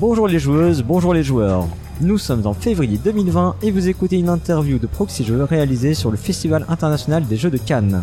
Bonjour 0.00 0.28
les 0.28 0.38
joueuses, 0.38 0.82
bonjour 0.82 1.12
les 1.12 1.22
joueurs. 1.22 1.68
Nous 2.00 2.16
sommes 2.16 2.46
en 2.46 2.54
février 2.54 2.96
2020 2.96 3.56
et 3.60 3.70
vous 3.70 3.90
écoutez 3.90 4.18
une 4.18 4.30
interview 4.30 4.78
de 4.78 4.86
Proxy 4.86 5.24
Jeux 5.24 5.44
réalisée 5.44 5.92
sur 5.92 6.10
le 6.10 6.16
Festival 6.16 6.64
international 6.70 7.26
des 7.26 7.36
jeux 7.36 7.50
de 7.50 7.58
Cannes. 7.58 8.02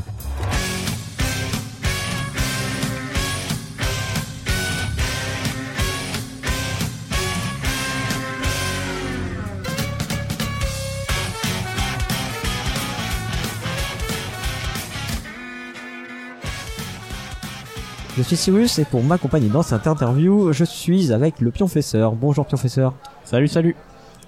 Suis 18.28 18.36
Cyrus 18.36 18.78
et 18.78 18.84
pour 18.84 19.02
m'accompagner 19.04 19.48
dans 19.48 19.62
cette 19.62 19.88
interview, 19.88 20.52
je 20.52 20.66
suis 20.66 21.14
avec 21.14 21.40
le 21.40 21.50
Pionfesseur. 21.50 22.12
Bonjour 22.12 22.46
Pionfesseur. 22.46 22.94
Salut, 23.24 23.48
salut. 23.48 23.78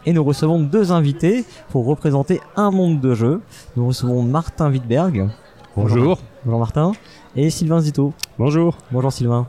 Et 0.05 0.13
nous 0.13 0.23
recevons 0.23 0.61
deux 0.61 0.93
invités 0.93 1.43
pour 1.69 1.85
représenter 1.85 2.39
un 2.55 2.71
monde 2.71 3.01
de 3.01 3.13
jeu. 3.13 3.41
Nous 3.75 3.85
recevons 3.85 4.23
Martin 4.23 4.71
Wittberg. 4.71 5.27
Bonjour. 5.75 6.17
Bonjour 6.45 6.59
Martin. 6.59 6.91
Et 7.35 7.49
Sylvain 7.49 7.81
Zito. 7.81 8.13
Bonjour. 8.37 8.77
Bonjour 8.89 9.11
Sylvain. 9.11 9.47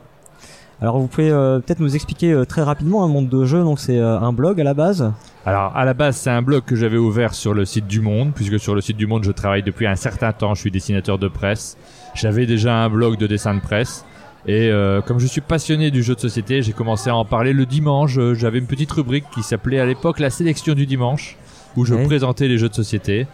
Alors 0.81 0.99
vous 0.99 1.07
pouvez 1.07 1.31
euh, 1.31 1.59
peut-être 1.59 1.79
nous 1.79 1.95
expliquer 1.95 2.33
euh, 2.33 2.43
très 2.43 2.61
rapidement 2.61 3.05
un 3.05 3.07
monde 3.07 3.29
de 3.29 3.45
jeu. 3.45 3.63
Donc 3.63 3.79
c'est 3.79 3.99
euh, 3.99 4.19
un 4.19 4.33
blog 4.33 4.59
à 4.59 4.65
la 4.65 4.73
base. 4.73 5.13
Alors 5.45 5.73
à 5.77 5.85
la 5.85 5.93
base 5.93 6.17
c'est 6.17 6.29
un 6.29 6.41
blog 6.41 6.65
que 6.65 6.75
j'avais 6.75 6.97
ouvert 6.97 7.33
sur 7.35 7.53
le 7.53 7.63
site 7.63 7.87
du 7.87 8.01
Monde, 8.01 8.33
puisque 8.35 8.59
sur 8.59 8.75
le 8.75 8.81
site 8.81 8.97
du 8.97 9.07
Monde 9.07 9.23
je 9.23 9.31
travaille 9.31 9.63
depuis 9.63 9.87
un 9.87 9.95
certain 9.95 10.33
temps, 10.33 10.55
je 10.55 10.59
suis 10.59 10.71
dessinateur 10.71 11.17
de 11.17 11.29
presse. 11.29 11.77
J'avais 12.15 12.45
déjà 12.45 12.75
un 12.75 12.89
blog 12.89 13.17
de 13.17 13.27
dessin 13.27 13.55
de 13.55 13.61
presse. 13.61 14.03
Et 14.47 14.69
euh, 14.69 15.01
comme 15.01 15.19
je 15.19 15.27
suis 15.27 15.41
passionné 15.41 15.91
du 15.91 16.01
jeu 16.01 16.15
de 16.15 16.19
société, 16.19 16.61
j'ai 16.63 16.73
commencé 16.73 17.09
à 17.09 17.15
en 17.15 17.25
parler 17.25 17.53
le 17.53 17.65
dimanche. 17.65 18.17
Euh, 18.17 18.33
J'avais 18.33 18.57
une 18.59 18.65
petite 18.65 18.91
rubrique 18.91 19.25
qui 19.33 19.43
s'appelait 19.43 19.79
à 19.79 19.85
l'époque 19.85 20.19
la 20.19 20.29
sélection 20.31 20.73
du 20.73 20.85
dimanche, 20.87 21.37
où 21.75 21.85
je 21.85 21.93
Ouais. 21.93 22.05
présentais 22.05 22.47
les 22.47 22.57
jeux 22.57 22.69
de 22.69 22.73
société. 22.73 23.27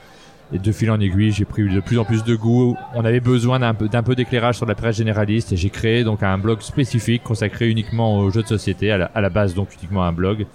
Et 0.53 0.59
de 0.59 0.71
fil 0.71 0.89
en 0.91 0.99
aiguille, 0.99 1.31
j'ai 1.33 1.43
pris 1.43 1.63
de 1.69 1.79
plus 1.81 1.97
en 1.99 2.05
plus 2.05 2.23
de 2.23 2.33
goût. 2.35 2.77
On 2.95 3.03
avait 3.03 3.19
besoin 3.19 3.59
d'un 3.59 3.73
peu, 3.73 3.89
d'un 3.89 4.01
peu 4.03 4.15
d'éclairage 4.15 4.55
sur 4.55 4.65
la 4.65 4.75
presse 4.75 4.95
généraliste 4.95 5.51
et 5.51 5.57
j'ai 5.57 5.69
créé 5.69 6.05
donc 6.05 6.23
un 6.23 6.37
blog 6.37 6.61
spécifique 6.61 7.21
consacré 7.23 7.69
uniquement 7.69 8.17
aux 8.19 8.29
jeux 8.29 8.43
de 8.43 8.47
société, 8.47 8.89
à 8.91 8.97
la, 8.97 9.05
à 9.13 9.19
la 9.19 9.29
base 9.29 9.53
donc 9.53 9.73
uniquement 9.77 10.03
un 10.05 10.13
blog. 10.13 10.45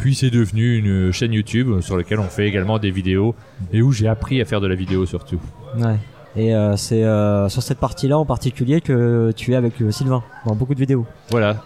Puis 0.00 0.16
c'est 0.16 0.30
devenu 0.30 0.76
une 0.76 1.12
chaîne 1.12 1.32
YouTube 1.32 1.80
sur 1.82 1.96
laquelle 1.96 2.18
on 2.18 2.24
fait 2.28 2.48
également 2.48 2.80
des 2.80 2.90
vidéos 2.90 3.36
et 3.72 3.80
où 3.80 3.92
j'ai 3.92 4.08
appris 4.08 4.40
à 4.40 4.44
faire 4.44 4.60
de 4.60 4.66
la 4.66 4.74
vidéo 4.74 5.06
surtout. 5.06 5.40
Ouais. 5.76 5.96
Et 6.36 6.54
euh, 6.54 6.76
c'est 6.76 7.04
euh, 7.04 7.48
sur 7.48 7.62
cette 7.62 7.78
partie-là 7.78 8.18
en 8.18 8.24
particulier 8.24 8.80
que 8.80 9.32
tu 9.34 9.52
es 9.52 9.56
avec 9.56 9.80
euh, 9.80 9.90
Sylvain 9.90 10.22
dans 10.46 10.54
beaucoup 10.54 10.74
de 10.74 10.80
vidéos. 10.80 11.06
Voilà, 11.30 11.56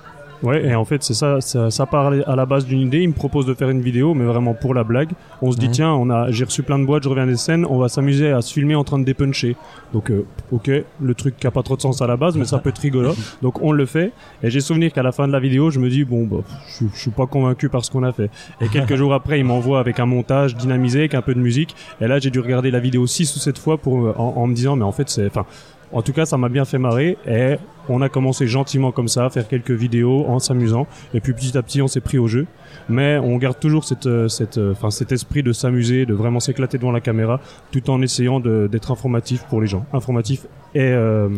Ouais, 0.42 0.64
et 0.66 0.74
en 0.74 0.84
fait, 0.84 1.02
c'est 1.04 1.14
ça, 1.14 1.40
ça, 1.40 1.70
ça 1.70 1.86
part 1.86 2.12
à 2.26 2.34
la 2.36 2.46
base 2.46 2.66
d'une 2.66 2.80
idée. 2.80 2.98
Il 3.00 3.08
me 3.10 3.14
propose 3.14 3.46
de 3.46 3.54
faire 3.54 3.70
une 3.70 3.80
vidéo, 3.80 4.12
mais 4.14 4.24
vraiment 4.24 4.54
pour 4.54 4.74
la 4.74 4.82
blague. 4.82 5.10
On 5.40 5.52
se 5.52 5.56
dit, 5.56 5.66
Ouais. 5.66 5.72
tiens, 5.72 5.92
on 5.92 6.10
a, 6.10 6.30
j'ai 6.32 6.44
reçu 6.44 6.62
plein 6.64 6.78
de 6.80 6.84
boîtes, 6.84 7.04
je 7.04 7.08
reviens 7.08 7.26
des 7.26 7.36
scènes, 7.36 7.64
on 7.68 7.78
va 7.78 7.88
s'amuser 7.88 8.32
à 8.32 8.40
se 8.42 8.52
filmer 8.52 8.74
en 8.74 8.82
train 8.82 8.98
de 8.98 9.04
dépuncher. 9.04 9.54
Donc, 9.92 10.10
euh, 10.10 10.26
ok, 10.50 10.70
le 11.00 11.14
truc 11.14 11.36
qui 11.36 11.46
a 11.46 11.50
pas 11.52 11.62
trop 11.62 11.76
de 11.76 11.80
sens 11.82 12.02
à 12.02 12.06
la 12.06 12.16
base, 12.16 12.36
mais 12.36 12.44
ça 12.44 12.58
peut 12.58 12.70
être 12.70 12.78
rigolo. 12.80 13.14
Donc, 13.42 13.62
on 13.62 13.70
le 13.72 13.86
fait. 13.86 14.12
Et 14.42 14.50
j'ai 14.50 14.60
souvenir 14.60 14.92
qu'à 14.92 15.02
la 15.04 15.12
fin 15.12 15.28
de 15.28 15.32
la 15.32 15.38
vidéo, 15.40 15.70
je 15.70 15.78
me 15.78 15.88
dis, 15.88 16.04
bon, 16.04 16.24
bah, 16.26 16.38
je, 16.68 16.74
suis- 16.74 16.86
je 16.92 17.00
suis 17.00 17.10
pas 17.10 17.26
convaincu 17.26 17.68
par 17.68 17.84
ce 17.84 17.90
qu'on 17.90 18.02
a 18.02 18.12
fait. 18.12 18.30
Et 18.60 18.68
quelques 18.68 18.96
jours 18.96 19.14
après, 19.14 19.38
il 19.38 19.44
m'envoie 19.44 19.78
avec 19.78 20.00
un 20.00 20.06
montage 20.06 20.56
dynamisé, 20.56 21.00
avec 21.00 21.14
un 21.14 21.22
peu 21.22 21.34
de 21.34 21.40
musique. 21.40 21.76
Et 22.00 22.08
là, 22.08 22.18
j'ai 22.18 22.30
dû 22.30 22.40
regarder 22.40 22.70
la 22.72 22.80
vidéo 22.80 23.06
six 23.06 23.36
ou 23.36 23.38
sept 23.38 23.58
fois 23.58 23.78
pour, 23.78 24.06
euh, 24.06 24.14
en, 24.18 24.34
en 24.36 24.46
me 24.48 24.54
disant, 24.54 24.74
mais 24.76 24.84
en 24.84 24.92
fait, 24.92 25.08
c'est, 25.08 25.26
enfin, 25.26 25.46
en 25.92 26.02
tout 26.02 26.12
cas, 26.12 26.24
ça 26.26 26.36
m'a 26.36 26.48
bien 26.48 26.64
fait 26.64 26.78
marrer 26.78 27.18
et 27.26 27.56
on 27.88 28.00
a 28.00 28.08
commencé 28.08 28.46
gentiment 28.46 28.92
comme 28.92 29.08
ça 29.08 29.24
à 29.26 29.30
faire 29.30 29.48
quelques 29.48 29.72
vidéos 29.72 30.24
en 30.28 30.38
s'amusant 30.38 30.86
et 31.14 31.20
puis 31.20 31.32
petit 31.32 31.58
à 31.58 31.62
petit 31.62 31.82
on 31.82 31.88
s'est 31.88 32.00
pris 32.00 32.18
au 32.18 32.28
jeu. 32.28 32.46
Mais 32.88 33.18
on 33.18 33.36
garde 33.36 33.58
toujours 33.60 33.84
cette, 33.84 34.06
euh, 34.06 34.28
cette, 34.28 34.58
euh, 34.58 34.72
enfin, 34.72 34.90
cet 34.90 35.12
esprit 35.12 35.42
de 35.42 35.52
s'amuser, 35.52 36.04
de 36.04 36.14
vraiment 36.14 36.40
s'éclater 36.40 36.78
devant 36.78 36.90
la 36.90 37.00
caméra, 37.00 37.40
tout 37.70 37.90
en 37.90 38.02
essayant 38.02 38.40
d'être 38.40 38.90
informatif 38.90 39.44
pour 39.48 39.60
les 39.60 39.66
gens, 39.66 39.84
informatif 39.92 40.46
et 40.74 40.80
euh, 40.80 41.28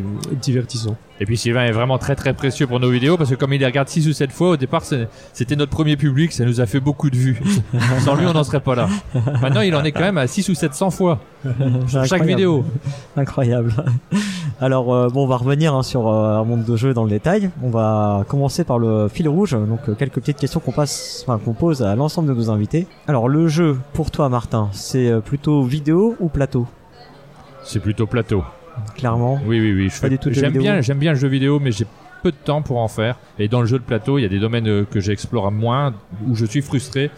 divertissant. 0.41 0.97
Et 1.21 1.27
puis 1.27 1.37
Sylvain 1.37 1.65
est 1.65 1.73
vraiment 1.73 1.99
très 1.99 2.15
très 2.17 2.33
précieux 2.35 2.67
pour 2.67 2.81
nos 2.81 2.91
vidéos 2.91 3.17
parce 3.17 3.31
que 3.31 3.35
comme 3.35 3.53
il 3.53 3.61
les 3.61 3.67
regarde 3.67 3.89
6 3.89 4.09
ou 4.09 4.13
7 4.13 4.33
fois, 4.33 4.51
au 4.51 4.57
départ 4.57 4.83
c'était 5.33 5.57
notre 5.57 5.71
premier 5.71 5.97
public, 5.97 6.33
ça 6.33 6.45
nous 6.45 6.61
a 6.61 6.67
fait 6.67 6.81
beaucoup 6.81 7.11
de 7.11 7.17
vues. 7.17 7.41
Sans 8.01 8.15
lui 8.17 8.27
on 8.27 8.33
n'en 8.33 8.45
serait 8.45 8.61
pas 8.61 8.75
là. 8.75 8.89
Maintenant 9.41 9.61
il 9.61 9.75
en 9.75 9.85
est 9.85 9.93
quand 9.93 10.01
même 10.01 10.19
à 10.19 10.27
6 10.27 10.49
ou 10.49 10.55
700 10.55 10.91
fois 10.91 11.21
chaque 11.87 12.05
Incroyable. 12.05 12.27
vidéo. 12.27 12.65
Incroyable. 13.17 13.73
Alors 14.61 14.95
euh, 14.95 15.09
bon, 15.09 15.25
on 15.25 15.27
va 15.27 15.37
revenir 15.37 15.75
hein, 15.75 15.83
sur 15.83 16.09
euh, 16.09 16.39
un 16.39 16.45
monde 16.45 16.65
de 16.65 16.77
jeu 16.77 16.95
dans 16.95 17.05
le 17.05 17.11
détail. 17.11 17.51
On 17.63 17.71
va 17.71 18.25
commencer 18.29 18.65
par 18.65 18.79
le 18.79 19.09
fil 19.09 19.29
rouge, 19.29 19.53
donc 19.53 19.81
euh, 19.89 19.95
quelques 19.95 20.15
petites 20.21 20.39
questions 20.39 20.61
qu'on 20.61 20.73
passe, 20.73 21.25
enfin 21.27 21.39
qu'on 21.45 21.53
pose 21.55 21.83
à 21.83 21.95
l'ensemble 21.97 22.29
de 22.29 22.35
nos 22.35 22.51
invités. 22.51 22.87
Alors 23.09 23.29
le 23.29 23.49
jeu 23.49 23.79
pour 23.93 24.11
toi, 24.11 24.29
Martin, 24.29 24.69
c'est 24.73 25.13
plutôt 25.25 25.63
vidéo 25.65 26.17
ou 26.21 26.29
plateau? 26.29 26.67
C'est 27.65 27.81
plutôt 27.81 28.07
plateau. 28.07 28.45
Clairement. 28.97 29.39
Oui 29.47 29.61
oui 29.61 29.73
oui, 29.73 29.89
je 29.89 30.01
Pas 30.01 30.09
fais- 30.09 30.33
j'aime 30.33 30.53
bien 30.59 30.81
j'aime 30.81 30.99
bien 30.99 31.13
le 31.13 31.19
jeu 31.19 31.29
vidéo 31.29 31.61
mais 31.61 31.71
j'ai 31.71 31.87
peu 32.23 32.31
de 32.33 32.37
temps 32.37 32.61
pour 32.63 32.79
en 32.79 32.89
faire 32.89 33.19
et 33.39 33.49
dans 33.49 33.61
le 33.61 33.67
jeu 33.67 33.79
de 33.79 33.85
plateau, 33.85 34.19
il 34.19 34.23
y 34.23 34.25
a 34.25 34.29
des 34.29 34.41
domaines 34.41 34.85
que 34.87 34.99
j'explore 35.01 35.51
moins 35.53 35.95
où 36.29 36.35
je 36.35 36.45
suis 36.47 36.63
frustré. 36.63 37.11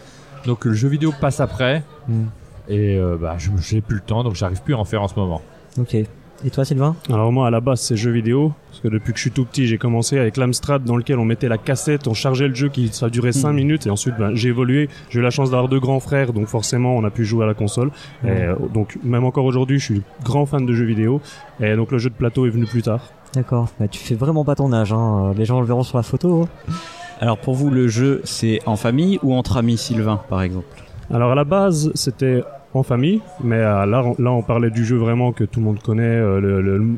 Donc 0.45 0.65
le 0.65 0.73
jeu 0.73 0.87
vidéo 0.87 1.13
passe 1.19 1.39
après 1.39 1.83
Hmm. 2.07 2.27
et 2.69 2.97
bah 3.19 3.35
j'ai 3.37 3.81
plus 3.81 3.95
le 3.97 4.01
temps 4.01 4.23
donc 4.23 4.33
j'arrive 4.35 4.61
plus 4.61 4.73
à 4.75 4.77
en 4.77 4.85
faire 4.85 5.01
en 5.03 5.07
ce 5.09 5.15
moment. 5.19 5.41
Ok. 5.77 5.97
Et 6.45 6.49
toi, 6.51 6.63
Sylvain 6.65 6.95
Alors 7.09 7.31
moi 7.31 7.47
à 7.47 7.49
la 7.49 7.59
base 7.61 7.81
c'est 7.81 7.97
jeux 7.97 8.11
vidéo 8.11 8.53
parce 8.69 8.81
que 8.81 8.87
depuis 8.89 9.11
que 9.11 9.17
je 9.17 9.23
suis 9.23 9.31
tout 9.31 9.43
petit 9.43 9.65
j'ai 9.65 9.79
commencé 9.79 10.19
avec 10.19 10.37
l'Amstrad 10.37 10.83
dans 10.83 10.95
lequel 10.95 11.17
on 11.17 11.25
mettait 11.25 11.49
la 11.49 11.57
cassette, 11.57 12.07
on 12.07 12.13
chargeait 12.13 12.47
le 12.47 12.53
jeu 12.53 12.69
qui 12.69 12.89
ça 12.89 13.09
durait 13.09 13.31
5 13.31 13.53
minutes 13.53 13.87
et 13.87 13.89
ensuite 13.89 14.15
ben, 14.19 14.35
j'ai 14.35 14.49
évolué. 14.49 14.87
J'ai 15.09 15.19
eu 15.19 15.23
la 15.23 15.31
chance 15.31 15.49
d'avoir 15.49 15.67
deux 15.67 15.79
grands 15.79 15.99
frères 15.99 16.33
donc 16.33 16.47
forcément 16.47 16.95
on 16.95 17.03
a 17.03 17.09
pu 17.09 17.25
jouer 17.25 17.43
à 17.45 17.47
la 17.47 17.55
console. 17.55 17.89
Et, 18.23 18.29
euh, 18.29 18.55
donc 18.73 18.99
même 19.03 19.23
encore 19.23 19.45
aujourd'hui 19.45 19.79
je 19.79 19.85
suis 19.85 20.01
grand 20.23 20.45
fan 20.45 20.65
de 20.65 20.73
jeux 20.73 20.85
vidéo 20.85 21.21
et 21.59 21.75
donc 21.75 21.91
le 21.91 21.97
jeu 21.97 22.09
de 22.11 22.15
plateau 22.15 22.45
est 22.45 22.51
venu 22.51 22.65
plus 22.65 22.83
tard. 22.83 23.01
D'accord. 23.33 23.69
Bah, 23.79 23.87
tu 23.87 23.99
fais 23.99 24.15
vraiment 24.15 24.45
pas 24.45 24.55
ton 24.55 24.71
âge. 24.73 24.93
Hein. 24.93 25.33
Les 25.35 25.45
gens 25.45 25.59
le 25.59 25.65
verront 25.65 25.83
sur 25.83 25.97
la 25.97 26.03
photo. 26.03 26.43
hein. 26.43 26.73
Alors 27.19 27.39
pour 27.39 27.55
vous, 27.55 27.69
le 27.71 27.87
jeu, 27.87 28.21
c'est 28.25 28.59
en 28.67 28.75
famille 28.75 29.19
ou 29.23 29.33
entre 29.33 29.57
amis, 29.57 29.77
Sylvain, 29.77 30.21
par 30.29 30.41
exemple? 30.43 30.67
Alors 31.11 31.31
à 31.31 31.35
la 31.35 31.43
base, 31.45 31.91
c'était 31.95 32.43
en 32.77 32.83
famille, 32.83 33.21
mais 33.43 33.55
euh, 33.57 33.85
là, 33.85 34.03
on- 34.03 34.21
là, 34.21 34.31
on 34.31 34.41
parlait 34.41 34.69
du 34.69 34.85
jeu 34.85 34.97
vraiment 34.97 35.31
que 35.31 35.43
tout 35.43 35.59
le 35.59 35.65
monde 35.65 35.79
connaît, 35.81 36.03
euh, 36.03 36.39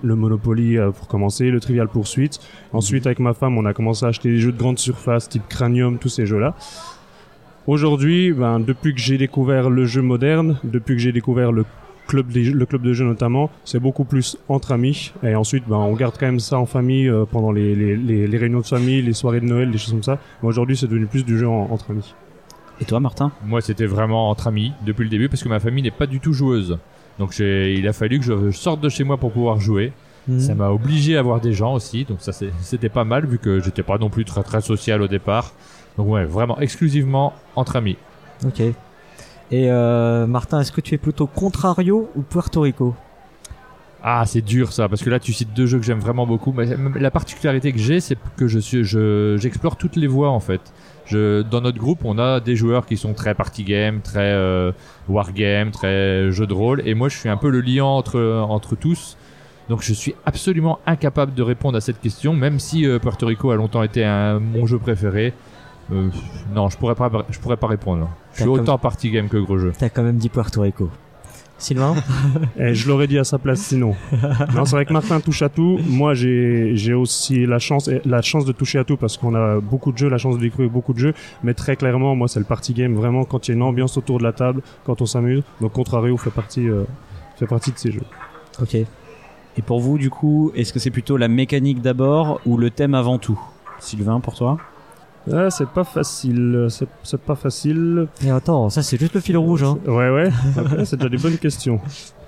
le, 0.03 0.16
Monopoly 0.16 0.78
euh, 0.78 0.91
pour 0.91 1.07
commencer, 1.07 1.50
le 1.51 1.59
Trivial 1.59 1.88
Pursuit. 1.88 2.31
Ensuite, 2.73 3.06
avec 3.06 3.19
ma 3.19 3.34
femme, 3.34 3.57
on 3.57 3.66
a 3.66 3.73
commencé 3.73 4.06
à 4.06 4.09
acheter 4.09 4.29
des 4.29 4.40
jeux 4.40 4.51
de 4.51 4.57
grande 4.57 4.79
surface, 4.79 5.29
type 5.29 5.44
Cranium, 5.50 5.97
tous 5.97 6.09
ces 6.09 6.25
jeux-là. 6.25 6.56
Aujourd'hui, 7.67 8.31
ben, 8.34 8.59
depuis 8.59 8.94
que 8.94 9.00
j'ai 9.00 9.17
découvert 9.17 9.69
le 9.69 9.85
jeu 9.85 10.01
moderne, 10.01 10.57
depuis 10.63 10.95
que 10.95 11.01
j'ai 11.01 11.12
découvert 11.12 11.51
le 11.51 11.66
club, 12.07 12.25
le 12.34 12.66
club 12.66 12.81
de 12.81 12.94
jeu 12.94 13.06
notamment, 13.06 13.51
c'est 13.66 13.79
beaucoup 13.79 14.03
plus 14.06 14.38
entre 14.47 14.72
amis. 14.72 15.13
Et 15.23 15.35
ensuite, 15.35 15.63
ben, 15.67 15.75
on 15.78 15.94
garde 15.94 16.16
quand 16.19 16.25
même 16.25 16.40
ça 16.40 16.57
en 16.57 16.66
famille 16.66 17.11
pendant 17.31 17.51
les, 17.51 17.75
les, 17.75 17.96
les, 17.96 18.28
les 18.28 18.38
réunions 18.38 18.61
de 18.61 18.66
famille, 18.66 19.01
les 19.03 19.13
soirées 19.13 19.40
de 19.41 19.46
Noël, 19.46 19.69
des 19.69 19.78
choses 19.78 19.91
comme 19.91 20.03
ça. 20.03 20.17
Mais 20.41 20.50
aujourd'hui, 20.50 20.75
c'est 20.78 20.88
devenu 20.88 21.06
plus 21.06 21.23
du 21.23 21.38
jeu 21.38 21.47
en- 21.47 21.67
entre 21.72 21.91
amis. 21.91 22.16
Et 22.81 22.85
toi, 22.85 23.00
Martin 23.00 23.31
Moi, 23.45 23.62
c'était 23.62 23.85
vraiment 23.85 24.29
entre 24.29 24.47
amis 24.47 24.73
depuis 24.85 25.03
le 25.03 25.09
début 25.09 25.29
parce 25.29 25.44
que 25.44 25.50
ma 25.50 25.59
famille 25.59 25.84
n'est 25.84 25.91
pas 25.91 26.07
du 26.07 26.19
tout 26.19 26.34
joueuse. 26.34 26.78
Donc, 27.17 27.38
il 27.40 27.88
a 27.88 27.94
fallu 27.94 28.19
que 28.19 28.25
je 28.25 28.51
sorte 28.51 28.79
de 28.81 28.90
chez 28.90 29.03
moi 29.03 29.17
pour 29.17 29.31
pouvoir 29.31 29.59
jouer. 29.59 29.91
Mhm. 30.28 30.40
Ça 30.40 30.56
m'a 30.56 30.69
obligé 30.69 31.17
à 31.17 31.22
voir 31.22 31.41
des 31.41 31.53
gens 31.53 31.73
aussi. 31.73 32.06
Donc, 32.06 32.22
ça, 32.22 32.31
c'était 32.62 32.90
pas 32.90 33.03
mal 33.03 33.25
vu 33.25 33.38
que 33.40 33.59
j'étais 33.59 33.84
pas 33.84 33.97
non 33.97 34.09
plus 34.09 34.25
très 34.25 34.44
très 34.44 34.62
social 34.62 35.01
au 35.01 35.07
départ. 35.07 35.53
Donc, 35.97 36.07
ouais, 36.07 36.25
vraiment 36.25 36.59
exclusivement 36.59 37.34
entre 37.56 37.75
amis. 37.75 37.97
Ok. 38.45 38.62
Et 39.51 39.72
euh, 39.72 40.28
Martin, 40.28 40.61
est-ce 40.61 40.72
que 40.72 40.81
tu 40.81 40.96
es 40.96 40.97
plutôt 40.97 41.28
Contrario 41.28 42.09
ou 42.16 42.22
Puerto 42.22 42.61
Rico? 42.61 42.96
Ah, 44.02 44.24
c'est 44.26 44.42
dur 44.42 44.72
ça, 44.72 44.88
parce 44.88 45.04
que 45.04 45.09
là 45.09 45.20
tu 45.20 45.34
cites 45.34 45.53
deux 45.53 45.66
jeux 45.66 45.78
que 45.78 45.85
j'aime 45.85 46.00
vraiment 46.00 46.26
beaucoup. 46.26 46.53
Mais 46.53 46.66
la 46.96 47.12
particularité 47.12 47.73
que 47.73 47.79
j'ai, 47.79 48.00
c'est 48.00 48.18
que 48.38 48.47
je 48.47 48.59
suis, 48.59 48.84
je, 48.84 49.35
j'explore 49.38 49.76
toutes 49.76 49.96
les 49.96 50.08
voies 50.08 50.29
en 50.29 50.40
fait. 50.40 50.62
Je, 51.06 51.41
dans 51.41 51.62
notre 51.62 51.79
groupe, 51.79 52.06
on 52.06 52.18
a 52.18 52.40
des 52.40 52.56
joueurs 52.56 52.85
qui 52.85 52.96
sont 52.96 53.14
très 53.14 53.34
party 53.34 53.64
game, 53.64 54.00
très 54.02 54.32
euh, 54.32 54.72
wargame, 55.09 55.72
très 55.72 56.32
jeu 56.32 56.47
de 56.47 56.53
rôle, 56.53 56.82
et 56.85 56.94
moi 56.94 57.09
je 57.09 57.18
suis 57.18 57.29
un 57.29 57.38
peu 57.38 57.50
le 57.50 57.62
liant 57.62 57.90
entre 57.97 58.46
entre 58.47 58.76
tous. 58.76 59.18
Donc 59.70 59.84
je 59.84 59.94
suis 59.94 60.16
absolument 60.26 60.79
incapable 60.85 61.34
de 61.34 61.44
répondre 61.44 61.78
à 61.78 61.82
cette 61.82 62.00
question, 62.00 62.34
même 62.34 62.59
si 62.59 62.85
euh, 62.85 63.00
Puerto 63.00 63.28
Rico 63.28 63.52
a 63.52 63.56
longtemps 63.56 63.84
été 63.84 64.03
un, 64.06 64.40
mon 64.40 64.66
jeu 64.66 64.79
préféré. 64.79 65.34
Euh, 65.91 66.09
non, 66.56 66.70
je 66.70 66.78
pourrais 66.78 66.96
pas, 66.96 67.12
je 67.29 67.40
pourrais 67.40 67.58
pas 67.58 67.68
répondre. 67.68 68.09
Je 68.34 68.41
suis 68.41 68.50
autant 68.50 68.78
party 68.78 69.12
game 69.12 69.28
que 69.28 69.38
gros 69.38 69.58
jeu. 69.58 69.73
T'as 69.78 69.90
quand 69.90 70.03
même 70.03 70.18
dit 70.18 70.29
Puerto 70.29 70.62
Rico. 70.62 70.90
Sylvain 71.59 71.96
Et 72.58 72.73
je 72.73 72.88
l'aurais 72.88 73.08
dit 73.08 73.20
à 73.20 73.23
sa 73.23 73.38
place 73.38 73.59
sinon. 73.59 73.96
non, 74.56 74.66
c'est 74.66 74.76
vrai 74.76 74.85
que 74.85 74.94
Martin 74.94 75.20
touche 75.20 75.41
à 75.41 75.50
tout. 75.50 75.79
Moi, 75.88 76.14
j'ai 76.14 76.72
j'ai 76.76 76.94
aussi 76.94 77.46
la 77.46 77.59
chance 77.59 77.90
la 78.06 78.22
chance 78.22 78.46
de 78.46 78.52
toucher 78.52 78.79
à 78.79 78.84
tout 78.84 78.97
parce 78.97 79.17
qu'on 79.17 79.35
a 79.35 79.59
beaucoup 79.59 79.91
de 79.91 79.97
jeux, 79.97 80.09
la 80.09 80.17
chance 80.17 80.38
de 80.38 80.41
découvrir 80.41 80.70
beaucoup 80.70 80.94
de 80.94 81.00
jeux. 81.00 81.14
Mais 81.44 81.53
très 81.53 81.76
clairement, 81.76 82.16
moi, 82.16 82.28
c'est 82.28 82.40
le 82.40 82.46
party 82.46 82.73
game. 82.73 82.96
Vraiment, 82.96 83.26
quand 83.26 83.47
il 83.47 83.52
y 83.52 83.53
a 83.53 83.56
une 83.56 83.64
ambiance 83.64 83.97
autour 83.97 84.17
de 84.17 84.23
la 84.23 84.34
table, 84.34 84.61
quand 84.85 85.02
on 85.02 85.06
s'amuse. 85.06 85.44
Donc, 85.61 85.73
Contrario 85.73 86.17
fait 86.17 86.32
partie 86.32 86.67
euh, 86.67 86.84
fait 87.35 87.47
partie 87.47 87.72
de 87.72 87.78
ces 87.78 87.91
jeux. 87.91 88.06
Ok. 88.61 88.76
Et 88.76 89.61
pour 89.61 89.79
vous, 89.79 89.97
du 89.97 90.09
coup, 90.09 90.52
est-ce 90.56 90.72
que 90.72 90.79
c'est 90.79 90.91
plutôt 90.91 91.17
la 91.17 91.28
mécanique 91.28 91.82
d'abord 91.82 92.40
ou 92.46 92.58
le 92.58 92.70
thème 92.70 92.94
avant 92.94 93.17
tout? 93.17 93.40
Sylvain, 93.79 94.20
pour 94.20 94.35
toi? 94.35 94.58
Ah, 95.32 95.50
c'est 95.50 95.68
pas 95.70 95.84
facile, 95.84 96.68
c'est 97.04 97.22
pas 97.22 97.36
facile. 97.36 98.08
Et 98.26 98.32
attends, 98.32 98.70
ça 98.70 98.82
c'est 98.82 99.00
juste 99.00 99.14
le 99.14 99.20
fil 99.22 99.38
rouge. 99.38 99.64
Hein. 99.64 99.78
Ouais, 99.86 100.10
ouais, 100.10 100.30
Après, 100.58 100.86
c'est 100.86 100.98
déjà 100.98 101.10
des 101.10 101.18
bonnes 101.18 101.38
questions. 101.38 101.80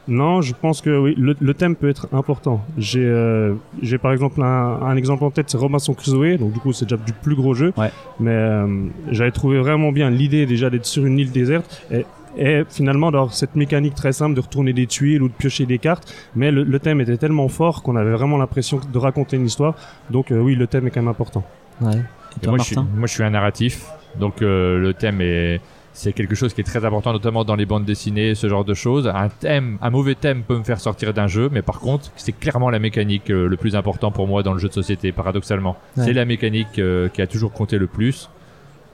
Non, 0.08 0.42
je 0.42 0.54
pense 0.60 0.82
que 0.82 1.00
oui, 1.00 1.14
le, 1.18 1.36
le 1.40 1.54
thème 1.54 1.76
peut 1.76 1.88
être 1.90 2.08
important. 2.12 2.62
J'ai 2.78 3.06
euh, 3.06 3.54
j'ai 3.82 3.98
par 4.00 4.12
exemple 4.12 4.42
un, 4.42 4.80
un 4.82 4.96
exemple 4.96 5.24
en 5.24 5.30
tête, 5.32 5.50
c'est 5.50 5.58
Robinson 5.58 5.94
Crusoe, 5.94 6.38
donc 6.38 6.54
du 6.54 6.60
coup 6.60 6.74
c'est 6.74 6.86
déjà 6.86 6.98
du 6.98 7.14
plus 7.14 7.36
gros 7.36 7.54
jeu. 7.54 7.72
Ouais. 7.78 7.92
Mais 8.20 8.32
euh, 8.32 8.86
j'avais 9.12 9.32
trouvé 9.32 9.60
vraiment 9.60 9.92
bien 9.92 10.10
l'idée 10.10 10.46
déjà 10.48 10.70
d'être 10.72 10.88
sur 10.88 11.06
une 11.06 11.20
île 11.20 11.32
déserte 11.32 11.84
et, 11.92 12.06
et 12.36 12.64
finalement 12.68 13.12
d'avoir 13.12 13.34
cette 13.34 13.56
mécanique 13.56 13.94
très 13.94 14.12
simple 14.12 14.34
de 14.36 14.42
retourner 14.42 14.74
des 14.74 14.88
tuiles 14.88 15.22
ou 15.22 15.28
de 15.28 15.34
piocher 15.34 15.68
des 15.68 15.78
cartes. 15.78 16.12
Mais 16.36 16.52
le, 16.52 16.64
le 16.64 16.80
thème 16.80 17.00
était 17.00 17.18
tellement 17.18 17.48
fort 17.48 17.84
qu'on 17.84 17.96
avait 17.96 18.12
vraiment 18.14 18.38
l'impression 18.38 18.80
de 18.92 18.98
raconter 18.98 19.38
une 19.38 19.46
histoire. 19.46 19.76
Donc 20.10 20.32
euh, 20.32 20.40
oui, 20.40 20.56
le 20.56 20.66
thème 20.66 20.88
est 20.88 20.92
quand 20.92 21.02
même 21.02 21.10
important. 21.10 21.44
Ouais. 21.80 22.02
Et 22.38 22.38
Et 22.38 22.42
toi, 22.44 22.52
moi, 22.52 22.58
je 22.60 22.64
suis, 22.64 22.76
Martin 22.76 22.92
moi, 22.96 23.08
je 23.08 23.14
suis 23.14 23.24
un 23.24 23.30
narratif, 23.30 23.86
donc 24.20 24.42
euh, 24.42 24.78
le 24.78 24.94
thème 24.94 25.22
est 25.22 25.62
c'est 25.94 26.14
quelque 26.14 26.36
chose 26.36 26.54
qui 26.54 26.62
est 26.62 26.66
très 26.66 26.86
important, 26.86 27.12
notamment 27.12 27.44
dans 27.44 27.56
les 27.56 27.66
bandes 27.66 27.86
dessinées, 27.86 28.36
ce 28.36 28.48
genre 28.48 28.64
de 28.64 28.74
choses. 28.74 29.08
Un 29.08 29.30
thème, 29.30 29.78
un 29.82 29.90
mauvais 29.90 30.16
thème 30.16 30.44
peut 30.44 30.58
me 30.58 30.64
faire 30.64 30.80
sortir 30.80 31.14
d'un 31.14 31.28
jeu, 31.28 31.50
mais 31.52 31.62
par 31.62 31.80
contre, 31.80 32.12
c'est 32.16 32.32
clairement 32.32 32.70
la 32.70 32.80
mécanique 32.80 33.30
euh, 33.30 33.48
le 33.48 33.58
plus 33.58 33.76
important 33.76 34.12
pour 34.12 34.28
moi 34.28 34.44
dans 34.44 34.54
le 34.54 34.60
jeu 34.60 34.70
de 34.70 34.74
société, 34.74 35.12
paradoxalement. 35.12 35.76
Ouais. 35.98 36.06
C'est 36.06 36.14
la 36.14 36.26
mécanique 36.26 36.80
euh, 36.80 37.10
qui 37.10 37.22
a 37.22 37.28
toujours 37.28 37.52
compté 37.52 37.78
le 37.78 37.88
plus. 37.88 38.30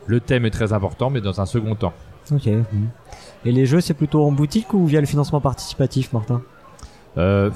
Le 0.08 0.20
thème 0.20 0.46
est 0.46 0.52
très 0.52 0.74
important, 0.74 1.10
mais 1.10 1.22
dans 1.22 1.40
un 1.40 1.46
second 1.46 1.76
temps. 1.76 1.94
Ok. 2.32 2.48
Et 2.48 3.52
les 3.52 3.66
jeux, 3.66 3.82
c'est 3.82 3.94
plutôt 3.94 4.26
en 4.26 4.32
boutique 4.32 4.74
ou 4.74 4.86
via 4.86 5.00
le 5.00 5.06
financement 5.06 5.42
participatif, 5.42 6.12
Martin? 6.14 6.42
Euh, 7.18 7.50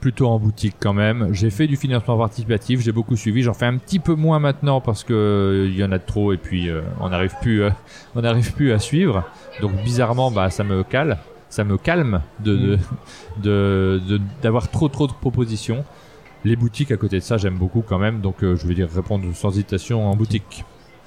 plutôt 0.00 0.28
en 0.28 0.38
boutique 0.38 0.76
quand 0.80 0.92
même. 0.94 1.28
J'ai 1.32 1.50
fait 1.50 1.66
du 1.66 1.76
financement 1.76 2.16
participatif, 2.18 2.80
j'ai 2.80 2.92
beaucoup 2.92 3.16
suivi. 3.16 3.42
J'en 3.42 3.54
fais 3.54 3.66
un 3.66 3.76
petit 3.78 3.98
peu 3.98 4.14
moins 4.14 4.38
maintenant 4.38 4.80
parce 4.80 5.04
que 5.04 5.12
euh, 5.12 5.68
il 5.70 5.76
y 5.78 5.84
en 5.84 5.92
a 5.92 5.98
de 5.98 6.04
trop 6.04 6.32
et 6.32 6.36
puis 6.38 6.68
euh, 6.70 6.80
on 7.00 7.08
n'arrive 7.10 7.34
plus, 7.40 7.62
euh, 7.62 7.70
on 8.14 8.22
n'arrive 8.22 8.52
plus 8.54 8.72
à 8.72 8.78
suivre. 8.78 9.24
Donc 9.60 9.72
bizarrement, 9.82 10.30
bah 10.30 10.50
ça 10.50 10.64
me 10.64 10.82
cale, 10.84 11.18
ça 11.48 11.64
me 11.64 11.76
calme 11.78 12.20
de 12.40 12.56
de- 12.56 12.78
de 13.42 14.00
de- 14.08 14.20
d'avoir 14.42 14.70
trop 14.70 14.88
trop 14.88 15.06
de 15.06 15.12
propositions. 15.12 15.84
Les 16.44 16.56
boutiques 16.56 16.90
à 16.90 16.96
côté 16.98 17.16
de 17.16 17.22
ça, 17.22 17.36
j'aime 17.38 17.56
beaucoup 17.56 17.82
quand 17.86 17.98
même. 17.98 18.20
Donc 18.20 18.42
euh, 18.42 18.56
je 18.56 18.66
vais 18.66 18.74
dire 18.74 18.88
répondre 18.94 19.24
sans 19.34 19.50
hésitation 19.50 20.06
en 20.10 20.14
boutique. 20.16 20.64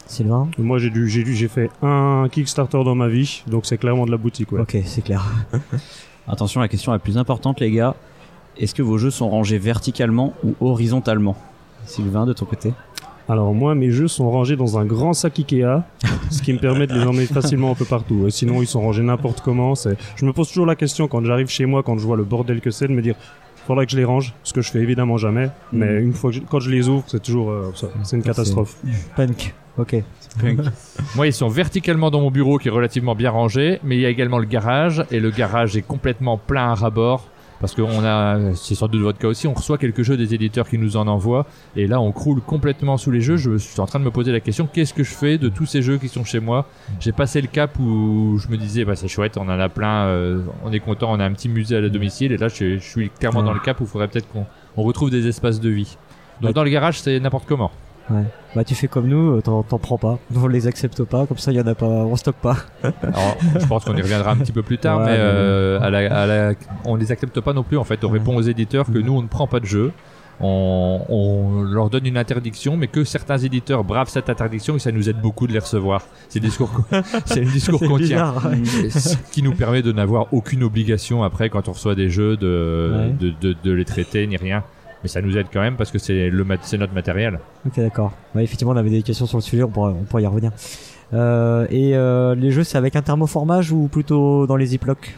Sylvain 0.07 0.49
Moi 0.57 0.79
j'ai 0.79 0.89
dû 0.89 1.07
j'ai 1.09 1.23
dû 1.23 1.35
j'ai 1.35 1.47
fait 1.49 1.69
un 1.81 2.27
Kickstarter 2.31 2.83
dans 2.83 2.95
ma 2.95 3.07
vie, 3.09 3.43
donc 3.47 3.65
c'est 3.65 3.77
clairement 3.77 4.05
de 4.05 4.11
la 4.11 4.17
boutique. 4.17 4.51
Ouais. 4.51 4.61
Ok, 4.61 4.77
c'est 4.85 5.01
clair. 5.03 5.23
Attention, 6.27 6.59
la 6.61 6.67
question 6.67 6.91
la 6.91 6.99
plus 6.99 7.17
importante, 7.17 7.59
les 7.59 7.71
gars. 7.71 7.95
Est-ce 8.59 8.73
que 8.75 8.81
vos 8.81 8.97
jeux 8.97 9.11
sont 9.11 9.29
rangés 9.29 9.57
verticalement 9.59 10.33
ou 10.43 10.55
horizontalement? 10.61 11.35
Sylvain, 11.85 12.25
de 12.25 12.33
ton 12.33 12.45
côté 12.45 12.73
Alors 13.29 13.53
moi, 13.53 13.75
mes 13.75 13.91
jeux 13.91 14.07
sont 14.07 14.29
rangés 14.29 14.55
dans 14.55 14.77
un 14.77 14.85
grand 14.85 15.13
sac 15.13 15.37
Ikea, 15.39 15.83
ce 16.31 16.41
qui 16.41 16.53
me 16.53 16.59
permet 16.59 16.87
de 16.87 16.93
les 16.93 17.05
emmener 17.05 17.27
facilement 17.27 17.71
un 17.71 17.75
peu 17.75 17.85
partout. 17.85 18.29
Sinon, 18.29 18.61
ils 18.61 18.67
sont 18.67 18.81
rangés 18.81 19.03
n'importe 19.03 19.41
comment. 19.41 19.73
Je 20.15 20.25
me 20.25 20.33
pose 20.33 20.47
toujours 20.49 20.65
la 20.65 20.75
question 20.75 21.07
quand 21.07 21.23
j'arrive 21.23 21.47
chez 21.49 21.65
moi, 21.65 21.83
quand 21.83 21.97
je 21.97 22.05
vois 22.05 22.17
le 22.17 22.23
bordel 22.23 22.59
que 22.61 22.71
c'est, 22.71 22.87
de 22.87 22.93
me 22.93 23.01
dire, 23.01 23.15
faudra 23.67 23.85
que 23.85 23.91
je 23.91 23.97
les 23.97 24.05
range, 24.05 24.33
ce 24.43 24.53
que 24.53 24.61
je 24.61 24.71
fais 24.71 24.79
évidemment 24.79 25.17
jamais. 25.17 25.49
Mais 25.71 26.01
une 26.01 26.13
fois 26.13 26.31
que 26.31 26.37
je- 26.37 26.41
quand 26.41 26.59
je 26.59 26.69
les 26.71 26.89
ouvre, 26.89 27.03
c'est 27.07 27.21
toujours, 27.21 27.51
euh, 27.51 27.71
c'est 28.03 28.15
une 28.17 28.23
catastrophe. 28.23 28.75
Punk. 29.15 29.53
Ok. 29.77 29.95
Moi, 31.15 31.27
ils 31.27 31.33
sont 31.33 31.47
verticalement 31.49 32.09
dans 32.09 32.21
mon 32.21 32.31
bureau 32.31 32.57
qui 32.57 32.67
est 32.67 32.71
relativement 32.71 33.15
bien 33.15 33.31
rangé, 33.31 33.79
mais 33.83 33.95
il 33.95 34.01
y 34.01 34.05
a 34.05 34.09
également 34.09 34.39
le 34.39 34.45
garage 34.45 35.03
et 35.11 35.19
le 35.19 35.29
garage 35.31 35.77
est 35.77 35.81
complètement 35.81 36.37
plein 36.37 36.71
à 36.71 36.75
ras-bord 36.75 37.27
parce 37.59 37.73
qu'on 37.73 38.03
a, 38.05 38.53
c'est 38.53 38.75
sans 38.75 38.87
doute 38.87 39.01
votre 39.01 39.17
cas 39.17 39.27
aussi, 39.27 39.47
on 39.47 39.53
reçoit 39.55 39.79
quelques 39.79 40.03
jeux 40.03 40.15
des 40.15 40.35
éditeurs 40.35 40.69
qui 40.69 40.77
nous 40.77 40.95
en 40.95 41.07
envoient 41.07 41.47
et 41.75 41.87
là 41.87 41.99
on 41.99 42.11
croule 42.11 42.39
complètement 42.39 42.97
sous 42.97 43.09
les 43.09 43.19
jeux. 43.19 43.37
Je 43.37 43.57
suis 43.57 43.79
en 43.79 43.87
train 43.87 43.97
de 43.99 44.03
me 44.03 44.11
poser 44.11 44.31
la 44.31 44.39
question 44.41 44.67
qu'est-ce 44.71 44.93
que 44.93 45.03
je 45.03 45.09
fais 45.15 45.39
de 45.39 45.49
tous 45.49 45.65
ces 45.65 45.81
jeux 45.81 45.97
qui 45.97 46.07
sont 46.07 46.23
chez 46.23 46.39
moi? 46.39 46.67
J'ai 46.99 47.11
passé 47.11 47.41
le 47.41 47.47
cap 47.47 47.71
où 47.79 48.37
je 48.37 48.47
me 48.49 48.57
disais 48.57 48.85
bah 48.85 48.95
c'est 48.95 49.07
chouette, 49.07 49.37
on 49.37 49.49
en 49.49 49.59
a 49.59 49.69
plein, 49.69 50.05
euh, 50.05 50.41
on 50.65 50.71
est 50.71 50.79
content, 50.79 51.11
on 51.11 51.19
a 51.19 51.25
un 51.25 51.31
petit 51.33 51.49
musée 51.49 51.77
à 51.77 51.81
la 51.81 51.89
domicile 51.89 52.31
et 52.31 52.37
là 52.37 52.47
je, 52.47 52.77
je 52.77 52.83
suis 52.87 53.09
clairement 53.09 53.39
Ouais. 53.39 53.45
dans 53.47 53.53
le 53.53 53.59
cap 53.59 53.79
où 53.79 53.85
il 53.85 53.89
faudrait 53.89 54.07
peut-être 54.07 54.29
qu'on 54.31 54.45
on 54.75 54.83
retrouve 54.83 55.09
des 55.09 55.25
espaces 55.27 55.59
de 55.59 55.69
vie. 55.69 55.97
Donc 56.41 56.49
Ouais. 56.49 56.53
dans 56.53 56.63
le 56.63 56.69
garage 56.69 56.99
c'est 56.99 57.19
n'importe 57.19 57.45
comment. 57.47 57.71
Ouais. 58.09 58.23
Bah 58.55 58.63
tu 58.63 58.73
fais 58.75 58.87
comme 58.87 59.07
nous, 59.07 59.37
euh, 59.37 59.41
t'en, 59.41 59.63
t'en 59.63 59.77
prends 59.79 59.97
pas. 59.97 60.17
On 60.35 60.47
les 60.47 60.65
accepte 60.67 61.03
pas, 61.03 61.25
comme 61.25 61.37
ça 61.37 61.51
il 61.51 61.57
y 61.57 61.61
en 61.61 61.67
a 61.67 61.75
pas, 61.75 61.85
on 61.85 62.15
stocke 62.15 62.37
pas. 62.37 62.55
Alors, 63.03 63.37
je 63.59 63.65
pense 63.65 63.83
qu'on 63.85 63.95
y 63.97 64.01
reviendra 64.01 64.31
un 64.31 64.37
petit 64.37 64.53
peu 64.53 64.63
plus 64.63 64.77
tard, 64.77 64.99
Ouais, 64.99 65.05
mais 65.05 65.11
mais 65.11 65.17
euh, 65.19 65.79
à 65.81 65.89
la, 65.89 66.21
à 66.21 66.25
la- 66.25 66.53
on 66.85 66.95
les 66.95 67.11
accepte 67.11 67.39
pas 67.41 67.53
non 67.53 67.63
plus. 67.63 67.77
En 67.77 67.83
fait, 67.83 68.03
on 68.03 68.07
Ouais. 68.11 68.19
répond 68.19 68.35
aux 68.35 68.41
éditeurs 68.41 68.85
que 68.85 68.97
nous, 68.97 69.13
on 69.13 69.21
ne 69.21 69.27
prend 69.27 69.47
pas 69.47 69.59
de 69.59 69.65
jeu. 69.65 69.91
On, 70.39 71.01
on 71.09 71.63
leur 71.63 71.89
donne 71.89 72.05
une 72.05 72.15
interdiction, 72.17 72.77
mais 72.77 72.85
que 72.87 73.03
certains 73.03 73.39
éditeurs 73.39 73.83
bravent 73.83 74.07
cette 74.09 74.29
interdiction 74.29 74.75
et 74.75 74.79
ça 74.79 74.91
nous 74.91 75.09
aide 75.09 75.19
beaucoup 75.19 75.47
de 75.47 75.51
les 75.53 75.57
recevoir. 75.59 76.03
C'est 76.29 76.39
des 76.39 76.47
discours, 76.47 76.69
c'est 77.25 77.39
le 77.41 77.49
discours 77.51 77.79
qu'on 77.79 77.97
tient. 77.97 78.33
ouais. 78.45 78.89
Ce 78.91 79.15
qui 79.31 79.41
nous 79.41 79.53
permet 79.53 79.81
de 79.81 79.91
n'avoir 79.91 80.27
aucune 80.31 80.63
obligation 80.63 81.23
après 81.23 81.49
quand 81.49 81.67
on 81.67 81.71
reçoit 81.71 81.95
des 81.95 82.09
jeux 82.11 82.37
de, 82.37 82.91
Ouais. 82.95 83.15
de, 83.19 83.33
de, 83.41 83.55
de 83.63 83.71
les 83.71 83.83
traiter 83.85 84.27
ni 84.27 84.37
rien. 84.37 84.63
Mais 85.03 85.09
ça 85.09 85.21
nous 85.21 85.37
aide 85.37 85.47
quand 85.53 85.61
même 85.61 85.75
parce 85.75 85.91
que 85.91 85.99
c'est 85.99 86.29
le 86.29 86.43
mat- 86.43 86.59
c'est 86.63 86.77
notre 86.77 86.93
matériel. 86.93 87.39
Ok, 87.65 87.73
d'accord. 87.77 88.11
Ouais, 88.35 88.43
effectivement, 88.43 88.73
on 88.73 88.77
avait 88.77 88.89
des 88.89 89.03
questions 89.03 89.25
sur 89.27 89.37
le 89.37 89.43
sujet, 89.43 89.63
on 89.63 89.69
pourra, 89.69 89.89
on 89.89 90.03
pourra 90.03 90.21
y 90.21 90.25
revenir. 90.27 90.51
Euh, 91.13 91.67
et 91.69 91.95
euh, 91.95 92.35
les 92.35 92.51
jeux, 92.51 92.63
c'est 92.63 92.77
avec 92.77 92.95
un 92.95 93.01
thermoformage 93.01 93.71
ou 93.71 93.87
plutôt 93.87 94.45
dans 94.47 94.55
les 94.57 94.65
ziplocs 94.65 95.15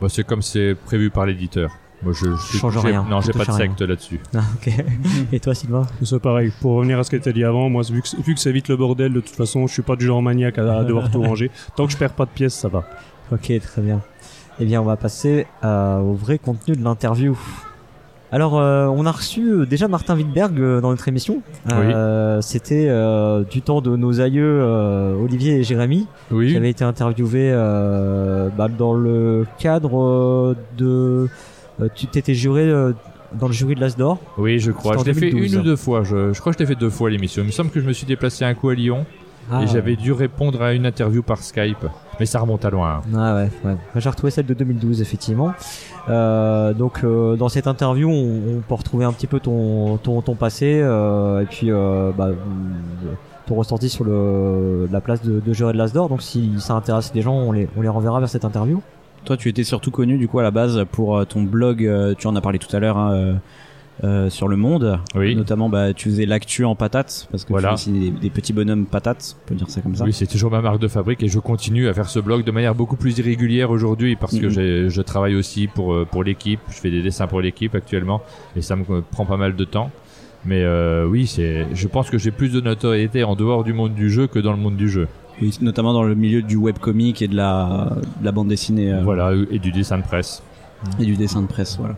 Bah, 0.00 0.06
c'est 0.08 0.24
comme 0.24 0.40
c'est 0.42 0.74
prévu 0.86 1.10
par 1.10 1.26
l'éditeur. 1.26 1.70
Moi, 2.02 2.14
je, 2.14 2.24
je 2.34 2.56
Change 2.58 2.80
j'ai- 2.80 2.88
rien, 2.88 3.04
Non, 3.10 3.20
j'ai 3.20 3.32
pas 3.32 3.44
de 3.44 3.50
secte 3.52 3.82
là-dessus. 3.82 4.20
Ah, 4.34 4.38
ok. 4.54 4.72
et 5.32 5.40
toi, 5.40 5.54
Sylvain? 5.54 5.86
C'est 6.02 6.18
pareil. 6.18 6.50
Pour 6.62 6.76
revenir 6.76 6.98
à 6.98 7.04
ce 7.04 7.10
qui 7.10 7.16
était 7.16 7.34
dit 7.34 7.44
avant, 7.44 7.68
moi, 7.68 7.82
vu 7.82 8.00
que, 8.00 8.22
vu 8.22 8.34
que 8.34 8.40
c'est 8.40 8.52
vite 8.52 8.68
le 8.68 8.76
bordel, 8.78 9.12
de 9.12 9.20
toute 9.20 9.36
façon, 9.36 9.66
je 9.66 9.72
suis 9.74 9.82
pas 9.82 9.96
du 9.96 10.06
genre 10.06 10.22
maniaque 10.22 10.56
à, 10.56 10.78
à 10.78 10.84
devoir 10.84 11.10
tout 11.10 11.20
ranger. 11.20 11.50
Tant 11.76 11.84
que 11.86 11.92
je 11.92 11.98
perds 11.98 12.14
pas 12.14 12.24
de 12.24 12.30
pièces, 12.30 12.54
ça 12.54 12.68
va. 12.68 12.84
Ok, 13.32 13.52
très 13.60 13.82
bien. 13.82 14.00
Eh 14.60 14.64
bien, 14.64 14.80
on 14.80 14.84
va 14.86 14.96
passer 14.96 15.46
euh, 15.62 15.98
au 15.98 16.14
vrai 16.14 16.38
contenu 16.38 16.74
de 16.74 16.82
l'interview. 16.82 17.38
Alors, 18.32 18.58
euh, 18.60 18.86
on 18.86 19.06
a 19.06 19.10
reçu 19.12 19.40
euh, 19.50 19.66
déjà 19.66 19.88
Martin 19.88 20.14
Wittberg 20.16 20.58
euh, 20.60 20.80
dans 20.80 20.90
notre 20.90 21.08
émission. 21.08 21.42
Euh, 21.72 22.40
C'était 22.40 22.86
euh, 22.88 23.42
du 23.42 23.60
temps 23.60 23.80
de 23.80 23.96
nos 23.96 24.20
aïeux 24.20 24.60
euh, 24.62 25.14
Olivier 25.20 25.56
et 25.56 25.62
Jérémy, 25.64 26.06
qui 26.28 26.34
Oui. 26.34 26.56
avaient 26.56 26.70
été 26.70 26.84
interviewés 26.84 27.50
euh, 27.52 28.48
bah, 28.56 28.68
dans 28.68 28.94
le 28.94 29.46
cadre 29.58 30.54
de... 30.78 31.28
euh, 31.80 31.88
tu 31.96 32.06
t'étais 32.06 32.34
juré 32.34 32.62
euh, 32.70 32.92
dans 33.38 33.48
le 33.48 33.52
jury 33.52 33.74
de 33.74 33.80
l'As 33.80 33.96
d'Or. 33.96 34.18
Oui, 34.38 34.60
je 34.60 34.70
crois. 34.70 34.96
Je 34.98 35.04
l'ai 35.04 35.14
fait 35.14 35.30
2012. 35.30 35.52
une 35.54 35.60
ou 35.60 35.62
deux 35.64 35.76
fois. 35.76 36.04
Je, 36.04 36.32
je 36.32 36.40
crois 36.40 36.52
que 36.52 36.58
je 36.58 36.62
l'ai 36.64 36.68
fait 36.68 36.78
deux 36.78 36.90
fois 36.90 37.10
l'émission. 37.10 37.42
Il 37.42 37.46
me 37.46 37.52
semble 37.52 37.70
que 37.70 37.80
je 37.80 37.86
me 37.86 37.92
suis 37.92 38.06
déplacé 38.06 38.44
un 38.44 38.54
coup 38.54 38.68
à 38.68 38.74
Lyon 38.74 39.06
Ah, 39.50 39.62
et 39.62 39.66
j'avais 39.66 39.96
dû 39.96 40.12
répondre 40.12 40.62
à 40.62 40.72
une 40.72 40.86
interview 40.86 41.22
par 41.24 41.38
Skype. 41.38 41.84
Mais 42.20 42.26
ça 42.26 42.38
remonte 42.38 42.64
à 42.64 42.70
loin. 42.70 43.00
Ah 43.16 43.34
ouais, 43.34 43.48
ouais. 43.64 43.76
J'ai 43.96 44.08
retrouvé 44.10 44.30
celle 44.30 44.46
de 44.46 44.54
2012 44.54 45.00
effectivement. 45.00 45.52
Euh, 46.08 46.72
donc 46.72 47.04
euh, 47.04 47.36
dans 47.36 47.48
cette 47.48 47.66
interview, 47.66 48.08
on, 48.08 48.56
on 48.56 48.60
peut 48.60 48.74
retrouver 48.74 49.04
un 49.04 49.12
petit 49.12 49.26
peu 49.26 49.38
ton 49.40 49.98
ton, 49.98 50.22
ton 50.22 50.34
passé 50.34 50.80
euh, 50.82 51.40
et 51.42 51.46
puis 51.46 51.70
euh, 51.70 52.10
bah, 52.16 52.28
euh, 52.28 52.34
ton 53.46 53.54
ressenti 53.54 53.88
sur 53.88 54.04
le 54.04 54.88
la 54.90 55.00
place 55.00 55.22
de, 55.22 55.40
de 55.40 55.52
juré 55.52 55.72
de 55.72 55.78
l'As 55.78 55.92
d'Or. 55.92 56.08
Donc 56.08 56.22
si 56.22 56.52
ça 56.58 56.74
intéresse 56.74 57.12
les 57.14 57.22
gens, 57.22 57.34
on 57.34 57.52
les 57.52 57.68
on 57.76 57.82
les 57.82 57.88
renverra 57.88 58.18
vers 58.20 58.28
cette 58.28 58.44
interview. 58.44 58.80
Toi, 59.24 59.36
tu 59.36 59.48
étais 59.50 59.64
surtout 59.64 59.90
connu 59.90 60.16
du 60.16 60.28
coup 60.28 60.38
à 60.38 60.42
la 60.42 60.50
base 60.50 60.84
pour 60.90 61.26
ton 61.26 61.42
blog. 61.42 61.88
tu 62.16 62.26
en 62.26 62.34
as 62.36 62.40
parlé 62.40 62.58
tout 62.58 62.74
à 62.74 62.80
l'heure 62.80 62.96
hein, 62.96 63.34
euh, 64.04 64.30
sur 64.30 64.48
le 64.48 64.56
Monde. 64.56 64.98
Oui. 65.14 65.34
Notamment, 65.36 65.68
bah, 65.68 65.92
tu 65.92 66.08
faisais 66.10 66.26
l'actu 66.26 66.64
en 66.64 66.74
patates 66.74 67.28
parce 67.30 67.44
que 67.44 67.50
Voilà. 67.50 67.74
tu 67.74 67.84
fais 67.84 67.90
aussi 67.90 68.00
des, 68.00 68.10
des 68.10 68.30
petits 68.30 68.52
bonhommes 68.52 68.86
patates. 68.86 69.36
On 69.44 69.48
peut 69.48 69.54
dire 69.54 69.68
ça 69.70 69.80
comme 69.80 69.94
ça. 69.94 70.04
Oui, 70.04 70.12
c'est 70.12 70.26
toujours 70.26 70.50
ma 70.50 70.60
marque 70.62 70.80
de 70.80 70.88
fabrique 70.88 71.22
et 71.22 71.28
je 71.28 71.38
continue 71.38 71.88
à 71.88 71.94
faire 71.94 72.08
ce 72.08 72.18
blog 72.20 72.44
de 72.44 72.50
manière 72.50 72.74
beaucoup 72.74 72.96
plus 72.96 73.18
irrégulière 73.18 73.70
aujourd'hui 73.70 74.16
parce 74.16 74.38
que 74.38 74.48
je 74.48 75.00
travaille 75.02 75.34
aussi 75.34 75.66
pour, 75.66 75.92
euh, 75.94 76.04
pour 76.10 76.24
l'équipe. 76.24 76.60
Je 76.70 76.76
fais 76.76 76.90
des 76.90 77.02
dessins 77.02 77.26
pour 77.26 77.40
l'équipe 77.40 77.74
actuellement 77.74 78.22
et 78.56 78.62
ça 78.62 78.76
me 78.76 79.00
prend 79.02 79.24
pas 79.26 79.36
mal 79.36 79.56
de 79.56 79.64
temps. 79.64 79.90
Mais 80.46 80.62
euh, 80.64 81.04
oui, 81.06 81.26
c'est. 81.26 81.66
Je 81.74 81.86
pense 81.86 82.08
que 82.08 82.16
j'ai 82.16 82.30
plus 82.30 82.50
de 82.50 82.62
notoriété 82.62 83.24
en 83.24 83.36
dehors 83.36 83.62
du 83.62 83.74
monde 83.74 83.92
du 83.94 84.08
jeu 84.10 84.26
que 84.26 84.38
dans 84.38 84.52
le 84.52 84.58
monde 84.58 84.76
du 84.76 84.88
jeu. 84.88 85.06
Oui, 85.42 85.54
notamment 85.60 85.92
dans 85.92 86.02
le 86.02 86.14
milieu 86.14 86.40
du 86.40 86.56
webcomic 86.56 87.20
et 87.22 87.28
de 87.28 87.36
la, 87.36 87.90
de 88.20 88.24
la 88.24 88.32
bande 88.32 88.48
dessinée 88.48 88.90
euh, 88.92 89.02
Voilà, 89.02 89.32
et 89.50 89.58
du 89.58 89.70
dessin 89.70 89.98
de 89.98 90.02
presse. 90.02 90.42
et 90.98 91.04
du 91.04 91.14
dessin 91.16 91.42
de 91.42 91.46
presse. 91.46 91.76
Voilà. 91.78 91.96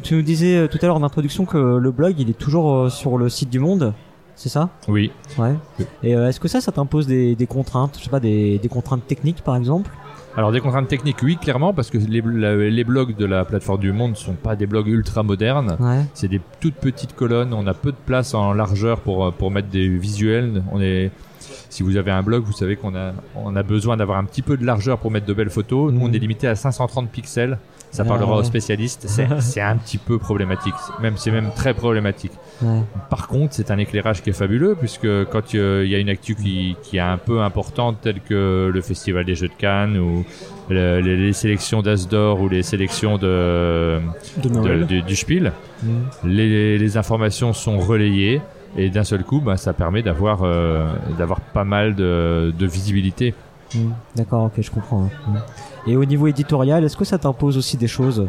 Tu 0.00 0.14
nous 0.14 0.22
disais 0.22 0.56
euh, 0.56 0.68
tout 0.68 0.78
à 0.80 0.86
l'heure 0.86 0.96
en 0.96 1.02
introduction 1.02 1.44
que 1.44 1.58
le 1.76 1.90
blog 1.90 2.14
il 2.18 2.30
est 2.30 2.38
toujours 2.38 2.74
euh, 2.74 2.88
sur 2.88 3.18
le 3.18 3.28
site 3.28 3.50
du 3.50 3.58
Monde, 3.58 3.92
c'est 4.36 4.48
ça? 4.48 4.70
Oui. 4.88 5.10
Ouais. 5.38 5.54
Et 6.02 6.16
euh, 6.16 6.28
est-ce 6.28 6.40
que 6.40 6.48
ça, 6.48 6.60
ça 6.60 6.72
t'impose 6.72 7.06
des, 7.06 7.34
des 7.34 7.46
contraintes, 7.46 7.96
je 7.98 8.04
sais 8.04 8.10
pas, 8.10 8.20
des, 8.20 8.58
des 8.58 8.68
contraintes 8.68 9.06
techniques 9.06 9.42
par 9.42 9.56
exemple? 9.56 9.90
Alors 10.34 10.50
des 10.50 10.60
contraintes 10.60 10.88
techniques, 10.88 11.18
oui, 11.22 11.36
clairement, 11.36 11.74
parce 11.74 11.90
que 11.90 11.98
les, 11.98 12.22
blogs 12.84 13.14
de 13.16 13.26
la 13.26 13.44
plateforme 13.44 13.80
du 13.80 13.92
monde 13.92 14.16
sont 14.16 14.32
pas 14.32 14.56
des 14.56 14.66
blogs 14.66 14.86
ultra 14.88 15.22
modernes. 15.22 15.76
Ouais. 15.78 16.06
C'est 16.14 16.28
des 16.28 16.40
toutes 16.58 16.76
petites 16.76 17.14
colonnes. 17.14 17.52
On 17.52 17.66
a 17.66 17.74
peu 17.74 17.90
de 17.92 17.96
place 18.06 18.32
en 18.32 18.54
largeur 18.54 19.00
pour 19.00 19.30
pour 19.34 19.50
mettre 19.50 19.68
des 19.68 19.88
visuels. 19.88 20.62
On 20.72 20.80
est 20.80 21.10
si 21.68 21.82
vous 21.82 21.98
avez 21.98 22.10
un 22.10 22.22
blog, 22.22 22.44
vous 22.44 22.52
savez 22.52 22.76
qu'on 22.76 22.94
a 22.94 23.12
on 23.36 23.54
a 23.56 23.62
besoin 23.62 23.98
d'avoir 23.98 24.16
un 24.16 24.24
petit 24.24 24.40
peu 24.40 24.56
de 24.56 24.64
largeur 24.64 24.96
pour 25.00 25.10
mettre 25.10 25.26
de 25.26 25.34
belles 25.34 25.50
photos. 25.50 25.92
Nous, 25.92 26.00
on 26.00 26.08
Mhm. 26.08 26.14
est 26.14 26.18
limité 26.18 26.48
à 26.48 26.54
530 26.54 27.10
pixels 27.10 27.58
ça 27.92 28.04
parlera 28.04 28.36
aux 28.36 28.42
spécialistes. 28.42 29.06
C'est 29.40 29.60
un 29.60 29.76
petit 29.76 29.98
peu 29.98 30.18
problématique, 30.18 30.74
même 31.00 31.16
c'est 31.16 31.30
même 31.30 31.50
très 31.54 31.74
problématique. 31.74 32.32
Par 33.10 33.28
contre, 33.28 33.54
c'est 33.54 33.70
un 33.70 33.78
éclairage 33.78 34.22
qui 34.22 34.30
est 34.30 34.32
fabuleux 34.32 34.74
puisque 34.78 35.06
quand 35.26 35.54
euh, 35.54 35.82
il 35.84 35.90
y 35.90 35.94
a 35.94 35.98
une 35.98 36.08
actu 36.08 36.34
qui, 36.34 36.76
qui 36.82 36.96
est 36.96 37.00
un 37.00 37.18
peu 37.18 37.40
importante, 37.42 37.98
telle 38.02 38.20
que 38.20 38.70
le 38.72 38.80
Festival 38.82 39.24
des 39.24 39.34
Jeux 39.36 39.48
de 39.48 39.52
Cannes 39.58 39.96
ou 39.98 40.24
le- 40.70 41.00
les, 41.00 41.16
les 41.16 41.32
sélections 41.32 41.82
d'As 41.82 42.08
d'Or 42.08 42.40
ou 42.40 42.48
les 42.48 42.62
sélections 42.62 43.18
de, 43.18 44.00
De 44.42 44.48
de- 44.48 44.54
Noël. 44.54 44.86
du, 44.86 45.02
du 45.02 45.16
Spiel, 45.16 45.52
Mm. 45.82 45.88
les, 46.24 46.78
les 46.78 46.96
informations 46.96 47.52
sont 47.52 47.78
relayées 47.80 48.40
et 48.76 48.88
d'un 48.88 49.02
seul 49.04 49.24
coup, 49.24 49.40
bah, 49.40 49.56
ça 49.56 49.72
permet 49.72 50.00
d'avoir 50.02 50.42
euh, 50.44 50.86
d'avoir 51.18 51.40
pas 51.40 51.64
mal 51.64 51.94
de, 51.96 52.54
de 52.56 52.66
visibilité. 52.66 53.34
Mm. 53.74 53.78
D'accord, 54.16 54.44
ok, 54.44 54.52
je 54.60 54.70
comprends. 54.70 55.04
hein. 55.04 55.10
Mm. 55.32 55.36
Et 55.86 55.96
au 55.96 56.04
niveau 56.04 56.26
éditorial, 56.26 56.84
est-ce 56.84 56.96
que 56.96 57.04
ça 57.04 57.18
t'impose 57.18 57.56
aussi 57.58 57.76
des 57.76 57.88
choses 57.88 58.28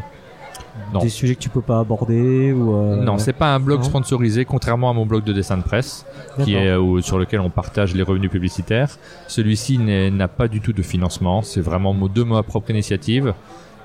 Non. 0.92 1.00
Des 1.02 1.10
sujets 1.10 1.36
que 1.36 1.40
tu 1.40 1.50
peux 1.50 1.62
pas 1.62 1.80
aborder 1.80 2.52
ou 2.52 2.76
euh, 2.76 2.96
Non, 3.04 3.18
c'est 3.20 3.34
pas 3.34 3.54
un 3.54 3.60
blog 3.60 3.80
non. 3.82 3.86
sponsorisé, 3.86 4.44
contrairement 4.46 4.90
à 4.90 4.94
mon 4.94 5.06
blog 5.06 5.24
de 5.24 5.34
dessin 5.34 5.58
de 5.58 5.64
presse, 5.64 6.06
qui 6.44 6.56
est 6.56 6.76
où- 6.76 7.00
sur 7.02 7.20
lequel 7.20 7.42
on 7.42 7.50
partage 7.52 7.94
les 7.94 8.02
revenus 8.04 8.32
publicitaires. 8.32 8.90
Celui-ci 9.28 9.78
n'a 9.78 10.28
pas 10.28 10.48
du 10.48 10.62
tout 10.62 10.74
de 10.74 10.82
financement, 10.82 11.42
c'est 11.44 11.62
vraiment 11.62 11.94
de 11.94 12.24
ma 12.24 12.42
propre 12.42 12.72
initiative. 12.72 13.34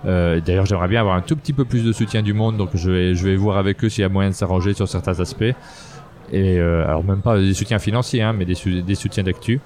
Euh, 0.06 0.40
D'ailleurs, 0.40 0.64
j'aimerais 0.64 0.88
bien 0.88 1.00
avoir 1.00 1.16
un 1.16 1.20
tout 1.20 1.36
petit 1.36 1.52
peu 1.52 1.64
plus 1.66 1.84
de 1.84 1.92
soutien 1.92 2.22
du 2.22 2.32
monde, 2.32 2.56
donc 2.56 2.70
je 2.74 2.90
vais, 2.90 3.14
je 3.14 3.24
vais 3.24 3.36
voir 3.36 3.58
avec 3.58 3.84
eux 3.84 3.88
s'il 3.88 4.02
y 4.02 4.04
a 4.04 4.08
moyen 4.08 4.30
de 4.30 4.34
s'arranger 4.34 4.72
sur 4.72 4.88
certains 4.88 5.18
aspects. 5.20 5.42
Et 6.32 6.58
euh, 6.58 6.86
alors 6.86 7.04
même 7.04 7.20
pas 7.20 7.38
des 7.38 7.52
soutiens 7.54 7.78
financiers, 7.78 8.22
hein, 8.22 8.32
mais 8.32 8.44
des, 8.44 8.54
sou- 8.54 8.80
des 8.82 8.94
soutiens 8.94 9.24
d'actu. 9.24 9.60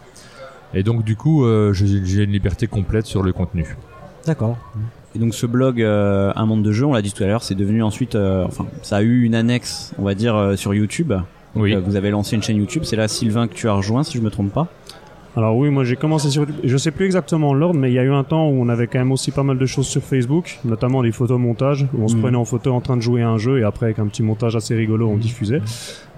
Et 0.75 0.82
donc 0.82 1.04
du 1.04 1.16
coup, 1.16 1.44
euh, 1.44 1.73
j'ai 1.75 2.23
une 2.23 2.32
liberté 2.32 2.66
complète 2.66 3.04
sur 3.06 3.23
le 3.23 3.32
contenu. 3.32 3.76
D'accord. 4.26 4.57
Et 5.14 5.19
donc 5.19 5.35
ce 5.35 5.47
blog 5.47 5.83
euh, 5.83 6.33
Un 6.37 6.47
monde 6.47 6.62
de 6.62 6.73
jeux, 6.73 6.87
on 6.87 6.93
l'a 6.95 7.02
dit 7.02 7.12
tout 7.12 7.23
à 7.23 7.26
l'heure, 7.26 7.43
c'est 7.43 7.55
devenu 7.55 7.83
ensuite, 7.83 8.14
euh, 8.14 8.45
enfin, 8.47 8.67
ça 8.83 8.97
a 8.97 9.02
eu 9.02 9.23
une 9.25 9.35
annexe, 9.35 9.93
on 9.99 10.05
va 10.05 10.14
dire, 10.14 10.35
euh, 10.37 10.57
sur 10.57 10.73
YouTube. 10.75 11.12
Oui. 11.55 11.75
Euh, 11.75 11.81
vous 11.85 11.97
avez 11.97 12.11
lancé 12.11 12.35
une 12.37 12.43
chaîne 12.43 12.57
YouTube, 12.57 12.85
c'est 12.85 12.97
là 12.97 13.09
Sylvain 13.09 13.47
que 13.47 13.55
tu 13.55 13.69
as 13.69 13.73
rejoint, 13.75 14.05
si 14.05 14.17
je 14.17 14.23
me 14.23 14.31
trompe 14.31 14.52
pas. 14.52 14.69
Alors 15.37 15.57
oui, 15.57 15.71
moi 15.71 15.85
j'ai 15.85 15.97
commencé 15.97 16.29
sur 16.31 16.43
YouTube. 16.43 16.61
Je 16.64 16.76
sais 16.76 16.91
plus 16.91 17.07
exactement 17.07 17.52
l'ordre, 17.55 17.79
mais 17.79 17.91
il 17.91 17.95
y 17.95 17.99
a 17.99 18.02
eu 18.05 18.12
un 18.12 18.23
temps 18.25 18.49
où 18.49 18.52
on 18.62 18.69
avait 18.69 18.87
quand 18.87 18.99
même 18.99 19.12
aussi 19.12 19.31
pas 19.31 19.43
mal 19.43 19.59
de 19.59 19.64
choses 19.67 19.87
sur 19.87 20.02
Facebook, 20.02 20.59
notamment 20.64 21.02
des 21.02 21.12
photomontages, 21.12 21.87
où 21.95 22.02
on 22.05 22.09
se 22.09 22.14
Mhm. 22.17 22.21
prenait 22.23 22.37
en 22.37 22.45
photo 22.45 22.73
en 22.73 22.81
train 22.83 22.97
de 22.97 23.02
jouer 23.02 23.23
à 23.23 23.29
un 23.31 23.38
jeu 23.38 23.59
et 23.59 23.64
après 23.64 23.87
avec 23.87 23.99
un 23.99 24.07
petit 24.07 24.23
montage 24.23 24.57
assez 24.57 24.75
rigolo, 24.75 25.09
on 25.09 25.17
diffusait. 25.17 25.61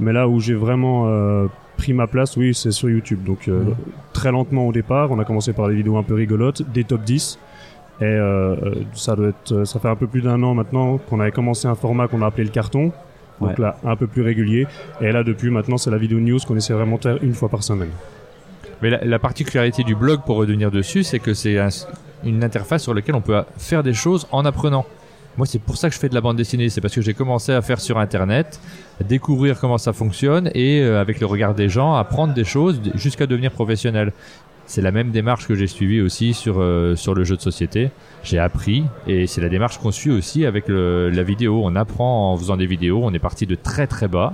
Mais 0.00 0.12
là 0.12 0.28
où 0.28 0.40
j'ai 0.40 0.54
vraiment 0.54 1.04
euh, 1.06 1.46
pris 1.76 1.92
ma 1.92 2.06
place, 2.08 2.36
oui, 2.36 2.54
c'est 2.54 2.72
sur 2.72 2.90
YouTube. 2.90 3.20
Donc 3.24 3.46
euh, 3.48 3.60
Mhm. 3.62 3.74
très 4.12 4.32
lentement 4.32 4.66
au 4.68 4.72
départ, 4.72 5.10
on 5.12 5.18
a 5.20 5.24
commencé 5.24 5.52
par 5.52 5.68
des 5.68 5.74
vidéos 5.76 5.96
un 5.96 6.02
peu 6.02 6.14
rigolotes, 6.14 6.62
des 6.72 6.82
top 6.84 7.02
10. 7.04 7.38
Et 8.00 8.04
euh, 8.04 8.56
euh, 8.56 8.74
ça 8.92 9.14
doit 9.14 9.28
être, 9.28 9.64
ça 9.64 9.78
fait 9.78 9.88
un 9.88 9.94
peu 9.96 10.06
plus 10.06 10.20
d'un 10.22 10.42
an 10.42 10.54
maintenant 10.54 10.98
qu'on 10.98 11.20
avait 11.20 11.30
commencé 11.30 11.68
un 11.68 11.74
format 11.76 12.08
qu'on 12.08 12.22
a 12.22 12.26
appelé 12.26 12.44
le 12.44 12.50
carton. 12.50 12.92
Donc 13.40 13.50
Ouais. 13.50 13.54
là, 13.64 13.76
un 13.84 13.96
peu 13.96 14.06
plus 14.06 14.22
régulier. 14.22 14.66
Et 15.00 15.10
là, 15.12 15.22
depuis 15.24 15.50
maintenant, 15.50 15.76
c'est 15.76 15.90
la 15.90 15.98
vidéo 15.98 16.18
news 16.20 16.38
qu'on 16.46 16.56
essaie 16.56 16.72
vraiment 16.72 16.96
de 16.96 17.02
faire 17.02 17.18
une 17.22 17.34
fois 17.34 17.48
par 17.48 17.62
semaine. 17.62 17.90
Mais 18.82 18.90
la, 18.90 19.04
la 19.04 19.18
particularité 19.18 19.82
du 19.84 19.94
blog, 19.94 20.20
pour 20.26 20.36
revenir 20.36 20.70
dessus, 20.70 21.02
c'est 21.04 21.18
que 21.18 21.34
c'est 21.34 21.58
un- 21.58 21.68
une 22.24 22.42
interface 22.44 22.82
sur 22.82 22.94
laquelle 22.94 23.14
on 23.14 23.20
peut 23.20 23.42
faire 23.58 23.82
des 23.82 23.92
choses 23.94 24.26
en 24.32 24.44
apprenant. 24.44 24.84
Moi, 25.36 25.46
c'est 25.48 25.58
pour 25.58 25.76
ça 25.76 25.88
que 25.88 25.94
je 25.94 25.98
fais 26.00 26.08
de 26.08 26.14
la 26.14 26.20
bande 26.20 26.36
dessinée. 26.36 26.68
C'est 26.68 26.80
parce 26.80 26.94
que 26.94 27.00
j'ai 27.02 27.12
commencé 27.12 27.52
à 27.52 27.60
faire 27.60 27.80
sur 27.80 27.98
Internet, 27.98 28.60
à 29.00 29.04
découvrir 29.04 29.58
comment 29.58 29.78
ça 29.78 29.92
fonctionne 29.92 30.48
et, 30.54 30.80
euh, 30.80 31.00
avec 31.00 31.18
le 31.18 31.26
regard 31.26 31.54
des 31.54 31.68
gens, 31.68 31.94
apprendre 31.94 32.34
des 32.34 32.44
choses 32.44 32.80
jusqu'à 32.94 33.26
devenir 33.26 33.50
professionnel. 33.50 34.12
C'est 34.66 34.80
la 34.82 34.92
même 34.92 35.10
démarche 35.10 35.46
que 35.46 35.54
j'ai 35.54 35.66
suivie 35.66 36.00
aussi 36.00 36.32
sur, 36.32 36.56
euh, 36.58 36.96
sur 36.96 37.14
le 37.14 37.22
jeu 37.24 37.36
de 37.36 37.40
société. 37.42 37.90
J'ai 38.22 38.38
appris 38.38 38.84
et 39.06 39.26
c'est 39.26 39.40
la 39.42 39.48
démarche 39.50 39.78
qu'on 39.78 39.90
suit 39.92 40.10
aussi 40.10 40.46
avec 40.46 40.68
le- 40.68 41.10
la 41.10 41.22
vidéo. 41.22 41.60
On 41.64 41.76
apprend 41.76 42.32
en 42.32 42.36
faisant 42.36 42.56
des 42.56 42.66
vidéos. 42.66 43.00
On 43.04 43.12
est 43.12 43.18
parti 43.18 43.46
de 43.46 43.54
très 43.56 43.86
très 43.86 44.08
bas. 44.08 44.32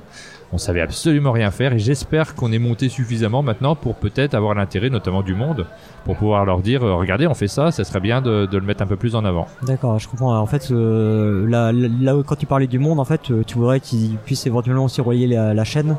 On 0.53 0.59
savait 0.59 0.81
absolument 0.81 1.31
rien 1.33 1.51
faire 1.53 1.73
et 1.75 1.79
j'espère 1.79 2.35
qu'on 2.35 2.51
est 2.51 2.59
monté 2.59 2.89
suffisamment 2.89 3.41
maintenant 3.43 3.77
pour 3.77 3.95
peut-être 3.97 4.35
avoir 4.35 4.55
l'intérêt, 4.55 4.91
notamment 4.91 5.23
du 5.23 5.35
monde, 5.35 5.65
pour 6.05 6.17
pouvoir 6.17 6.45
leur 6.45 6.61
dire 6.61 6.83
euh, 6.85 6.95
regardez, 6.97 7.27
on 7.29 7.35
fait 7.35 7.47
ça, 7.49 7.71
ça 7.71 7.85
serait 7.85 8.01
bien 8.01 8.21
de, 8.21 8.47
de 8.47 8.59
le 8.59 8.65
mettre 8.67 8.83
un 8.83 8.87
peu 8.87 8.97
plus 8.97 9.15
en 9.15 9.25
avant. 9.25 9.47
D'accord, 9.65 9.99
je 10.01 10.09
comprends. 10.09 10.37
En 10.37 10.47
fait, 10.47 10.71
euh, 10.73 11.47
là, 11.49 11.71
là, 11.73 12.15
quand 12.27 12.35
tu 12.37 12.47
parlais 12.47 12.67
du 12.67 12.81
monde, 12.81 12.99
en 12.99 13.05
fait, 13.05 13.31
euh, 13.31 13.43
tu 13.47 13.59
voudrais 13.59 13.79
qu'ils 13.79 14.17
puissent 14.25 14.47
éventuellement 14.47 14.85
aussi 14.87 15.01
relier 15.01 15.29
la, 15.29 15.55
la 15.55 15.65
chaîne, 15.65 15.97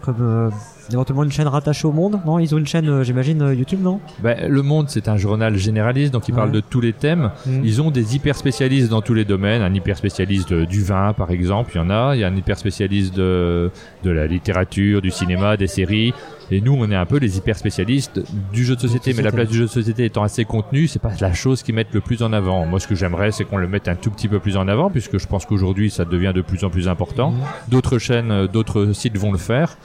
comme 0.00 0.16
euh, 0.20 0.48
éventuellement 0.92 1.24
une 1.24 1.32
chaîne 1.32 1.48
rattachée 1.48 1.86
au 1.86 1.92
monde. 1.92 2.20
Non, 2.26 2.38
ils 2.38 2.54
ont 2.54 2.58
une 2.58 2.66
chaîne, 2.66 2.88
euh, 2.88 3.02
j'imagine, 3.04 3.42
euh, 3.42 3.54
YouTube, 3.54 3.80
non 3.82 4.00
Ben, 4.22 4.48
le 4.48 4.62
Monde, 4.62 4.86
c'est 4.88 5.08
un 5.08 5.16
journal 5.16 5.56
généraliste, 5.56 6.12
donc 6.12 6.28
il 6.28 6.34
parle 6.34 6.48
Ouais. 6.50 6.56
de 6.56 6.60
tous 6.60 6.80
les 6.80 6.92
thèmes. 6.92 7.30
Mhm. 7.46 7.60
Ils 7.64 7.82
ont 7.82 7.90
des 7.90 8.16
hyper 8.16 8.36
spécialistes 8.36 8.88
dans 8.90 9.02
tous 9.02 9.14
les 9.14 9.24
domaines. 9.24 9.62
Un 9.62 9.72
hyper 9.74 9.96
spécialiste 9.96 10.52
de- 10.52 10.64
du 10.64 10.82
vin, 10.82 11.12
par 11.12 11.30
exemple, 11.30 11.70
il 11.74 11.78
y 11.78 11.80
en 11.80 11.90
a. 11.90 12.14
Il 12.14 12.20
y 12.20 12.24
a 12.24 12.28
un 12.28 12.36
hyper 12.36 12.58
spécialiste 12.58 13.14
de, 13.16 13.70
de 14.04 14.10
la 14.10 14.26
littérature, 14.26 15.00
du 15.02 15.10
cinéma, 15.10 15.56
des 15.56 15.66
séries. 15.66 16.12
Et 16.52 16.60
nous, 16.60 16.74
on 16.76 16.90
est 16.90 16.96
un 16.96 17.06
peu 17.06 17.18
les 17.18 17.38
hyper 17.38 17.56
spécialistes 17.56 18.20
du 18.52 18.64
jeu 18.64 18.74
de 18.74 18.80
société. 18.80 19.12
Mais 19.14 19.22
la 19.22 19.30
place 19.30 19.48
du 19.48 19.56
jeu 19.56 19.64
de 19.66 19.70
société 19.70 20.04
étant 20.04 20.24
assez 20.24 20.44
contenue, 20.44 20.88
c'est 20.88 20.98
pas 20.98 21.12
la 21.20 21.32
chose 21.32 21.62
qu'ils 21.62 21.76
mettent 21.76 21.94
le 21.94 22.00
plus 22.00 22.22
en 22.24 22.32
avant. 22.32 22.66
Moi, 22.66 22.80
ce 22.80 22.88
que 22.88 22.96
j'aimerais, 22.96 23.30
c'est 23.30 23.44
qu'on 23.44 23.56
le 23.58 23.68
mette 23.68 23.86
un 23.86 23.94
tout 23.94 24.10
petit 24.10 24.26
peu 24.26 24.40
plus 24.40 24.56
en 24.56 24.66
avant, 24.66 24.90
puisque 24.90 25.18
je 25.18 25.26
pense 25.28 25.46
qu'aujourd'hui, 25.46 25.90
ça 25.90 26.04
devient 26.04 26.32
de 26.34 26.42
plus 26.42 26.64
en 26.64 26.70
plus 26.70 26.88
important. 26.88 27.30
Mhm. 27.30 27.38
D'autres 27.68 27.98
chaînes, 27.98 28.32
euh, 28.32 28.46
d'autres 28.48 28.92
sites 28.94 29.16
vont 29.16 29.30
le 29.30 29.38
faire. 29.38 29.76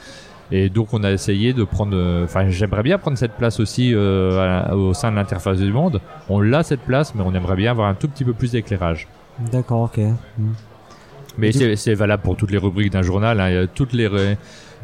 Et 0.52 0.68
donc 0.68 0.94
on 0.94 1.02
a 1.02 1.10
essayé 1.10 1.52
de 1.52 1.64
prendre, 1.64 1.96
euh, 1.96 2.24
enfin 2.24 2.48
j'aimerais 2.48 2.82
bien 2.84 2.98
prendre 2.98 3.18
cette 3.18 3.32
place 3.32 3.58
aussi 3.58 3.92
euh, 3.94 4.38
à- 4.68 4.76
au 4.76 4.94
sein 4.94 5.10
de 5.10 5.16
l'interface 5.16 5.58
du 5.58 5.72
monde. 5.72 6.00
On 6.28 6.40
l'a 6.40 6.62
cette 6.62 6.82
place, 6.82 7.14
mais 7.14 7.22
on 7.26 7.34
aimerait 7.34 7.56
bien 7.56 7.72
avoir 7.72 7.88
un 7.88 7.94
tout 7.94 8.06
petit 8.08 8.24
peu 8.24 8.32
plus 8.32 8.52
d'éclairage. 8.52 9.08
D'accord, 9.52 9.82
ok. 9.82 10.00
Mais 11.38 11.48
Et 11.48 11.52
du- 11.52 11.76
c'est 11.76 11.94
valable 11.94 12.22
pour 12.22 12.36
toutes 12.36 12.50
les 12.50 12.58
rubriques 12.58 12.92
d'un 12.92 13.02
journal. 13.02 13.40
hein. 13.40 13.66
Toutes 13.74 13.92
les 13.92 14.08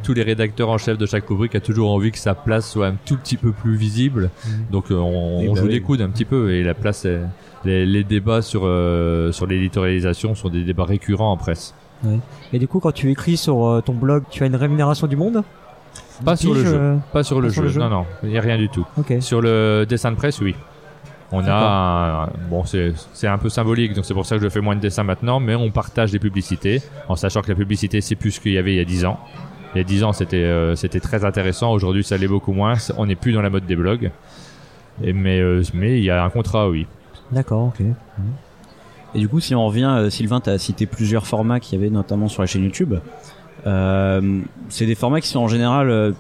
tous 0.02 0.14
les 0.14 0.24
rédacteurs 0.24 0.68
en 0.68 0.78
chef 0.78 0.98
de 0.98 1.06
chaque 1.06 1.28
rubrique 1.28 1.54
a 1.54 1.60
toujours 1.60 1.92
envie 1.92 2.10
que 2.10 2.18
sa 2.18 2.34
place 2.34 2.68
soit 2.68 2.88
un 2.88 2.96
tout 3.06 3.16
petit 3.16 3.36
peu 3.36 3.52
plus 3.52 3.76
visible. 3.76 4.30
Donc 4.72 4.90
euh, 4.90 4.96
on, 4.96 5.38
on 5.48 5.52
ben 5.52 5.54
joue 5.54 5.66
oui. 5.66 5.70
des 5.74 5.80
coudes 5.80 6.00
un 6.00 6.10
petit 6.10 6.24
peu 6.24 6.52
et 6.52 6.64
la 6.64 6.74
place, 6.74 7.04
est- 7.04 7.20
les, 7.64 7.86
les 7.86 8.02
débats 8.02 8.42
sur 8.42 8.62
euh, 8.64 9.30
sur 9.30 9.46
l'éditorialisation 9.46 10.34
sont 10.34 10.48
des 10.48 10.64
débats 10.64 10.84
récurrents 10.84 11.30
en 11.30 11.36
presse. 11.36 11.72
Et 12.52 12.58
du 12.58 12.68
coup, 12.68 12.80
quand 12.80 12.92
tu 12.92 13.10
écris 13.10 13.36
sur 13.36 13.64
euh, 13.66 13.80
ton 13.80 13.92
blog, 13.94 14.24
tu 14.30 14.42
as 14.42 14.46
une 14.46 14.56
rémunération 14.56 15.06
du 15.06 15.16
monde? 15.16 15.42
Pas 16.24 16.36
sur 16.36 16.52
le 16.54 16.60
Pige, 16.60 16.68
jeu. 16.70 16.74
euh, 16.76 16.96
Pas 17.12 17.22
sur 17.22 17.40
le 17.40 17.48
jeu. 17.48 17.62
le 17.62 17.68
jeu 17.68 17.80
Non 17.80 17.88
non, 17.88 18.06
il 18.22 18.30
n'y 18.30 18.38
a 18.38 18.40
rien 18.40 18.56
du 18.58 18.68
tout. 18.68 18.86
Ok. 18.98 19.14
Sur 19.20 19.40
le 19.40 19.84
dessin 19.88 20.10
de 20.10 20.16
presse, 20.16 20.40
oui. 20.40 20.54
On 21.34 21.42
a 21.46 22.26
un- 22.26 22.28
bon, 22.50 22.64
c'est 22.64 23.26
un 23.26 23.38
peu 23.38 23.48
symbolique, 23.48 23.94
donc 23.94 24.04
c'est 24.04 24.12
pour 24.14 24.26
ça 24.26 24.36
que 24.36 24.42
je 24.42 24.48
fais 24.50 24.60
moins 24.60 24.76
de 24.76 24.80
dessins 24.80 25.02
maintenant, 25.02 25.40
mais 25.40 25.54
on 25.54 25.70
partage 25.70 26.12
des 26.12 26.18
publicités, 26.18 26.82
en 27.08 27.16
sachant 27.16 27.40
que 27.40 27.48
la 27.48 27.54
publicité 27.54 28.02
c'est 28.02 28.16
plus 28.16 28.32
ce 28.32 28.40
qu'il 28.40 28.52
y 28.52 28.58
avait 28.58 28.74
il 28.74 28.76
y 28.76 28.80
a 28.80 28.84
10 28.84 29.06
ans. 29.06 29.18
Il 29.74 29.78
y 29.78 29.80
a 29.80 29.84
10 29.84 30.04
ans 30.04 30.12
c'était 30.12 30.36
euh, 30.36 30.76
c'était 30.76 31.00
très 31.00 31.24
intéressant, 31.24 31.72
aujourd'hui 31.72 32.04
ça 32.04 32.18
l'est 32.18 32.28
beaucoup 32.28 32.52
moins, 32.52 32.74
on 32.98 33.06
n'est 33.06 33.14
plus 33.14 33.32
dans 33.32 33.40
la 33.40 33.48
mode 33.48 33.64
des 33.64 33.76
blogs. 33.76 34.10
Et 35.02 35.14
mais 35.14 35.40
euh, 35.40 35.62
mais 35.72 35.96
il 35.98 36.04
y 36.04 36.10
a 36.10 36.22
un 36.22 36.28
contrat, 36.28 36.68
oui. 36.68 36.86
D'accord, 37.30 37.68
ok. 37.68 37.82
Et 39.14 39.18
du 39.18 39.28
coup, 39.28 39.40
si 39.40 39.54
on 39.54 39.66
revient, 39.66 39.84
euh, 39.98 40.10
Sylvain, 40.10 40.40
tu 40.40 40.50
as 40.50 40.58
cité 40.58 40.86
plusieurs 40.86 41.26
formats 41.26 41.60
qu'il 41.60 41.78
y 41.78 41.82
avait 41.82 41.90
notamment 41.90 42.28
sur 42.28 42.42
la 42.42 42.46
chaîne 42.46 42.64
YouTube. 42.64 42.94
Euh, 43.66 44.40
c'est 44.68 44.86
des 44.86 44.94
formats 44.94 45.20
qui 45.20 45.28
sont 45.28 45.40
en 45.40 45.48
général 45.48 45.90
euh, 45.90 46.12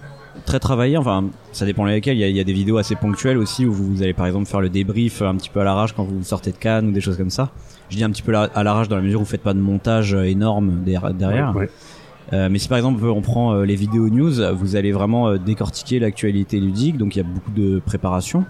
très 0.44 0.58
travaillés. 0.60 0.96
Enfin, 0.96 1.24
ça 1.52 1.64
dépend 1.64 1.84
lesquels. 1.84 2.16
Il 2.16 2.20
y, 2.20 2.24
a, 2.24 2.28
il 2.28 2.36
y 2.36 2.40
a 2.40 2.44
des 2.44 2.52
vidéos 2.52 2.76
assez 2.76 2.94
ponctuelles 2.94 3.38
aussi 3.38 3.66
où 3.66 3.72
vous 3.72 4.02
allez 4.02 4.12
par 4.12 4.26
exemple 4.26 4.46
faire 4.46 4.60
le 4.60 4.68
débrief 4.68 5.22
un 5.22 5.34
petit 5.36 5.48
peu 5.50 5.60
à 5.60 5.64
l'arrache 5.64 5.92
quand 5.94 6.04
vous 6.04 6.22
sortez 6.22 6.52
de 6.52 6.56
Cannes 6.58 6.88
ou 6.88 6.92
des 6.92 7.00
choses 7.00 7.16
comme 7.16 7.30
ça. 7.30 7.50
Je 7.90 7.96
dis 7.96 8.04
un 8.04 8.10
petit 8.10 8.22
peu 8.22 8.34
à 8.36 8.62
l'arrache 8.62 8.88
dans 8.88 8.96
la 8.96 9.02
mesure 9.02 9.20
où 9.20 9.24
vous 9.24 9.28
faites 9.30 9.42
pas 9.42 9.54
de 9.54 9.58
montage 9.60 10.14
euh, 10.14 10.22
énorme 10.24 10.82
der- 10.84 11.12
derrière. 11.14 11.54
Ouais. 11.56 11.68
Euh, 12.32 12.48
mais 12.50 12.58
si 12.58 12.68
par 12.68 12.78
exemple 12.78 13.04
on 13.04 13.20
prend 13.20 13.52
euh, 13.54 13.64
les 13.64 13.74
vidéos 13.74 14.08
news, 14.08 14.32
vous 14.54 14.76
allez 14.76 14.92
vraiment 14.92 15.28
euh, 15.28 15.38
décortiquer 15.38 15.98
l'actualité 15.98 16.60
ludique. 16.60 16.96
Donc 16.96 17.16
il 17.16 17.18
y 17.18 17.22
a 17.22 17.24
beaucoup 17.24 17.50
de 17.50 17.80
préparation. 17.84 18.44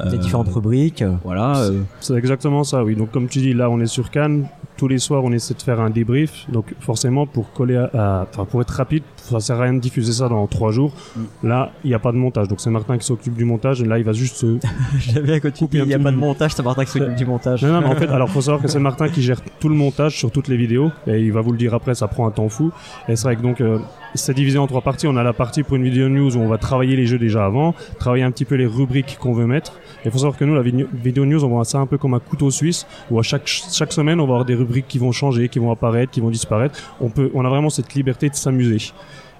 Des 0.00 0.14
Euh, 0.16 0.18
différentes 0.18 0.48
rubriques. 0.48 1.04
Voilà. 1.22 1.58
euh, 1.64 1.82
C'est 2.00 2.14
exactement 2.14 2.64
ça, 2.64 2.82
oui. 2.82 2.96
Donc 2.96 3.10
comme 3.10 3.28
tu 3.28 3.40
dis, 3.40 3.52
là 3.54 3.68
on 3.70 3.78
est 3.80 3.86
sur 3.86 4.10
Cannes. 4.10 4.46
Tous 4.78 4.88
les 4.88 4.98
soirs, 4.98 5.22
on 5.22 5.32
essaie 5.32 5.54
de 5.54 5.62
faire 5.62 5.80
un 5.80 5.90
débrief. 5.90 6.46
Donc 6.50 6.74
forcément, 6.80 7.26
pour 7.26 7.52
coller, 7.52 7.76
à, 7.76 7.90
à- 7.94 8.26
enfin 8.28 8.44
pour 8.46 8.62
être 8.62 8.70
rapide, 8.70 9.02
ça 9.30 9.40
sert 9.40 9.60
à 9.60 9.62
rien 9.62 9.74
de 9.74 9.80
diffuser 9.80 10.12
ça 10.12 10.28
dans 10.28 10.46
trois 10.46 10.70
jours. 10.70 10.92
Mm. 11.16 11.48
Là, 11.48 11.72
il 11.84 11.88
n'y 11.88 11.94
a 11.94 11.98
pas 11.98 12.12
de 12.12 12.16
montage. 12.16 12.48
Donc 12.48 12.60
c'est 12.60 12.70
Martin 12.70 12.98
qui 12.98 13.06
s'occupe 13.06 13.34
du 13.34 13.44
montage. 13.44 13.80
Et 13.80 13.84
là, 13.84 13.98
il 13.98 14.04
va 14.04 14.12
juste 14.12 14.36
se 14.36 14.46
Couper 15.58 15.78
dis 15.78 15.80
un 15.80 15.84
il 15.84 15.88
n'y 15.88 15.94
a 15.94 15.98
pas 15.98 16.10
de 16.10 16.16
montage, 16.16 16.52
ça 16.52 16.62
Martin 16.62 16.84
qui 16.84 16.92
s'occupe 16.92 17.14
du 17.14 17.26
montage. 17.26 17.62
Non, 17.62 17.72
non, 17.72 17.80
mais 17.80 17.86
en 17.86 17.96
fait, 17.98 18.08
alors 18.08 18.28
faut 18.30 18.40
savoir 18.40 18.62
que 18.62 18.68
c'est 18.68 18.78
Martin 18.78 19.08
qui 19.08 19.22
gère 19.22 19.40
tout 19.60 19.68
le 19.68 19.74
montage 19.74 20.16
sur 20.16 20.30
toutes 20.30 20.48
les 20.48 20.56
vidéos 20.56 20.90
et 21.06 21.20
il 21.20 21.32
va 21.32 21.40
vous 21.40 21.52
le 21.52 21.58
dire 21.58 21.74
après, 21.74 21.94
ça 21.94 22.08
prend 22.08 22.26
un 22.26 22.30
temps 22.30 22.48
fou. 22.48 22.70
Et 23.08 23.16
c'est 23.16 23.24
vrai 23.24 23.36
que 23.36 23.42
donc 23.42 23.60
euh, 23.60 23.78
c'est 24.14 24.34
divisé 24.34 24.58
en 24.58 24.66
trois 24.66 24.80
parties. 24.82 25.06
On 25.06 25.16
a 25.16 25.22
la 25.22 25.32
partie 25.32 25.62
pour 25.62 25.76
une 25.76 25.84
vidéo 25.84 26.08
news 26.08 26.36
où 26.36 26.40
on 26.40 26.48
va 26.48 26.58
travailler 26.58 26.96
les 26.96 27.06
jeux 27.06 27.18
déjà 27.18 27.44
avant, 27.44 27.74
travailler 27.98 28.24
un 28.24 28.30
petit 28.30 28.44
peu 28.44 28.54
les 28.54 28.66
rubriques 28.66 29.18
qu'on 29.20 29.32
veut 29.32 29.46
mettre. 29.46 29.74
Et 30.04 30.10
faut 30.10 30.18
savoir 30.18 30.36
que 30.36 30.44
nous, 30.44 30.54
la 30.54 30.62
vidéo 30.62 30.86
vidéo 30.92 31.24
news, 31.24 31.44
on 31.44 31.48
voit 31.48 31.64
ça 31.64 31.78
un 31.78 31.86
peu 31.86 31.98
comme 31.98 32.14
un 32.14 32.20
couteau 32.20 32.50
suisse 32.50 32.86
où 33.10 33.18
à 33.18 33.22
chaque 33.22 33.46
chaque 33.46 33.92
semaine, 33.92 34.20
on 34.20 34.26
va 34.26 34.32
avoir 34.32 34.44
des 34.44 34.54
rubriques 34.54 34.88
qui 34.88 34.98
vont 34.98 35.12
changer, 35.12 35.48
qui 35.48 35.58
vont 35.58 35.70
apparaître, 35.70 36.12
qui 36.12 36.20
vont 36.20 36.30
disparaître. 36.30 36.78
On 37.00 37.08
peut, 37.08 37.30
on 37.34 37.44
a 37.44 37.48
vraiment 37.48 37.70
cette 37.70 37.94
liberté 37.94 38.28
de 38.28 38.34
s'amuser. 38.34 38.92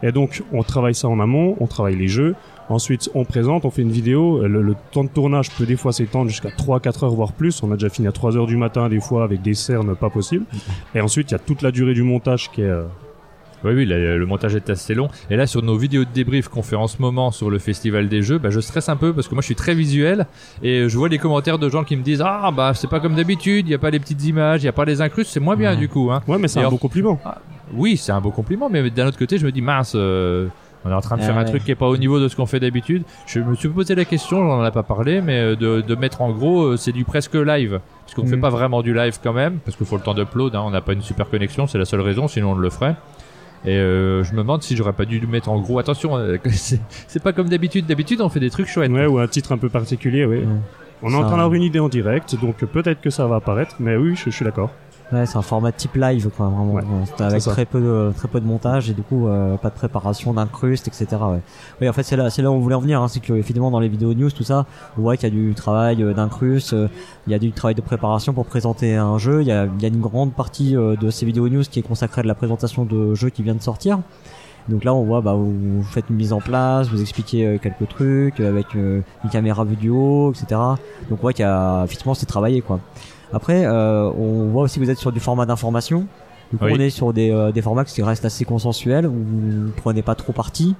Et 0.03 0.13
donc, 0.13 0.43
on 0.53 0.63
travaille 0.63 0.95
ça 0.95 1.09
en 1.09 1.21
amont, 1.21 1.57
on 1.61 1.67
travaille 1.67 1.97
les 1.97 2.09
jeux. 2.09 2.35
Ensuite, 2.69 3.11
on 3.15 3.25
présente, 3.25 3.65
on 3.65 3.71
fait 3.71 3.83
une 3.83 3.91
vidéo. 3.91 4.47
Le, 4.47 4.75
temps 4.93 5.05
de 5.05 5.09
tournage 5.09 5.51
peut 5.51 5.67
des 5.67 5.77
fois 5.77 5.93
s'étendre 5.93 6.31
jusqu'à 6.31 6.49
3-4 6.49 7.05
heures, 7.05 7.15
voire 7.15 7.33
plus. 7.33 7.63
On 7.63 7.71
a 7.71 7.75
déjà 7.75 7.89
fini 7.89 8.09
à 8.09 8.13
3 8.13 8.37
heures 8.37 8.47
du 8.47 8.57
matin, 8.57 8.89
des 8.89 9.01
fois, 9.01 9.25
avec 9.25 9.43
des 9.43 9.55
cernes 9.55 9.95
pas 9.95 10.11
possibles. 10.11 10.47
Et 10.95 11.01
ensuite, 11.01 11.31
il 11.31 11.33
y 11.33 11.37
a 11.37 11.41
toute 11.41 11.63
la 11.63 11.71
durée 11.71 11.95
du 11.95 12.03
montage 12.03 12.51
qui 12.51 12.63
est... 12.63 12.73
Oui, 13.65 13.73
oui, 13.75 13.87
la- 13.87 14.17
le 14.17 14.27
montage 14.27 14.55
est 14.57 14.71
assez 14.71 14.95
long. 14.95 15.09
Et 15.31 15.37
là, 15.37 15.47
sur 15.47 15.63
nos 15.63 15.77
vidéos 15.77 16.05
de 16.05 16.11
débrief 16.13 16.49
qu'on 16.49 16.63
fait 16.63 16.77
en 16.77 16.87
ce 16.89 17.01
moment 17.01 17.31
sur 17.31 17.51
le 17.51 17.59
festival 17.59 18.09
des 18.09 18.23
jeux, 18.23 18.39
bah, 18.39 18.51
je 18.51 18.61
stresse 18.61 18.89
un 18.89 18.97
peu 18.97 19.13
parce 19.13 19.29
que 19.29 19.35
moi, 19.35 19.41
je 19.43 19.47
suis 19.47 19.55
très 19.55 19.75
visuel 19.75 20.27
et 20.63 20.89
je 20.89 20.99
vois 20.99 21.09
les 21.09 21.19
commentaires 21.19 21.59
de 21.59 21.69
gens 21.69 21.85
qui 21.85 21.97
me 21.97 22.03
disent 22.03 22.23
ah 22.25 22.51
bah 22.57 22.73
c'est 22.75 22.89
pas 22.91 23.01
comme 23.01 23.15
d'habitude, 23.15 23.69
il 23.69 23.71
y 23.71 23.75
a 23.75 23.79
pas 23.79 23.91
les 23.91 24.01
petites 24.01 24.25
images, 24.25 24.63
il 24.63 24.67
y 24.67 24.69
a 24.69 24.73
pas 24.73 24.85
les 24.85 25.01
incrustes, 25.01 25.31
c'est 25.33 25.41
moins 25.41 25.57
bien 25.57 25.77
du 25.77 25.89
coup. 25.89 26.11
Hein. 26.11 26.23
Ouais, 26.27 26.39
mais 26.39 26.49
c'est 26.49 26.61
un 26.61 26.69
bon 26.71 26.77
compliment. 26.79 27.21
Oui, 27.75 27.97
c'est 27.97 28.13
un 28.13 28.21
beau 28.21 28.31
compliment, 28.31 28.69
mais 28.71 28.91
d'un 28.91 29.07
autre 29.07 29.19
côté, 29.19 29.39
je 29.39 29.47
me 29.47 29.53
dis 29.53 29.63
mince. 29.63 29.93
euh, 29.95 30.49
on 30.85 30.91
est 30.91 30.95
en 30.95 31.01
train 31.01 31.17
de 31.17 31.23
Ah 31.23 31.27
faire 31.27 31.39
un 31.39 31.45
truc 31.45 31.63
qui 31.65 31.71
est 31.71 31.77
pas 31.77 31.87
au 31.87 31.97
niveau 31.97 32.19
de 32.19 32.27
ce 32.27 32.35
qu'on 32.35 32.45
fait 32.45 32.59
d'habitude. 32.59 33.05
Je 33.29 33.39
me 33.39 33.55
suis 33.55 33.69
posé 33.69 33.95
la 33.95 34.05
question, 34.05 34.39
j'en 34.45 34.67
ai 34.67 34.71
pas 34.73 34.83
parlé, 34.83 35.21
mais 35.21 35.39
euh, 35.39 35.55
de, 35.55 35.81
de 35.81 35.95
mettre 35.95 36.23
en 36.23 36.33
gros, 36.33 36.63
euh, 36.73 36.77
c'est 36.77 36.91
du 36.91 37.05
presque 37.05 37.35
live. 37.37 37.79
Parce 38.05 38.15
qu'on 38.15 38.23
Mhm. 38.25 38.29
fait 38.31 38.37
pas 38.39 38.51
vraiment 38.51 38.83
du 38.83 38.93
live 38.93 39.17
quand 39.23 39.33
même, 39.33 39.59
parce 39.65 39.77
qu'il 39.77 39.87
faut 39.87 39.97
le 39.97 40.03
temps 40.03 40.13
d'upload, 40.15 40.57
hein, 40.57 40.63
on 40.67 40.71
n'a 40.71 40.81
pas 40.81 40.93
une 40.95 41.01
super 41.03 41.31
connexion, 41.31 41.69
c'est 41.69 41.79
la 41.79 41.85
seule 41.85 42.01
raison, 42.01 42.27
sinon 42.27 42.51
on 42.51 42.55
le 42.57 42.69
ferait. 42.69 42.97
Et 43.65 43.77
euh, 43.77 44.25
je 44.25 44.33
me 44.33 44.39
demande 44.39 44.63
si 44.63 44.77
j'aurais 44.77 44.93
pas 44.93 45.05
dû 45.05 45.21
le 45.21 45.27
mettre 45.27 45.49
en 45.49 45.61
gros. 45.61 45.79
Attention, 45.79 46.17
euh, 46.17 46.37
c'est 46.51 47.23
pas 47.23 47.33
comme 47.33 47.49
d'habitude. 47.49 47.87
D'habitude, 47.87 48.21
on 48.21 48.29
fait 48.29 48.41
des 48.41 48.51
trucs 48.51 48.67
chouettes. 48.67 48.91
Ouais, 48.91 49.07
ou 49.07 49.19
un 49.19 49.29
titre 49.29 49.53
un 49.53 49.59
peu 49.59 49.69
particulier, 49.69 50.25
oui. 50.25 50.39
Ouais. 50.39 50.47
On 51.03 51.13
est 51.13 51.17
en 51.17 51.23
train 51.23 51.37
d'avoir 51.37 51.55
une 51.55 51.63
idée 51.63 51.81
en 51.81 51.89
direct, 51.89 52.37
donc 52.41 52.65
peut-être 52.65 53.01
que 53.01 53.11
ça 53.11 53.27
va 53.27 53.37
apparaître, 53.37 53.75
mais 53.81 53.97
oui, 53.97 54.15
je, 54.15 54.27
je 54.27 54.31
suis 54.31 54.45
d'accord. 54.45 54.71
Ouais, 55.13 55.27
c'est 55.27 55.37
un 55.37 55.43
format 55.43 55.73
type 55.73 55.97
live, 55.97 56.31
quoi, 56.35 56.47
vraiment. 56.47 56.73
Ouais, 56.73 56.83
avec 57.19 57.43
très 57.43 57.67
peu 57.67 57.81
de, 57.81 58.13
très 58.17 58.29
peu 58.29 58.41
de 58.41 58.47
montage 58.47 58.89
et 58.89 58.95
du 58.95 59.03
coup, 59.03 59.29
euh, 59.29 59.57
pas 59.59 59.69
de 59.69 59.75
préparation, 59.75 60.33
d'incruste, 60.33 60.89
etc. 60.89 61.07
Ouais. 61.11 61.41
Oui, 61.81 61.89
en 61.89 61.93
fait, 61.93 62.03
c'est 62.03 62.17
là, 62.17 62.31
c'est 62.31 62.41
là 62.41 62.51
où 62.51 62.55
on 62.55 62.61
voulait 62.61 62.75
en 62.75 62.81
venir, 62.81 63.03
hein, 63.03 63.09
c'est 63.09 63.21
que, 63.21 63.35
effectivement, 63.35 63.71
dans 63.71 63.81
les 63.81 63.89
vidéos 63.89 64.15
news, 64.15 64.31
tout 64.31 64.43
ça, 64.43 64.65
on 64.97 65.03
voit 65.03 65.19
qu'il 65.19 65.29
y 65.29 65.33
a 65.33 65.35
du 65.35 65.55
travail 65.55 66.03
euh, 66.03 66.15
d'incruste, 66.15 66.73
euh, 66.73 66.89
il 67.27 67.33
y 67.33 67.35
a 67.35 67.39
du 67.39 67.53
travail 67.53 67.75
de 67.75 67.83
préparation 67.83 68.33
pour 68.33 68.47
présenter 68.47 68.97
un 68.97 69.19
jeu, 69.19 69.43
il 69.43 69.49
y 69.49 69.53
a, 69.53 69.67
il 69.67 69.83
y 69.83 69.85
a 69.85 69.89
une 69.89 70.01
grande 70.01 70.33
partie 70.33 70.77
euh, 70.77 70.97
de 70.97 71.11
ces 71.11 71.27
vidéos 71.27 71.49
news 71.51 71.63
qui 71.63 71.79
est 71.79 71.83
consacrée 71.83 72.21
à 72.21 72.23
de 72.23 72.29
la 72.29 72.35
présentation 72.35 72.87
de 72.87 73.15
jeux 73.15 73.29
qui 73.29 73.43
vient 73.43 73.55
de 73.55 73.63
sortir. 73.63 73.99
Donc 74.69 74.85
là, 74.85 74.95
on 74.95 75.03
voit, 75.03 75.21
bah, 75.21 75.35
vous 75.35 75.83
faites 75.83 76.09
une 76.09 76.17
mise 76.17 76.33
en 76.33 76.41
place, 76.41 76.89
vous 76.89 77.01
expliquez 77.01 77.47
euh, 77.47 77.59
quelques 77.59 77.89
trucs 77.89 78.41
avec 78.41 78.75
une 78.75 79.03
caméra 79.31 79.65
vue 79.65 79.77
du 79.77 79.91
haut, 79.91 80.33
etc. 80.33 80.61
Donc 81.11 81.19
on 81.19 81.23
voit 81.23 81.33
qu'il 81.33 81.45
y 81.45 81.49
a, 81.49 81.83
effectivement, 81.85 82.15
c'est 82.15 82.27
travaillé, 82.27 82.63
quoi. 82.63 82.81
Après, 83.33 83.65
euh, 83.65 84.11
on 84.11 84.49
voit 84.51 84.63
aussi 84.63 84.79
que 84.79 84.85
vous 84.85 84.91
êtes 84.91 84.99
sur 84.99 85.13
du 85.13 85.21
format 85.21 85.47
d'information. 85.47 86.07
Du 86.51 86.59
coup, 86.59 86.65
Oui. 86.67 86.73
on 86.77 86.81
est 86.81 86.91
sur 86.91 87.13
des, 87.13 87.31
euh, 87.31 87.51
des 87.51 87.63
formats 87.63 87.85
qui 87.85 88.03
restent 88.03 88.25
assez 88.27 88.45
consensuels, 88.45 89.07
où 89.07 89.13
vous 89.13 89.71
prenez 89.77 90.03
pas 90.03 90.15
trop 90.15 90.33
parti. 90.33 90.75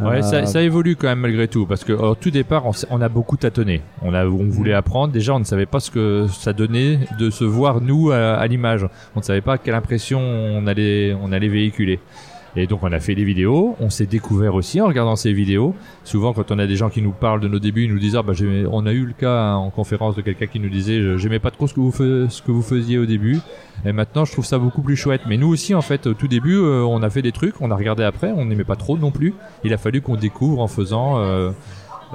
Ouais, 0.00 0.18
Euh, 0.18 0.22
ça, 0.22 0.44
ça 0.46 0.62
évolue 0.62 0.94
quand 0.96 1.06
même 1.06 1.20
malgré 1.20 1.48
tout, 1.48 1.64
parce 1.64 1.84
que 1.84 1.92
au 1.92 2.14
tout 2.14 2.30
départ, 2.30 2.64
on, 2.90 3.00
a 3.00 3.08
beaucoup 3.08 3.36
tâtonné. 3.36 3.80
On 4.02 4.12
a, 4.12 4.26
on 4.26 4.48
voulait 4.50 4.74
apprendre. 4.74 5.12
Déjà, 5.12 5.32
on 5.34 5.38
ne 5.38 5.44
savait 5.44 5.64
pas 5.64 5.80
ce 5.80 5.90
que 5.90 6.26
ça 6.30 6.52
donnait 6.52 6.98
de 7.18 7.30
se 7.30 7.44
voir 7.44 7.80
nous 7.80 8.10
à, 8.10 8.34
à 8.34 8.46
l'image. 8.46 8.86
On 9.14 9.20
ne 9.20 9.24
savait 9.24 9.40
pas 9.40 9.56
quelle 9.56 9.74
impression 9.74 10.20
on 10.20 10.66
allait, 10.66 11.16
on 11.22 11.32
allait 11.32 11.48
véhiculer. 11.48 11.98
Et 12.56 12.66
donc, 12.66 12.82
on 12.82 12.90
a 12.90 13.00
fait 13.00 13.14
des 13.14 13.24
vidéos. 13.24 13.76
On 13.80 13.90
s'est 13.90 14.06
découvert 14.06 14.54
aussi 14.54 14.80
en 14.80 14.86
regardant 14.86 15.14
ces 15.14 15.32
vidéos. 15.34 15.74
Souvent, 16.04 16.32
quand 16.32 16.50
on 16.50 16.58
a 16.58 16.66
des 16.66 16.76
gens 16.76 16.88
qui 16.88 17.02
nous 17.02 17.12
parlent 17.12 17.40
de 17.40 17.48
nos 17.48 17.58
débuts, 17.58 17.84
ils 17.84 17.92
nous 17.92 17.98
disent, 17.98 18.16
ah, 18.16 18.22
bah, 18.22 18.32
on 18.72 18.86
a 18.86 18.92
eu 18.92 19.04
le 19.04 19.12
cas 19.12 19.52
hein, 19.52 19.56
en 19.56 19.68
conférence 19.68 20.16
de 20.16 20.22
quelqu'un 20.22 20.46
qui 20.46 20.58
nous 20.58 20.70
disait, 20.70 21.18
j'aimais 21.18 21.38
pas 21.38 21.50
trop 21.50 21.66
ce 21.66 21.74
que 21.74 21.80
vous, 21.80 22.62
faisiez 22.62 22.96
au 22.96 23.04
début. 23.04 23.38
Et 23.84 23.92
maintenant, 23.92 24.24
je 24.24 24.32
trouve 24.32 24.46
ça 24.46 24.58
beaucoup 24.58 24.80
plus 24.80 24.96
chouette. 24.96 25.22
Mais 25.28 25.36
nous 25.36 25.48
aussi, 25.48 25.74
en 25.74 25.82
fait, 25.82 26.06
au 26.06 26.14
tout 26.14 26.28
début, 26.28 26.56
euh, 26.56 26.82
on 26.82 27.02
a 27.02 27.10
fait 27.10 27.20
des 27.22 27.32
trucs, 27.32 27.60
on 27.60 27.70
a 27.70 27.76
regardé 27.76 28.04
après, 28.04 28.32
on 28.32 28.46
n'aimait 28.46 28.64
pas 28.64 28.76
trop 28.76 28.96
non 28.96 29.10
plus. 29.10 29.34
Il 29.62 29.74
a 29.74 29.78
fallu 29.78 30.00
qu'on 30.00 30.16
découvre 30.16 30.60
en 30.60 30.68
faisant 30.68 31.18
euh, 31.18 31.50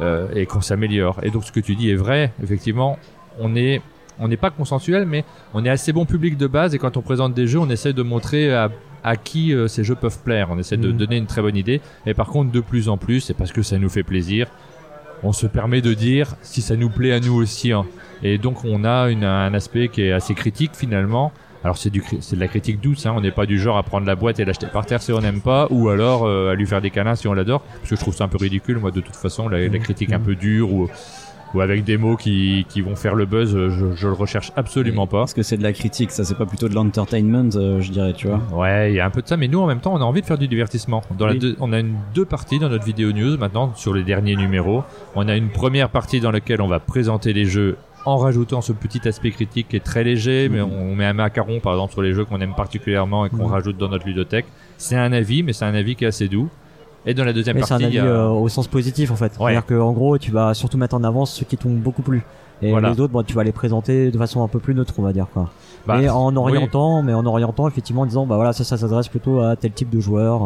euh, 0.01 0.27
et 0.33 0.47
qu'on 0.47 0.61
s'améliore. 0.61 1.19
Et 1.21 1.29
donc, 1.29 1.43
ce 1.43 1.51
que 1.51 1.59
tu 1.59 1.75
dis 1.75 1.91
est 1.91 1.95
vrai. 1.95 2.33
Effectivement, 2.41 2.97
on 3.39 3.49
n'est 3.49 3.81
pas 4.39 4.49
consensuel, 4.49 5.05
mais 5.05 5.23
on 5.53 5.63
est 5.65 5.69
assez 5.69 5.93
bon 5.93 6.05
public 6.05 6.35
de 6.35 6.47
base. 6.47 6.73
Et 6.73 6.79
quand 6.79 6.97
on 6.97 7.01
présente 7.01 7.35
des 7.35 7.45
jeux, 7.45 7.59
on 7.59 7.69
essaie 7.69 7.93
de 7.93 8.01
montrer 8.01 8.51
à, 8.51 8.71
à 9.03 9.15
qui 9.15 9.53
euh, 9.53 9.67
ces 9.67 9.83
jeux 9.83 9.95
peuvent 9.95 10.19
plaire. 10.23 10.47
On 10.51 10.57
essaie 10.59 10.77
de 10.77 10.91
Mhm. 10.91 10.97
donner 10.97 11.17
une 11.17 11.25
très 11.27 11.41
bonne 11.41 11.57
idée. 11.57 11.81
Et 12.05 12.13
par 12.13 12.27
contre, 12.27 12.51
de 12.51 12.59
plus 12.59 12.89
en 12.89 12.97
plus, 12.97 13.21
c'est 13.21 13.33
parce 13.33 13.51
que 13.51 13.61
ça 13.61 13.77
nous 13.77 13.89
fait 13.89 14.03
plaisir. 14.03 14.47
On 15.23 15.33
se 15.33 15.45
permet 15.47 15.81
de 15.81 15.93
dire 15.93 16.35
si 16.41 16.61
ça 16.61 16.75
nous 16.75 16.89
plaît 16.89 17.11
à 17.13 17.19
nous 17.19 17.35
aussi. 17.35 17.71
hein. 17.71 17.85
Et 18.23 18.37
donc, 18.37 18.65
on 18.65 18.83
a 18.83 19.09
une, 19.09 19.23
un 19.23 19.53
aspect 19.53 19.87
qui 19.87 20.01
est 20.03 20.11
assez 20.11 20.33
critique 20.33 20.71
finalement. 20.75 21.31
Alors 21.63 21.77
c'est 21.77 21.91
du 21.91 22.01
cri- 22.01 22.17
c'est 22.21 22.35
de 22.35 22.41
la 22.41 22.47
critique 22.47 22.81
douce, 22.81 23.05
hein. 23.05 23.13
on 23.15 23.21
n'est 23.21 23.29
pas 23.29 23.45
du 23.45 23.59
genre 23.59 23.77
à 23.77 23.83
prendre 23.83 24.07
la 24.07 24.15
boîte 24.15 24.39
et 24.39 24.45
l'acheter 24.45 24.65
par 24.65 24.83
terre 24.87 24.99
si 24.99 25.11
on 25.11 25.21
n'aime 25.21 25.41
pas, 25.41 25.67
ou 25.69 25.89
alors 25.89 26.23
euh, 26.25 26.49
à 26.51 26.55
lui 26.55 26.65
faire 26.65 26.81
des 26.81 26.89
câlins 26.89 27.13
si 27.13 27.27
on 27.27 27.33
l'adore, 27.33 27.61
parce 27.61 27.87
que 27.91 27.95
je 27.95 28.01
trouve 28.01 28.15
ça 28.15 28.23
un 28.23 28.27
peu 28.29 28.37
ridicule 28.37 28.79
moi 28.79 28.89
de 28.89 28.99
toute 28.99 29.15
façon 29.15 29.47
la, 29.47 29.67
la 29.67 29.77
critique 29.77 30.11
un 30.11 30.19
peu 30.19 30.33
dure 30.33 30.73
ou, 30.73 30.89
ou 31.53 31.61
avec 31.61 31.83
des 31.83 31.97
mots 31.97 32.15
qui, 32.15 32.65
qui 32.69 32.81
vont 32.81 32.95
faire 32.95 33.15
le 33.15 33.25
buzz, 33.25 33.55
euh, 33.55 33.69
je, 33.69 33.95
je 33.95 34.07
le 34.07 34.13
recherche 34.13 34.51
absolument 34.55 35.07
pas. 35.07 35.19
Parce 35.19 35.33
que 35.33 35.43
c'est 35.43 35.57
de 35.57 35.63
la 35.63 35.73
critique, 35.73 36.11
ça 36.11 36.23
c'est 36.23 36.35
pas 36.37 36.45
plutôt 36.45 36.69
de 36.69 36.75
l'entertainment, 36.75 37.49
euh, 37.55 37.81
je 37.81 37.91
dirais, 37.91 38.13
tu 38.13 38.27
vois. 38.27 38.39
Ouais, 38.53 38.91
il 38.91 38.95
y 38.95 38.99
a 38.99 39.05
un 39.05 39.09
peu 39.09 39.21
de 39.21 39.27
ça, 39.27 39.37
mais 39.37 39.47
nous 39.47 39.59
en 39.59 39.67
même 39.67 39.79
temps, 39.81 39.93
on 39.93 39.97
a 40.01 40.03
envie 40.05 40.21
de 40.21 40.25
faire 40.25 40.37
du 40.37 40.47
divertissement. 40.47 41.01
Dans 41.17 41.25
la 41.27 41.33
Oui. 41.33 41.39
deux- 41.39 41.55
on 41.59 41.73
a 41.73 41.79
une, 41.79 41.95
deux 42.15 42.25
parties 42.25 42.59
dans 42.59 42.69
notre 42.69 42.85
vidéo 42.85 43.11
news 43.11 43.37
maintenant 43.37 43.73
sur 43.75 43.93
les 43.93 44.03
derniers 44.03 44.35
numéros. 44.35 44.83
On 45.15 45.27
a 45.27 45.35
une 45.35 45.49
première 45.49 45.89
partie 45.89 46.19
dans 46.21 46.31
laquelle 46.31 46.61
on 46.61 46.67
va 46.67 46.79
présenter 46.79 47.33
les 47.33 47.45
jeux 47.45 47.77
en 48.05 48.17
rajoutant 48.17 48.61
ce 48.61 48.73
petit 48.73 49.07
aspect 49.07 49.29
critique 49.29 49.67
qui 49.69 49.75
est 49.75 49.79
très 49.83 50.03
léger, 50.03 50.49
mais 50.49 50.59
Mhm. 50.61 50.69
on 50.71 50.95
met 50.95 51.05
un 51.05 51.13
macaron 51.13 51.59
par 51.59 51.73
exemple 51.73 51.91
sur 51.93 52.01
les 52.01 52.13
jeux 52.13 52.25
qu'on 52.25 52.41
aime 52.41 52.55
particulièrement 52.55 53.25
et 53.25 53.29
qu'on 53.29 53.45
Mhm. 53.45 53.51
rajoute 53.51 53.77
dans 53.77 53.89
notre 53.89 54.07
ludothèque. 54.07 54.45
C'est 54.77 54.95
un 54.95 55.11
avis, 55.13 55.43
mais 55.43 55.53
c'est 55.53 55.65
un 55.65 55.75
avis 55.75 55.95
qui 55.95 56.05
est 56.05 56.07
assez 56.07 56.27
doux. 56.27 56.49
Et 57.05 57.13
dans 57.13 57.23
la 57.25 57.33
deuxième 57.33 57.55
Mais 57.55 57.63
c'est 57.63 57.69
partie, 57.69 57.85
un 57.85 57.89
il 57.89 57.95
y 57.95 57.99
avis 57.99 58.07
a- 58.07 58.11
euh, 58.11 58.27
au 58.29 58.47
sens 58.49 58.67
positif 58.67 59.11
en 59.11 59.15
fait. 59.15 59.25
Ouais. 59.33 59.53
C'est-à-dire 59.53 59.65
que 59.65 59.79
en 59.79 59.91
gros, 59.91 60.17
tu 60.17 60.31
vas 60.31 60.53
surtout 60.53 60.77
mettre 60.77 60.95
en 60.95 61.03
avant 61.03 61.25
ceux 61.25 61.45
qui 61.45 61.57
t'ont 61.57 61.69
beaucoup 61.71 62.01
plu. 62.03 62.21
Et 62.61 62.69
Voilà. 62.69 62.91
les 62.91 62.99
autres, 62.99 63.11
bon, 63.11 63.23
tu 63.23 63.33
vas 63.33 63.43
les 63.43 63.51
présenter 63.51 64.11
de 64.11 64.17
façon 64.19 64.43
un 64.43 64.47
peu 64.47 64.59
plus 64.59 64.75
neutre, 64.75 64.93
on 64.99 65.01
va 65.01 65.13
dire 65.13 65.25
quoi. 65.33 65.49
bah, 65.87 65.99
et 65.99 66.09
en 66.09 66.29
oui. 66.31 66.37
orientant, 66.37 67.01
mais 67.01 67.13
en 67.15 67.25
orientant 67.25 67.67
effectivement 67.67 68.03
en 68.03 68.05
disant 68.05 68.27
bah 68.27 68.35
voilà 68.35 68.53
ça, 68.53 68.63
ça 68.63 68.77
s'adresse 68.77 69.07
plutôt 69.07 69.39
à 69.41 69.55
tel 69.55 69.71
type 69.71 69.89
de 69.89 69.99
joueur. 69.99 70.43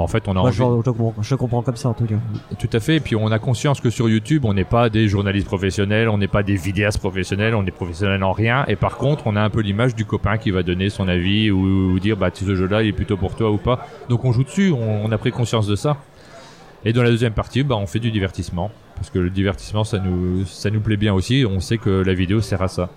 En 0.00 0.06
fait, 0.06 0.26
on 0.28 0.32
a 0.32 0.34
Moi, 0.34 0.42
envie. 0.48 0.56
je, 0.56 0.62
je 0.62 0.90
comprends, 0.90 1.14
je 1.20 1.34
comprends 1.34 1.62
comme 1.62 1.76
ça 1.76 1.88
en 1.90 1.94
tout 1.94 2.04
cas. 2.06 2.14
Tout 2.58 2.68
à 2.72 2.80
fait. 2.80 2.96
Et 2.96 3.00
puis 3.00 3.16
on 3.16 3.28
a 3.30 3.38
conscience 3.38 3.80
que 3.80 3.90
sur 3.90 4.08
YouTube, 4.08 4.44
on 4.44 4.54
n'est 4.54 4.64
pas 4.64 4.88
des 4.90 5.08
journalistes 5.08 5.46
professionnels, 5.46 6.08
on 6.08 6.18
n'est 6.18 6.28
pas 6.28 6.42
des 6.42 6.56
vidéastes 6.56 6.98
professionnels, 6.98 7.54
on 7.54 7.64
est 7.66 7.70
professionnels 7.70 8.22
en 8.24 8.32
rien. 8.32 8.64
Et 8.68 8.76
par 8.76 8.96
contre, 8.96 9.26
on 9.26 9.36
a 9.36 9.40
un 9.42 9.50
peu 9.50 9.60
l'image 9.60 9.94
du 9.94 10.04
copain 10.04 10.38
qui 10.38 10.50
va 10.50 10.62
donner 10.62 10.88
son 10.90 11.06
avis 11.08 11.50
ou, 11.50 11.92
ou 11.92 11.98
dire 12.00 12.16
bah 12.16 12.30
ce 12.32 12.54
jeu-là 12.54 12.82
il 12.82 12.88
est 12.88 12.92
plutôt 12.92 13.16
pour 13.16 13.34
toi 13.36 13.50
ou 13.50 13.58
pas. 13.58 13.86
Donc 14.08 14.24
on 14.24 14.32
joue 14.32 14.44
dessus, 14.44 14.72
on, 14.72 15.04
on 15.04 15.12
a 15.12 15.18
pris 15.18 15.30
conscience 15.30 15.66
de 15.66 15.76
ça. 15.76 15.96
Et 16.84 16.92
dans 16.92 17.02
la 17.02 17.10
deuxième 17.10 17.34
partie, 17.34 17.62
bah 17.62 17.76
on 17.76 17.86
fait 17.86 17.98
du 17.98 18.10
divertissement 18.10 18.70
parce 18.96 19.10
que 19.10 19.18
le 19.18 19.30
divertissement 19.30 19.84
ça 19.84 19.98
nous 19.98 20.44
ça 20.46 20.70
nous 20.70 20.80
plaît 20.80 20.96
bien 20.96 21.12
aussi. 21.14 21.44
On 21.48 21.60
sait 21.60 21.76
que 21.78 21.90
la 21.90 22.14
vidéo 22.14 22.40
sert 22.40 22.62
à 22.62 22.68
ça. 22.68 22.88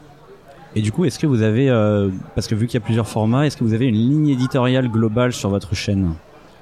Et 0.76 0.82
du 0.82 0.92
coup, 0.92 1.06
est-ce 1.06 1.20
que 1.20 1.28
vous 1.28 1.44
avez, 1.44 1.70
euh, 1.70 2.10
parce 2.34 2.48
que 2.48 2.56
vu 2.56 2.66
qu'il 2.66 2.80
y 2.80 2.82
a 2.82 2.86
plusieurs 2.86 3.08
formats, 3.08 3.46
est-ce 3.46 3.56
que 3.58 3.64
vous 3.64 3.76
avez 3.76 3.86
une 3.86 3.94
ligne 3.94 4.30
éditoriale 4.30 4.90
globale 4.90 5.32
sur 5.32 5.50
votre 5.52 5.76
chaîne? 5.76 6.14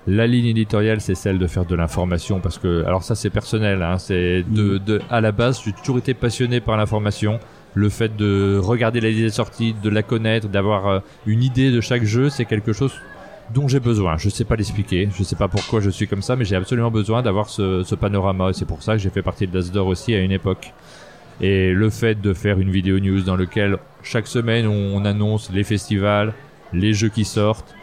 La 0.08 0.26
ligne 0.26 0.48
éditoriale, 0.48 1.00
c'est 1.00 1.14
celle 1.14 1.38
de 1.38 1.46
faire 1.46 1.66
de 1.66 1.76
l'information 1.76 2.40
parce 2.40 2.58
que, 2.58 2.84
alors 2.86 3.04
ça 3.04 3.14
c'est 3.14 3.30
personnel, 3.30 3.84
hein, 3.84 4.00
c'est 4.00 4.44
de, 4.48 4.80
de, 4.80 5.00
à 5.12 5.22
la 5.22 5.32
base, 5.32 5.62
j'ai 5.64 5.74
toujours 5.74 6.00
été 6.00 6.16
passionné 6.16 6.60
par 6.60 6.76
l'information. 6.76 7.40
Le 7.76 7.88
fait 7.88 8.18
de 8.18 8.60
regarder 8.62 9.00
la 9.00 9.10
idée 9.10 9.30
sortie, 9.30 9.76
de 9.82 9.90
la 9.90 10.02
connaître, 10.02 10.50
d'avoir 10.50 10.88
euh, 10.88 11.00
une 11.26 11.44
idée 11.44 11.72
de 11.72 11.80
chaque 11.82 12.04
jeu, 12.04 12.30
c'est 12.30 12.46
quelque 12.46 12.74
chose 12.74 12.94
dont 13.54 13.68
j'ai 13.68 13.80
besoin. 13.80 14.18
Je 14.18 14.30
sais 14.30 14.44
pas 14.44 14.56
l'expliquer, 14.56 15.08
je 15.16 15.24
sais 15.24 15.36
pas 15.36 15.48
pourquoi 15.48 15.80
je 15.82 15.90
suis 15.90 16.08
comme 16.08 16.22
ça, 16.22 16.36
mais 16.36 16.46
j'ai 16.46 16.56
absolument 16.56 16.92
besoin 16.92 17.22
d'avoir 17.22 17.50
ce, 17.50 17.84
ce 17.84 17.96
panorama. 17.96 18.52
C'est 18.54 18.66
pour 18.66 18.82
ça 18.82 18.94
que 18.94 19.00
j'ai 19.00 19.10
fait 19.10 19.22
partie 19.22 19.48
de 19.48 19.54
l'Asdor 19.54 19.88
aussi 19.88 20.16
à 20.16 20.20
une 20.20 20.32
époque. 20.32 20.74
Et 21.42 21.72
le 21.74 21.90
fait 21.90 22.20
de 22.20 22.34
faire 22.34 22.60
une 22.60 22.72
vidéo 22.72 23.00
news 23.00 23.22
dans 23.22 23.36
lequel 23.36 23.78
chaque 24.04 24.28
semaine 24.28 24.68
on 24.68 25.06
annonce 25.06 25.52
les 25.52 25.64
festivals, 25.64 26.34
les 26.74 26.94
jeux 26.94 27.10
qui 27.10 27.26
sortent, 27.26 27.74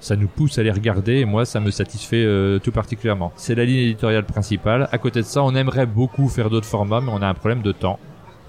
ça 0.00 0.14
nous 0.16 0.28
pousse 0.28 0.58
à 0.58 0.62
les 0.62 0.70
regarder 0.70 1.14
et 1.20 1.24
moi 1.24 1.44
ça 1.44 1.58
me 1.60 1.70
satisfait 1.70 2.22
euh, 2.24 2.58
tout 2.58 2.72
particulièrement. 2.72 3.32
C'est 3.36 3.54
la 3.54 3.64
ligne 3.64 3.78
éditoriale 3.78 4.24
principale. 4.24 4.88
À 4.92 4.98
côté 4.98 5.20
de 5.20 5.26
ça, 5.26 5.42
on 5.42 5.54
aimerait 5.54 5.86
beaucoup 5.86 6.28
faire 6.28 6.50
d'autres 6.50 6.66
formats, 6.66 7.00
mais 7.00 7.10
on 7.12 7.22
a 7.22 7.26
un 7.28 7.34
problème 7.34 7.62
de 7.62 7.72
temps. 7.72 7.98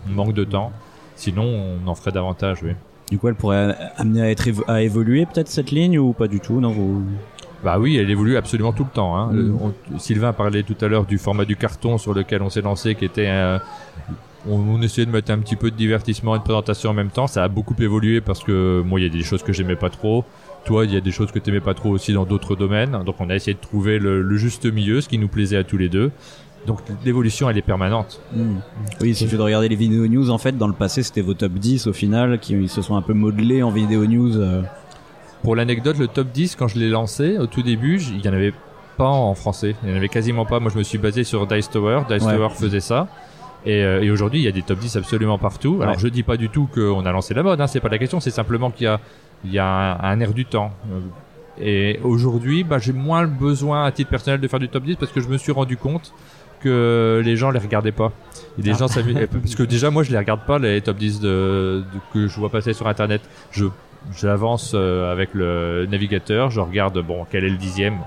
On 0.07 0.13
manque 0.13 0.33
de 0.33 0.43
temps. 0.43 0.71
Sinon, 1.15 1.43
on 1.83 1.87
en 1.87 1.95
ferait 1.95 2.11
davantage, 2.11 2.59
oui. 2.63 2.71
Du 3.09 3.17
coup, 3.17 3.27
elle 3.29 3.35
pourrait 3.35 3.75
amener 3.97 4.21
à, 4.21 4.29
être 4.29 4.47
évo- 4.47 4.63
à 4.67 4.81
évoluer 4.81 5.25
peut-être 5.25 5.47
cette 5.47 5.71
ligne 5.71 5.97
ou 5.97 6.13
pas 6.13 6.27
du 6.27 6.39
tout 6.39 6.59
Non, 6.59 6.69
vous... 6.71 7.03
Bah 7.63 7.79
oui, 7.79 7.97
elle 7.97 8.09
évolue 8.11 8.37
absolument 8.37 8.71
tout 8.73 8.83
le 8.83 8.89
temps. 8.91 9.17
Hein. 9.17 9.31
Euh, 9.33 9.51
on- 9.93 9.97
Sylvain 9.97 10.31
parlait 10.33 10.61
tout 10.63 10.75
à 10.81 10.87
l'heure 10.87 11.05
du 11.05 11.17
format 11.17 11.45
du 11.45 11.55
carton 11.55 11.97
sur 11.97 12.13
lequel 12.13 12.41
on 12.43 12.49
s'est 12.49 12.61
lancé, 12.61 12.93
qui 12.95 13.05
était 13.05 13.25
euh, 13.29 13.57
on, 14.47 14.57
on 14.59 14.81
essayait 14.81 15.05
de 15.07 15.11
mettre 15.11 15.31
un 15.31 15.39
petit 15.39 15.55
peu 15.55 15.71
de 15.71 15.75
divertissement 15.75 16.35
et 16.35 16.39
de 16.39 16.43
présentation 16.43 16.91
en 16.91 16.93
même 16.93 17.09
temps. 17.09 17.25
Ça 17.27 17.43
a 17.43 17.47
beaucoup 17.47 17.75
évolué 17.79 18.21
parce 18.21 18.43
que 18.43 18.83
moi, 18.85 18.99
il 18.99 19.03
y 19.03 19.09
a 19.09 19.09
des 19.11 19.23
choses 19.23 19.41
que 19.41 19.53
j'aimais 19.53 19.75
pas 19.75 19.89
trop. 19.89 20.23
Toi, 20.67 20.85
il 20.85 20.93
y 20.93 20.97
a 20.97 21.01
des 21.01 21.11
choses 21.11 21.31
que 21.31 21.39
t'aimais 21.39 21.61
pas 21.61 21.73
trop 21.73 21.89
aussi 21.89 22.13
dans 22.13 22.25
d'autres 22.25 22.55
domaines. 22.55 23.01
Donc, 23.05 23.15
on 23.19 23.29
a 23.29 23.35
essayé 23.35 23.53
de 23.55 23.59
trouver 23.59 23.97
le, 23.99 24.21
le 24.21 24.37
juste 24.37 24.65
milieu, 24.65 25.01
ce 25.01 25.07
qui 25.09 25.17
nous 25.17 25.27
plaisait 25.29 25.57
à 25.57 25.63
tous 25.63 25.77
les 25.77 25.89
deux. 25.89 26.11
Donc, 26.65 26.79
l'évolution, 27.05 27.49
elle 27.49 27.57
est 27.57 27.61
permanente. 27.61 28.21
Hmm. 28.35 28.57
Oui, 28.99 29.09
il 29.09 29.15
suffit 29.15 29.37
de 29.37 29.41
regarder 29.41 29.69
les 29.69 29.75
vidéos 29.77 30.05
news. 30.07 30.29
En 30.29 30.37
fait, 30.37 30.57
dans 30.57 30.67
le 30.67 30.73
passé, 30.73 31.01
c'était 31.03 31.21
vos 31.21 31.33
top 31.33 31.53
10 31.53 31.87
au 31.87 31.93
final 31.93 32.39
qui 32.39 32.53
ils 32.53 32.67
se 32.69 32.81
sont 32.81 32.95
un 32.97 33.01
peu 33.01 33.13
modelés 33.13 33.63
en 33.63 33.69
vidéo 33.71 34.05
news. 34.05 34.37
euh. 34.37 34.61
Pour 35.43 35.55
l'anecdote, 35.55 35.97
le 35.97 36.07
top 36.07 36.27
10, 36.33 36.55
quand 36.57 36.67
je 36.67 36.77
l'ai 36.79 36.89
lancé, 36.89 37.37
au 37.37 37.47
tout 37.47 37.61
début, 37.61 38.01
il 38.01 38.25
y 38.25 38.27
en 38.27 38.33
avait 38.33 38.53
pas 38.97 39.07
en 39.07 39.35
français. 39.35 39.75
Il 39.83 39.89
n'y 39.89 39.93
en 39.93 39.97
avait 39.97 40.09
quasiment 40.09 40.45
pas. 40.45 40.59
Moi, 40.59 40.71
je 40.73 40.77
me 40.79 40.83
suis 40.83 40.97
basé 40.97 41.23
sur 41.23 41.47
Dice 41.47 41.69
Tower. 41.69 42.01
Dice 42.09 42.23
Ouais. 42.23 42.35
Tower 42.35 42.49
faisait 42.49 42.81
ça. 42.81 43.07
Et, 43.65 43.83
euh, 43.83 44.01
et 44.01 44.11
aujourd'hui, 44.11 44.39
il 44.41 44.43
y 44.43 44.47
a 44.47 44.51
des 44.51 44.63
top 44.63 44.79
10 44.79 44.97
absolument 44.97 45.37
partout. 45.37 45.77
Alors, 45.81 45.93
Ouais. 45.95 45.99
je 46.01 46.07
dis 46.07 46.23
pas 46.23 46.35
du 46.37 46.49
tout 46.49 46.67
qu'on 46.73 47.05
a 47.05 47.11
lancé 47.11 47.33
la 47.33 47.43
mode, 47.43 47.61
hein, 47.61 47.67
c'est 47.67 47.79
pas 47.79 47.89
la 47.89 47.97
question, 47.97 48.19
c'est 48.19 48.31
simplement 48.31 48.71
qu'il 48.71 48.85
y 48.85 48.87
a, 48.87 48.99
il 49.45 49.51
y 49.51 49.59
a 49.59 49.65
un, 49.65 49.99
un 50.11 50.19
air 50.19 50.33
du 50.33 50.45
temps. 50.45 50.71
Et 51.59 51.99
aujourd'hui, 52.03 52.63
bah, 52.63 52.77
j'ai 52.79 52.93
moins 52.93 53.21
le 53.21 53.27
besoin 53.27 53.85
à 53.85 53.91
titre 53.91 54.09
personnel 54.11 54.39
de 54.39 54.47
faire 54.47 54.59
du 54.59 54.69
top 54.69 54.83
10 54.83 54.95
parce 54.97 55.11
que 55.11 55.21
je 55.21 55.27
me 55.27 55.37
suis 55.37 55.51
rendu 55.51 55.75
compte 55.77 56.13
que 56.59 57.21
les 57.23 57.35
gens 57.35 57.49
les 57.51 57.59
regardaient 57.59 57.91
pas. 57.91 58.11
Et 58.59 58.61
les 58.63 58.71
Ah. 58.71 58.77
gens. 58.77 58.87
Parce 59.31 59.55
que 59.55 59.63
déjà, 59.63 59.89
moi, 59.91 60.01
je 60.03 60.11
les 60.11 60.17
regarde 60.17 60.41
pas, 60.45 60.57
les 60.59 60.81
top 60.81 60.97
10 60.97 61.19
de, 61.19 61.27
de- 61.93 61.99
que 62.13 62.27
je 62.27 62.39
vois 62.39 62.49
passer 62.49 62.73
sur 62.73 62.87
Internet. 62.87 63.21
Je, 63.51 63.65
j'avance 64.15 64.71
euh, 64.75 65.11
avec 65.11 65.33
le 65.33 65.85
navigateur, 65.89 66.49
je 66.49 66.59
regarde, 66.59 66.99
bon, 67.05 67.25
quel 67.29 67.43
est 67.43 67.49
le 67.49 67.57
dixième. 67.57 67.97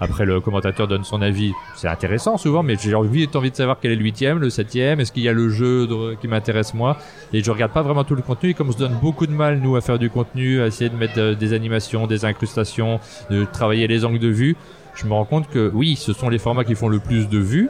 Après, 0.00 0.24
le 0.24 0.40
commentateur 0.40 0.86
donne 0.86 1.04
son 1.04 1.22
avis. 1.22 1.52
C'est 1.74 1.88
intéressant 1.88 2.36
souvent, 2.36 2.62
mais 2.62 2.76
j'ai 2.80 2.94
envie, 2.94 3.28
envie 3.34 3.50
de 3.50 3.56
savoir 3.56 3.78
quel 3.80 3.92
est 3.92 3.96
le 3.96 4.02
huitième, 4.02 4.38
le 4.38 4.50
septième, 4.50 5.00
est-ce 5.00 5.12
qu'il 5.12 5.24
y 5.24 5.28
a 5.28 5.32
le 5.32 5.48
jeu 5.48 5.88
qui 6.20 6.28
m'intéresse 6.28 6.74
moi. 6.74 6.96
Et 7.32 7.42
je 7.42 7.50
regarde 7.50 7.72
pas 7.72 7.82
vraiment 7.82 8.04
tout 8.04 8.14
le 8.14 8.22
contenu. 8.22 8.50
Et 8.50 8.54
comme 8.54 8.68
on 8.68 8.72
se 8.72 8.78
donne 8.78 8.96
beaucoup 9.00 9.26
de 9.26 9.32
mal, 9.32 9.58
nous, 9.58 9.76
à 9.76 9.80
faire 9.80 9.98
du 9.98 10.10
contenu, 10.10 10.60
à 10.60 10.66
essayer 10.66 10.90
de 10.90 10.96
mettre 10.96 11.18
euh, 11.18 11.34
des 11.34 11.52
animations, 11.52 12.06
des 12.06 12.24
incrustations, 12.24 13.00
de 13.30 13.44
travailler 13.44 13.86
les 13.86 14.04
angles 14.04 14.18
de 14.18 14.28
vue, 14.28 14.56
je 14.94 15.06
me 15.06 15.12
rends 15.12 15.24
compte 15.24 15.48
que 15.48 15.70
oui, 15.74 15.96
ce 15.96 16.12
sont 16.12 16.28
les 16.28 16.38
formats 16.38 16.64
qui 16.64 16.74
font 16.74 16.88
le 16.88 16.98
plus 16.98 17.28
de 17.28 17.38
vues, 17.38 17.68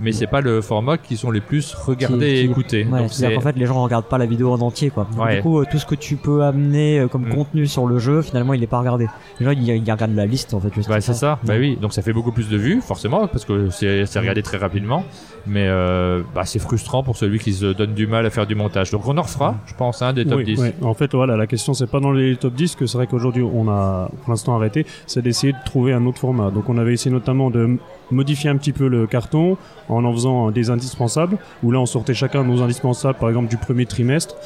mais 0.00 0.12
c'est 0.12 0.26
pas 0.26 0.40
le 0.40 0.60
format 0.60 0.98
qui 0.98 1.16
sont 1.16 1.30
les 1.30 1.40
plus 1.40 1.74
regardés 1.74 2.18
Qui- 2.26 2.36
et 2.36 2.44
écoutés. 2.44 2.86
Ouais, 2.90 3.06
c'est- 3.08 3.34
qu'en 3.34 3.40
fait, 3.40 3.56
les 3.56 3.66
gens 3.66 3.82
regardent 3.82 4.06
pas 4.08 4.18
la 4.18 4.26
vidéo 4.26 4.52
en 4.52 4.60
entier, 4.60 4.90
quoi. 4.90 5.06
Donc, 5.14 5.24
Ouais. 5.24 5.36
Du 5.36 5.42
coup, 5.42 5.60
euh, 5.60 5.64
tout 5.70 5.78
ce 5.78 5.86
que 5.86 5.94
tu 5.94 6.16
peux 6.16 6.42
amener 6.42 7.00
euh, 7.00 7.08
comme 7.08 7.26
Mm. 7.26 7.34
contenu 7.34 7.66
sur 7.66 7.86
le 7.86 7.98
jeu, 7.98 8.22
finalement, 8.22 8.54
il 8.54 8.62
est 8.62 8.66
pas 8.66 8.78
regardé. 8.78 9.06
Les 9.40 9.46
gens, 9.46 9.52
ils, 9.52 9.62
ils 9.68 9.80
regardent 9.90 10.14
la 10.14 10.26
liste, 10.26 10.54
en 10.54 10.60
fait. 10.60 10.68
Bah, 10.88 11.00
c'est 11.00 11.14
ça, 11.14 11.38
bah 11.44 11.54
oui, 11.58 11.76
donc 11.80 11.92
ça 11.92 12.02
fait 12.02 12.12
beaucoup 12.12 12.32
plus 12.32 12.48
de 12.48 12.56
vues, 12.56 12.80
forcément, 12.80 13.26
parce 13.28 13.44
que 13.44 13.70
c'est 13.70 14.04
regardé 14.18 14.42
très 14.42 14.56
rapidement, 14.58 15.04
mais 15.46 15.66
euh, 15.68 16.22
bah, 16.34 16.44
c'est 16.44 16.58
frustrant 16.58 17.02
pour 17.02 17.16
celui 17.16 17.38
qui 17.38 17.52
se 17.52 17.66
donne 17.66 17.94
du 17.94 18.06
mal 18.06 18.24
à 18.26 18.30
faire 18.30 18.46
du 18.46 18.54
montage. 18.54 18.90
Donc 18.90 19.06
on 19.06 19.16
en 19.18 19.22
refera, 19.22 19.54
je 19.66 19.74
pense, 19.74 20.02
hein, 20.02 20.12
des 20.12 20.24
top 20.24 20.38
Oui, 20.38 20.44
10. 20.44 20.60
oui. 20.60 20.68
En 20.82 20.94
fait, 20.94 21.14
voilà, 21.14 21.36
la 21.36 21.46
question 21.46 21.74
c'est 21.74 21.86
pas 21.86 22.00
dans 22.00 22.12
les 22.12 22.36
top 22.36 22.54
10 22.54 22.74
que 22.76 22.86
c'est 22.86 22.96
vrai 22.98 23.06
qu'aujourd'hui 23.06 23.42
on 23.42 23.68
a 23.68 24.08
pour 24.22 24.30
l'instant 24.30 24.56
arrêté, 24.56 24.86
c'est 25.06 25.22
d'essayer 25.22 25.52
de 25.52 25.58
trouver 25.64 25.92
un 25.92 26.04
autre 26.06 26.18
format. 26.18 26.50
Donc 26.50 26.68
on 26.68 26.78
avait 26.78 26.92
essayé 26.94 27.12
notamment 27.12 27.50
de 27.50 27.78
modifier 28.10 28.50
un 28.50 28.56
petit 28.56 28.72
peu 28.72 28.88
le 28.88 29.06
carton 29.06 29.56
en 29.88 30.04
en 30.04 30.12
faisant 30.12 30.50
des 30.50 30.70
indispensables, 30.70 31.38
où 31.62 31.70
là 31.70 31.80
on 31.80 31.86
sortait 31.86 32.14
chacun 32.14 32.44
nos 32.44 32.62
indispensables, 32.62 33.18
par 33.18 33.28
exemple 33.28 33.48
du 33.48 33.56
premier 33.56 33.86
trimestre. 33.86 34.36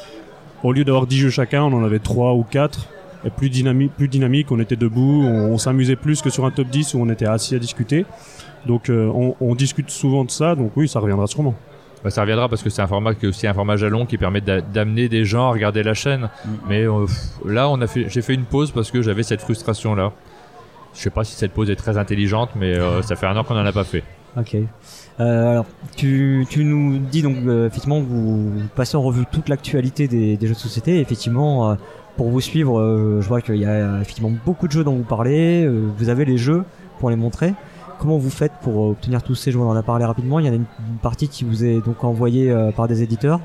Au 0.63 0.73
lieu 0.73 0.85
d'avoir 0.85 1.07
10 1.07 1.19
jeux 1.19 1.31
chacun, 1.31 1.63
on 1.63 1.73
en 1.73 1.85
avait 1.85 1.99
3 2.01 2.35
ou 2.35 2.43
4. 2.43 2.89
Et 3.25 3.31
plus 3.31 3.51
dynamique, 3.51 3.93
plus 3.97 4.07
dynamique, 4.09 4.53
on 4.53 4.61
était 4.61 4.77
debout, 4.77 5.23
on, 5.25 5.53
on 5.53 5.59
s'amusait 5.59 5.97
plus 5.97 6.23
que 6.23 6.31
sur 6.31 6.45
un 6.45 6.53
top 6.53 6.69
10 6.69 6.95
où 6.95 7.01
on 7.01 7.09
était 7.11 7.27
assis 7.27 7.55
à 7.57 7.59
discuter. 7.59 8.07
Donc 8.67 8.91
euh, 8.91 9.11
on, 9.13 9.35
on 9.41 9.55
discute 9.55 9.91
souvent 9.91 10.25
de 10.25 10.31
ça, 10.31 10.55
donc 10.55 10.73
oui, 10.77 10.89
ça 10.89 11.01
reviendra 11.01 11.27
sûrement. 11.27 11.55
Bah, 12.05 12.11
ça 12.11 12.21
reviendra 12.21 12.49
parce 12.49 12.63
que 12.63 12.71
c'est 12.71 12.81
un 12.83 12.87
format 12.87 13.15
qui 13.15 13.27
est 13.27 13.29
aussi 13.29 13.47
un 13.49 13.55
format 13.55 13.77
jalon 13.77 14.07
qui 14.07 14.19
permet 14.19 14.41
d'a- 14.41 14.61
d'amener 14.61 15.09
des 15.09 15.25
gens 15.25 15.49
à 15.49 15.51
regarder 15.51 15.83
la 15.83 15.95
chaîne. 15.95 16.23
Mm. 16.45 16.49
Mais 16.69 16.83
euh, 16.87 17.07
là, 17.45 17.69
on 17.69 17.81
a 17.81 17.89
fait, 17.89 18.09
j'ai 18.09 18.23
fait 18.23 18.35
une 18.35 18.45
pause 18.45 18.71
parce 18.71 18.93
que 18.93 19.03
j'avais 19.03 19.25
cette 19.25 19.41
frustration 19.41 19.97
là. 19.97 20.13
Je 20.99 21.05
sais 21.05 21.11
pas 21.11 21.23
si 21.23 21.37
cette 21.37 21.53
pause 21.53 21.71
est 21.71 21.77
très 21.77 21.97
intelligente, 21.97 22.51
mais 22.57 22.77
euh, 22.77 23.03
ça 23.03 23.15
fait 23.15 23.27
un 23.27 23.37
an 23.37 23.45
qu'on 23.45 23.55
en 23.55 23.65
a 23.65 23.73
pas 23.73 23.85
fait. 23.85 24.03
Ok. 24.37 24.57
Euh, 25.21 25.51
alors, 25.51 25.67
tu, 25.97 26.47
nous 26.59 26.99
dis 26.99 27.23
donc 27.23 27.37
euh, 27.47 27.67
effectivement 27.67 28.01
vous 28.01 28.53
passez 28.77 28.97
en 28.97 29.03
revue 29.03 29.25
toute 29.31 29.49
l'actualité 29.49 30.07
des, 30.09 30.39
jeux 30.41 30.55
de 30.55 30.55
société. 30.55 31.01
Effectivement, 31.01 31.71
euh, 31.71 31.75
pour 32.17 32.29
vous 32.29 32.41
suivre, 32.41 33.21
je 33.21 33.29
vois 33.29 33.41
qu'il 33.41 33.57
y 33.57 33.65
a 33.65 34.01
effectivement 34.01 34.33
beaucoup 34.45 34.67
de 34.67 34.73
jeux 34.73 34.83
dont 34.83 34.97
vous 34.97 35.05
parlez. 35.05 35.69
vous 35.69 36.09
avez 36.09 36.25
les 36.25 36.37
jeux 36.37 36.65
pour 36.99 37.11
les 37.11 37.17
montrer. 37.17 37.55
Comment 38.01 38.19
vous 38.19 38.31
faites 38.31 38.53
pour 38.63 38.91
obtenir 38.91 39.23
tous 39.23 39.37
ces 39.37 39.53
jeux? 39.53 39.61
On 39.61 39.71
en 39.71 39.77
a 39.77 39.85
parlé 39.85 40.05
rapidement. 40.05 40.41
Il 40.41 40.47
y 40.47 40.49
en 40.49 40.53
a 40.53 40.57
une, 40.57 40.65
une 40.89 40.99
partie 41.01 41.29
qui 41.29 41.45
vous 41.45 41.65
est 41.65 41.81
donc 41.81 42.03
envoyée 42.03 42.53
par 42.77 42.89
des 42.89 43.05
éditeurs. 43.05 43.39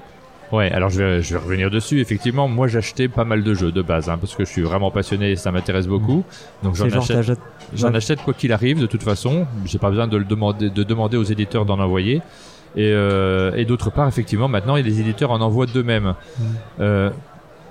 Ouais, 0.53 0.71
alors 0.71 0.89
je 0.89 1.01
vais, 1.03 1.21
je 1.21 1.33
vais 1.33 1.43
revenir 1.43 1.69
dessus. 1.71 1.99
Effectivement, 1.99 2.47
moi 2.47 2.67
j'achetais 2.67 3.07
pas 3.07 3.25
mal 3.25 3.43
de 3.43 3.53
jeux 3.53 3.71
de 3.71 3.81
base, 3.81 4.07
hein, 4.09 4.17
parce 4.19 4.35
que 4.35 4.45
je 4.45 4.49
suis 4.51 4.61
vraiment 4.61 4.91
passionné 4.91 5.31
et 5.31 5.35
ça 5.35 5.51
m'intéresse 5.51 5.87
beaucoup. 5.87 6.23
Donc 6.63 6.75
j'en 6.75 6.85
achète. 6.89 7.39
J'en 7.75 7.89
Ouais. 7.89 7.95
achète 7.97 8.21
quoi 8.21 8.33
qu'il 8.35 8.53
arrive, 8.53 8.79
de 8.79 8.85
toute 8.85 9.03
façon. 9.03 9.47
J'ai 9.65 9.79
pas 9.79 9.89
besoin 9.89 10.07
de 10.07 10.15
le 10.15 10.25
demander, 10.25 10.69
de 10.69 10.83
demander 10.83 11.17
aux 11.17 11.23
éditeurs 11.23 11.65
d'en 11.65 11.79
envoyer. 11.79 12.21
Et, 12.75 12.91
euh, 12.91 13.51
et 13.55 13.65
d'autre 13.65 13.89
part, 13.91 14.07
effectivement, 14.07 14.47
maintenant, 14.47 14.75
les 14.75 14.99
éditeurs 14.99 15.31
en 15.31 15.41
envoient 15.41 15.65
d'eux-mêmes. 15.67 16.13
Euh, 16.79 17.09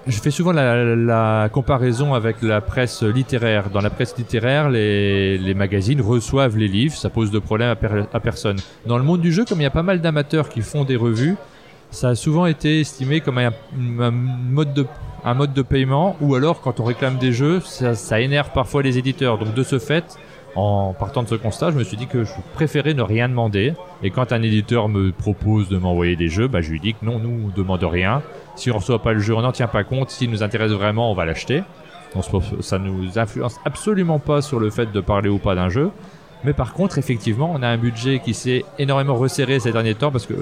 je 0.09 0.19
fais 0.21 0.33
souvent 0.33 0.51
la, 0.53 0.97
la 0.97 1.49
comparaison 1.53 2.15
avec 2.15 2.43
la 2.43 2.61
presse 2.61 3.05
littéraire. 3.05 3.71
Dans 3.71 3.81
la 3.81 3.91
presse 3.91 4.17
littéraire, 4.19 4.69
les, 4.71 5.39
les 5.39 5.55
magazines 5.55 6.01
reçoivent 6.01 6.57
les 6.57 6.67
livres, 6.69 6.95
ça 6.97 7.11
pose 7.11 7.31
de 7.31 7.39
problème 7.39 7.71
à, 7.71 7.77
per- 7.77 8.05
à 8.13 8.19
personne. 8.21 8.57
Dans 8.87 8.99
le 8.99 9.05
monde 9.05 9.21
du 9.21 9.31
jeu, 9.33 9.45
comme 9.45 9.61
il 9.61 9.65
y 9.65 9.67
a 9.67 9.71
pas 9.71 9.85
mal 9.85 10.01
d'amateurs 10.01 10.49
qui 10.49 10.61
font 10.63 10.83
des 10.85 10.97
revues, 10.97 11.37
ça 11.93 12.09
a 12.09 12.15
souvent 12.15 12.47
été 12.47 12.81
estimé 12.81 13.21
comme 13.21 13.39
un, 13.39 13.53
mode 14.11 14.73
de 14.73 14.87
un 15.25 15.35
mode 15.35 15.53
de 15.53 15.63
paiement 15.63 16.17
ou 16.21 16.35
alors 16.35 16.61
quand 16.61 16.81
on 16.81 16.85
réclame 16.85 17.19
des 17.19 17.33
jeux 17.33 17.61
ça, 17.61 18.21
énerve 18.21 18.51
parfois 18.53 18.83
les 18.83 18.99
éditeurs. 18.99 19.39
Donc 19.39 19.55
de 19.55 19.63
ce 19.63 19.79
fait 19.79 20.19
en 20.57 20.95
partant 20.99 21.23
de 21.23 21.29
ce 21.29 21.35
constat 21.37 21.71
je 21.71 21.77
me 21.77 21.85
suis 21.85 21.97
dit 21.97 22.07
que 22.07 22.25
je 22.25 22.33
préférais 22.55 22.95
ne 22.95 23.03
rien 23.03 23.29
demander. 23.29 23.75
Et 24.03 24.11
quand 24.11 24.33
un 24.33 24.43
éditeur 24.43 24.89
me 24.89 25.13
propose 25.13 25.69
de 25.69 25.77
m'envoyer 25.77 26.17
des 26.17 26.29
jeux 26.29 26.49
bah, 26.49 26.63
je 26.63 26.71
lui 26.71 26.81
dis 26.81 26.95
que 26.95 27.05
non 27.05 27.19
nous 27.19 27.49
on 27.49 27.57
demande 27.57 27.85
rien. 27.85 28.23
Si 28.57 28.71
on 28.71 28.79
reçoit 28.79 29.03
pas 29.03 29.13
le 29.13 29.21
jeu 29.21 29.37
on 29.37 29.43
n'en 29.43 29.53
tient 29.53 29.69
pas 29.69 29.85
compte. 29.85 30.11
S'il 30.11 30.31
nous 30.31 30.43
intéresse 30.43 30.73
vraiment 30.73 31.13
on 31.13 31.15
va 31.15 31.27
l'acheter. 31.27 31.63
Ça 32.61 32.79
nous 32.79 33.19
influence 33.19 33.61
absolument 33.65 34.19
pas 34.19 34.41
sur 34.41 34.59
le 34.59 34.71
fait 34.71 34.91
de 34.93 35.01
parler 35.01 35.29
ou 35.29 35.39
pas 35.39 35.55
d'un 35.55 35.69
jeu. 35.69 35.91
Mais 36.43 36.55
par 36.55 36.73
contre 36.73 36.97
effectivement 36.97 37.53
on 37.55 37.63
a 37.63 37.69
un 37.69 37.79
budget 37.79 38.19
qui 38.19 38.33
s'est 38.33 38.65
énormément 38.79 39.15
resserré 39.15 39.61
ces 39.61 39.73
derniers 39.73 39.95
temps 39.95 40.11
parce 40.11 40.27
que 40.27 40.35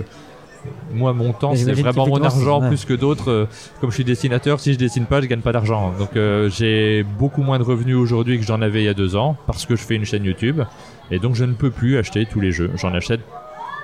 moi 0.93 1.13
mon 1.13 1.33
temps 1.33 1.55
c'est 1.55 1.73
vraiment 1.73 2.07
mon 2.07 2.23
argent 2.23 2.61
ouais. 2.61 2.69
plus 2.69 2.85
que 2.85 2.95
d'autres 2.95 3.31
euh, 3.31 3.47
comme 3.81 3.91
je 3.91 3.97
suis 3.97 4.05
dessinateur 4.05 4.61
si 4.61 4.73
je 4.73 4.79
dessine 4.79 5.07
pas 5.07 5.21
je 5.21 5.27
gagne 5.27 5.41
pas 5.41 5.53
d'argent 5.53 5.93
donc 5.99 6.17
euh, 6.17 6.49
j'ai 6.51 7.03
beaucoup 7.03 7.43
moins 7.43 7.59
de 7.59 7.65
revenus 7.65 7.97
aujourd'hui 7.97 8.39
que 8.39 8.45
j'en 8.45 8.63
avais 8.63 8.83
il 8.83 8.87
y 8.87 8.89
a 8.89 8.95
deux 8.95 9.17
ans 9.17 9.37
parce 9.47 9.67
que 9.67 9.77
je 9.77 9.83
fais 9.83 9.95
une 9.95 10.05
chaîne 10.05 10.25
YouTube 10.25 10.63
et 11.11 11.19
donc 11.19 11.35
je 11.35 11.45
ne 11.45 11.55
peux 11.55 11.71
plus 11.71 11.99
acheter 11.99 12.27
tous 12.27 12.41
les 12.41 12.53
jeux 12.53 12.71
j'en 12.77 12.95
achète 12.95 13.21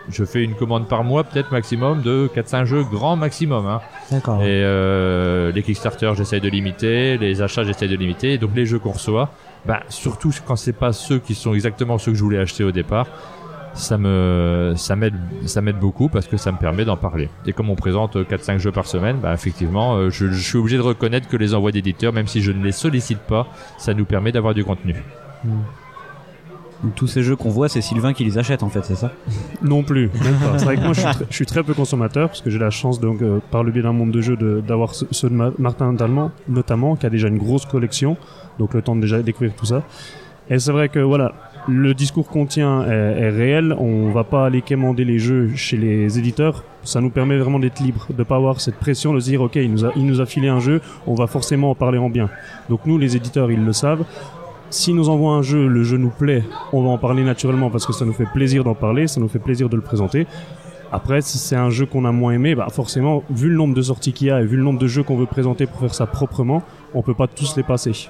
je 0.08 0.24
fais 0.24 0.42
une 0.42 0.54
commande 0.54 0.88
par 0.88 1.04
mois 1.04 1.24
peut-être 1.24 1.50
maximum 1.50 2.02
de 2.02 2.30
4-5 2.34 2.64
jeux 2.64 2.84
grand 2.84 3.16
maximum 3.16 3.66
hein. 3.66 3.80
D'accord. 4.10 4.40
Et 4.42 4.62
euh, 4.62 5.50
les 5.52 5.62
Kickstarter, 5.62 6.12
j'essaye 6.16 6.40
de 6.40 6.48
limiter, 6.48 7.18
les 7.18 7.42
achats, 7.42 7.64
j'essaye 7.64 7.88
de 7.88 7.96
limiter. 7.96 8.34
Et 8.34 8.38
donc 8.38 8.50
les 8.54 8.66
jeux 8.66 8.78
qu'on 8.78 8.92
reçoit, 8.92 9.30
bah, 9.64 9.80
surtout 9.88 10.30
quand 10.46 10.56
c'est 10.56 10.72
pas 10.72 10.92
ceux 10.92 11.18
qui 11.18 11.34
sont 11.34 11.54
exactement 11.54 11.98
ceux 11.98 12.12
que 12.12 12.18
je 12.18 12.22
voulais 12.22 12.38
acheter 12.38 12.64
au 12.64 12.72
départ, 12.72 13.06
ça 13.76 13.96
me 13.98 14.72
ça 14.76 14.96
m'aide 14.96 15.14
ça 15.44 15.60
m'aide 15.60 15.78
beaucoup 15.78 16.08
parce 16.08 16.26
que 16.26 16.36
ça 16.36 16.50
me 16.50 16.58
permet 16.58 16.84
d'en 16.84 16.96
parler. 16.96 17.28
Et 17.46 17.52
comme 17.52 17.70
on 17.70 17.74
présente 17.76 18.16
4-5 18.16 18.58
jeux 18.58 18.72
par 18.72 18.86
semaine, 18.86 19.18
bah 19.22 19.32
effectivement, 19.34 19.94
euh, 19.96 20.10
je, 20.10 20.26
je 20.32 20.40
suis 20.42 20.58
obligé 20.58 20.76
de 20.76 20.82
reconnaître 20.82 21.28
que 21.28 21.36
les 21.36 21.54
envois 21.54 21.70
d'éditeurs, 21.72 22.12
même 22.12 22.26
si 22.26 22.40
je 22.42 22.50
ne 22.52 22.64
les 22.64 22.72
sollicite 22.72 23.20
pas, 23.20 23.46
ça 23.78 23.94
nous 23.94 24.04
permet 24.04 24.32
d'avoir 24.32 24.54
du 24.54 24.64
contenu. 24.64 24.94
Donc, 26.82 26.94
tous 26.94 27.06
ces 27.06 27.22
jeux 27.22 27.36
qu'on 27.36 27.48
voit, 27.48 27.68
c'est 27.70 27.80
Sylvain 27.80 28.12
qui 28.12 28.22
les 28.24 28.36
achète 28.36 28.62
en 28.62 28.68
fait, 28.68 28.84
c'est 28.84 28.96
ça? 28.96 29.10
Non 29.62 29.82
plus, 29.82 30.10
même 30.22 30.34
pas. 30.34 30.58
C'est 30.58 30.64
vrai 30.66 30.76
que 30.76 30.82
moi 30.82 30.92
je 30.92 31.00
suis, 31.00 31.10
très, 31.10 31.24
je 31.30 31.34
suis 31.34 31.46
très 31.46 31.62
peu 31.62 31.72
consommateur 31.74 32.28
parce 32.28 32.42
que 32.42 32.50
j'ai 32.50 32.58
la 32.58 32.70
chance 32.70 33.00
donc 33.00 33.22
euh, 33.22 33.38
par 33.50 33.64
le 33.64 33.72
biais 33.72 33.82
d'un 33.82 33.92
monde 33.94 34.10
de 34.10 34.20
jeux 34.20 34.36
de- 34.36 34.60
d'avoir 34.66 34.94
ce- 34.94 35.06
ceux 35.10 35.30
de 35.30 35.34
Ma- 35.34 35.52
Martin 35.58 35.92
Dalman 35.94 36.30
notamment 36.48 36.94
qui 36.96 37.06
a 37.06 37.10
déjà 37.10 37.28
une 37.28 37.38
grosse 37.38 37.64
collection, 37.64 38.16
donc 38.58 38.74
le 38.74 38.82
temps 38.82 38.94
de 38.94 39.00
déjà 39.00 39.22
découvrir 39.22 39.54
tout 39.54 39.64
ça. 39.66 39.82
Et 40.50 40.58
c'est 40.58 40.70
vrai 40.70 40.88
que 40.90 40.98
voilà, 40.98 41.32
le 41.68 41.94
discours 41.94 42.28
qu'on 42.28 42.46
tient 42.46 42.82
est, 42.82 43.30
réel. 43.30 43.74
On 43.78 44.10
va 44.10 44.24
pas 44.24 44.46
aller 44.46 44.62
quémander 44.62 45.04
les 45.04 45.18
jeux 45.18 45.50
chez 45.54 45.76
les 45.76 46.18
éditeurs. 46.18 46.64
Ça 46.82 47.00
nous 47.00 47.10
permet 47.10 47.36
vraiment 47.36 47.58
d'être 47.58 47.80
libre, 47.80 48.06
de 48.16 48.22
pas 48.22 48.36
avoir 48.36 48.60
cette 48.60 48.76
pression 48.76 49.12
de 49.12 49.20
se 49.20 49.26
dire 49.26 49.42
ok, 49.42 49.56
il 49.56 49.70
nous 49.70 49.84
a, 49.84 49.92
il 49.96 50.06
nous 50.06 50.20
a 50.20 50.26
filé 50.26 50.48
un 50.48 50.60
jeu, 50.60 50.80
on 51.06 51.14
va 51.14 51.26
forcément 51.26 51.70
en 51.70 51.74
parler 51.74 51.98
en 51.98 52.10
bien. 52.10 52.30
Donc 52.68 52.80
nous, 52.86 52.98
les 52.98 53.16
éditeurs, 53.16 53.50
ils 53.50 53.64
le 53.64 53.72
savent. 53.72 54.04
S'ils 54.70 54.94
nous 54.94 55.08
envoient 55.08 55.34
un 55.34 55.42
jeu, 55.42 55.68
le 55.68 55.82
jeu 55.84 55.96
nous 55.96 56.10
plaît, 56.10 56.44
on 56.72 56.82
va 56.82 56.88
en 56.90 56.98
parler 56.98 57.22
naturellement 57.22 57.70
parce 57.70 57.86
que 57.86 57.92
ça 57.92 58.04
nous 58.04 58.12
fait 58.12 58.26
plaisir 58.26 58.64
d'en 58.64 58.74
parler, 58.74 59.06
ça 59.06 59.20
nous 59.20 59.28
fait 59.28 59.38
plaisir 59.38 59.68
de 59.68 59.76
le 59.76 59.82
présenter. 59.82 60.26
Après, 60.92 61.20
si 61.20 61.38
c'est 61.38 61.56
un 61.56 61.70
jeu 61.70 61.86
qu'on 61.86 62.04
a 62.04 62.12
moins 62.12 62.32
aimé, 62.32 62.54
bah 62.54 62.68
forcément, 62.70 63.22
vu 63.30 63.48
le 63.48 63.56
nombre 63.56 63.74
de 63.74 63.82
sorties 63.82 64.12
qu'il 64.12 64.28
y 64.28 64.30
a 64.30 64.40
et 64.40 64.44
vu 64.44 64.56
le 64.56 64.62
nombre 64.62 64.78
de 64.78 64.86
jeux 64.86 65.02
qu'on 65.02 65.16
veut 65.16 65.26
présenter 65.26 65.66
pour 65.66 65.80
faire 65.80 65.94
ça 65.94 66.06
proprement, 66.06 66.62
on 66.94 67.02
peut 67.02 67.14
pas 67.14 67.26
tous 67.26 67.56
les 67.56 67.62
passer. 67.62 68.08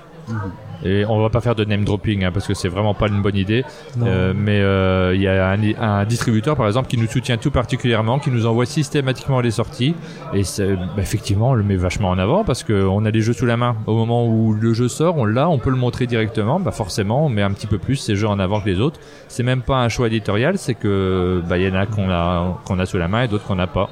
Et 0.84 1.04
on 1.06 1.20
va 1.20 1.30
pas 1.30 1.40
faire 1.40 1.54
de 1.54 1.64
name 1.64 1.84
dropping 1.84 2.24
hein, 2.24 2.30
parce 2.32 2.46
que 2.46 2.54
c'est 2.54 2.68
vraiment 2.68 2.94
pas 2.94 3.08
une 3.08 3.22
bonne 3.22 3.36
idée. 3.36 3.64
Euh, 4.02 4.34
mais 4.36 4.60
euh, 4.60 5.14
il 5.14 5.22
y 5.22 5.28
a 5.28 5.50
un, 5.50 5.58
un 5.80 6.04
distributeur 6.04 6.56
par 6.56 6.66
exemple 6.66 6.88
qui 6.88 6.98
nous 6.98 7.06
soutient 7.06 7.38
tout 7.38 7.50
particulièrement, 7.50 8.18
qui 8.18 8.30
nous 8.30 8.46
envoie 8.46 8.66
systématiquement 8.66 9.40
les 9.40 9.50
sorties 9.50 9.94
et 10.34 10.42
bah, 10.58 10.76
effectivement 10.98 11.50
on 11.50 11.54
le 11.54 11.62
met 11.62 11.76
vachement 11.76 12.10
en 12.10 12.18
avant 12.18 12.44
parce 12.44 12.62
qu'on 12.62 13.04
a 13.04 13.10
les 13.10 13.20
jeux 13.20 13.32
sous 13.32 13.46
la 13.46 13.56
main. 13.56 13.76
Au 13.86 13.94
moment 13.94 14.26
où 14.26 14.52
le 14.52 14.74
jeu 14.74 14.88
sort, 14.88 15.16
on 15.16 15.24
l'a, 15.24 15.48
on 15.48 15.58
peut 15.58 15.70
le 15.70 15.76
montrer 15.76 16.06
directement. 16.06 16.60
Bah 16.60 16.72
forcément 16.72 17.26
on 17.26 17.28
met 17.28 17.42
un 17.42 17.52
petit 17.52 17.66
peu 17.66 17.78
plus 17.78 17.96
ces 17.96 18.14
jeux 18.14 18.28
en 18.28 18.38
avant 18.38 18.60
que 18.60 18.68
les 18.68 18.80
autres. 18.80 19.00
C'est 19.28 19.42
même 19.42 19.62
pas 19.62 19.78
un 19.78 19.88
choix 19.88 20.08
éditorial, 20.08 20.58
c'est 20.58 20.74
que 20.74 21.42
bah 21.48 21.58
il 21.58 21.66
y 21.66 21.70
en 21.70 21.74
a 21.74 21.86
qu'on 21.86 22.10
a 22.10 22.60
qu'on 22.64 22.78
a 22.78 22.86
sous 22.86 22.98
la 22.98 23.08
main 23.08 23.22
et 23.22 23.28
d'autres 23.28 23.46
qu'on 23.46 23.56
n'a 23.56 23.66
pas. 23.66 23.88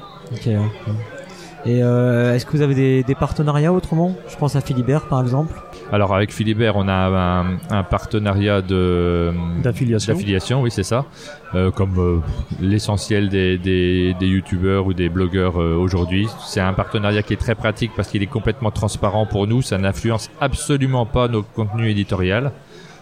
Et 1.67 1.81
euh, 1.81 2.35
est-ce 2.35 2.45
que 2.45 2.51
vous 2.51 2.61
avez 2.61 2.75
des, 2.75 3.03
des 3.03 3.15
partenariats 3.15 3.73
autrement? 3.73 4.13
Je 4.27 4.37
pense 4.37 4.55
à 4.55 4.61
Philibert 4.61 5.07
par 5.07 5.19
exemple. 5.21 5.51
Alors 5.91 6.15
avec 6.15 6.33
Philibert, 6.33 6.75
on 6.77 6.87
a 6.87 6.93
un, 6.93 7.57
un 7.69 7.83
partenariat 7.83 8.61
de 8.61 9.31
D'affiliation. 9.61 10.13
d'affiliation, 10.13 10.61
oui 10.61 10.71
c'est 10.71 10.83
ça, 10.83 11.05
Euh, 11.53 11.71
comme 11.71 11.97
euh, 11.99 12.19
l'essentiel 12.59 13.29
des, 13.29 13.57
des, 13.57 14.13
des 14.19 14.27
youtubeurs 14.27 14.87
ou 14.87 14.93
des 14.93 15.09
blogueurs 15.09 15.61
euh, 15.61 15.75
aujourd'hui. 15.75 16.27
C'est 16.45 16.59
un 16.59 16.73
partenariat 16.73 17.21
qui 17.23 17.33
est 17.33 17.37
très 17.37 17.55
pratique 17.55 17.91
parce 17.95 18.09
qu'il 18.09 18.21
est 18.23 18.27
complètement 18.27 18.71
transparent 18.71 19.25
pour 19.25 19.47
nous, 19.47 19.61
ça 19.61 19.77
n'influence 19.77 20.29
absolument 20.41 21.05
pas 21.05 21.27
nos 21.27 21.43
contenus 21.43 21.91
éditorial. 21.91 22.51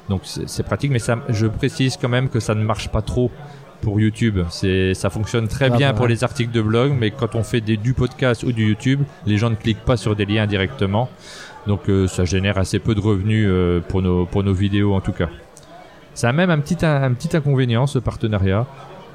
Donc 0.09 0.21
c'est 0.25 0.63
pratique, 0.63 0.91
mais 0.91 0.99
ça, 0.99 1.15
je 1.29 1.47
précise 1.47 1.97
quand 1.99 2.09
même 2.09 2.27
que 2.29 2.41
ça 2.41 2.53
ne 2.53 2.63
marche 2.63 2.89
pas 2.89 3.01
trop 3.01 3.31
pour 3.81 3.99
YouTube. 3.99 4.39
C'est, 4.49 4.93
ça 4.93 5.09
fonctionne 5.09 5.47
très 5.47 5.65
Ah, 5.71 5.77
bien 5.77 5.91
bah 5.91 5.97
pour 5.97 6.07
les 6.07 6.23
articles 6.23 6.51
de 6.51 6.61
blog, 6.61 6.93
mais 6.99 7.11
quand 7.11 7.35
on 7.35 7.43
fait 7.43 7.61
des, 7.61 7.77
du 7.77 7.93
podcast 7.93 8.43
ou 8.43 8.51
du 8.51 8.67
YouTube, 8.67 9.01
les 9.25 9.37
gens 9.37 9.49
ne 9.49 9.55
cliquent 9.55 9.85
pas 9.85 9.95
sur 9.97 10.15
des 10.15 10.25
liens 10.25 10.45
directement. 10.47 11.09
Donc 11.67 11.89
euh, 11.89 12.07
ça 12.07 12.25
génère 12.25 12.57
assez 12.57 12.79
peu 12.79 12.93
de 12.95 12.99
revenus 12.99 13.47
euh, 13.49 13.79
pour 13.79 14.01
nos 14.01 14.25
pour 14.25 14.43
nos 14.43 14.53
vidéos 14.53 14.93
en 14.93 15.01
tout 15.01 15.13
cas. 15.13 15.29
Ça 16.13 16.29
a 16.29 16.31
même 16.33 16.49
un 16.49 16.59
petit 16.59 16.85
un, 16.85 17.03
un 17.03 17.13
petit 17.13 17.35
inconvénient 17.35 17.87
ce 17.87 17.99
partenariat, 17.99 18.67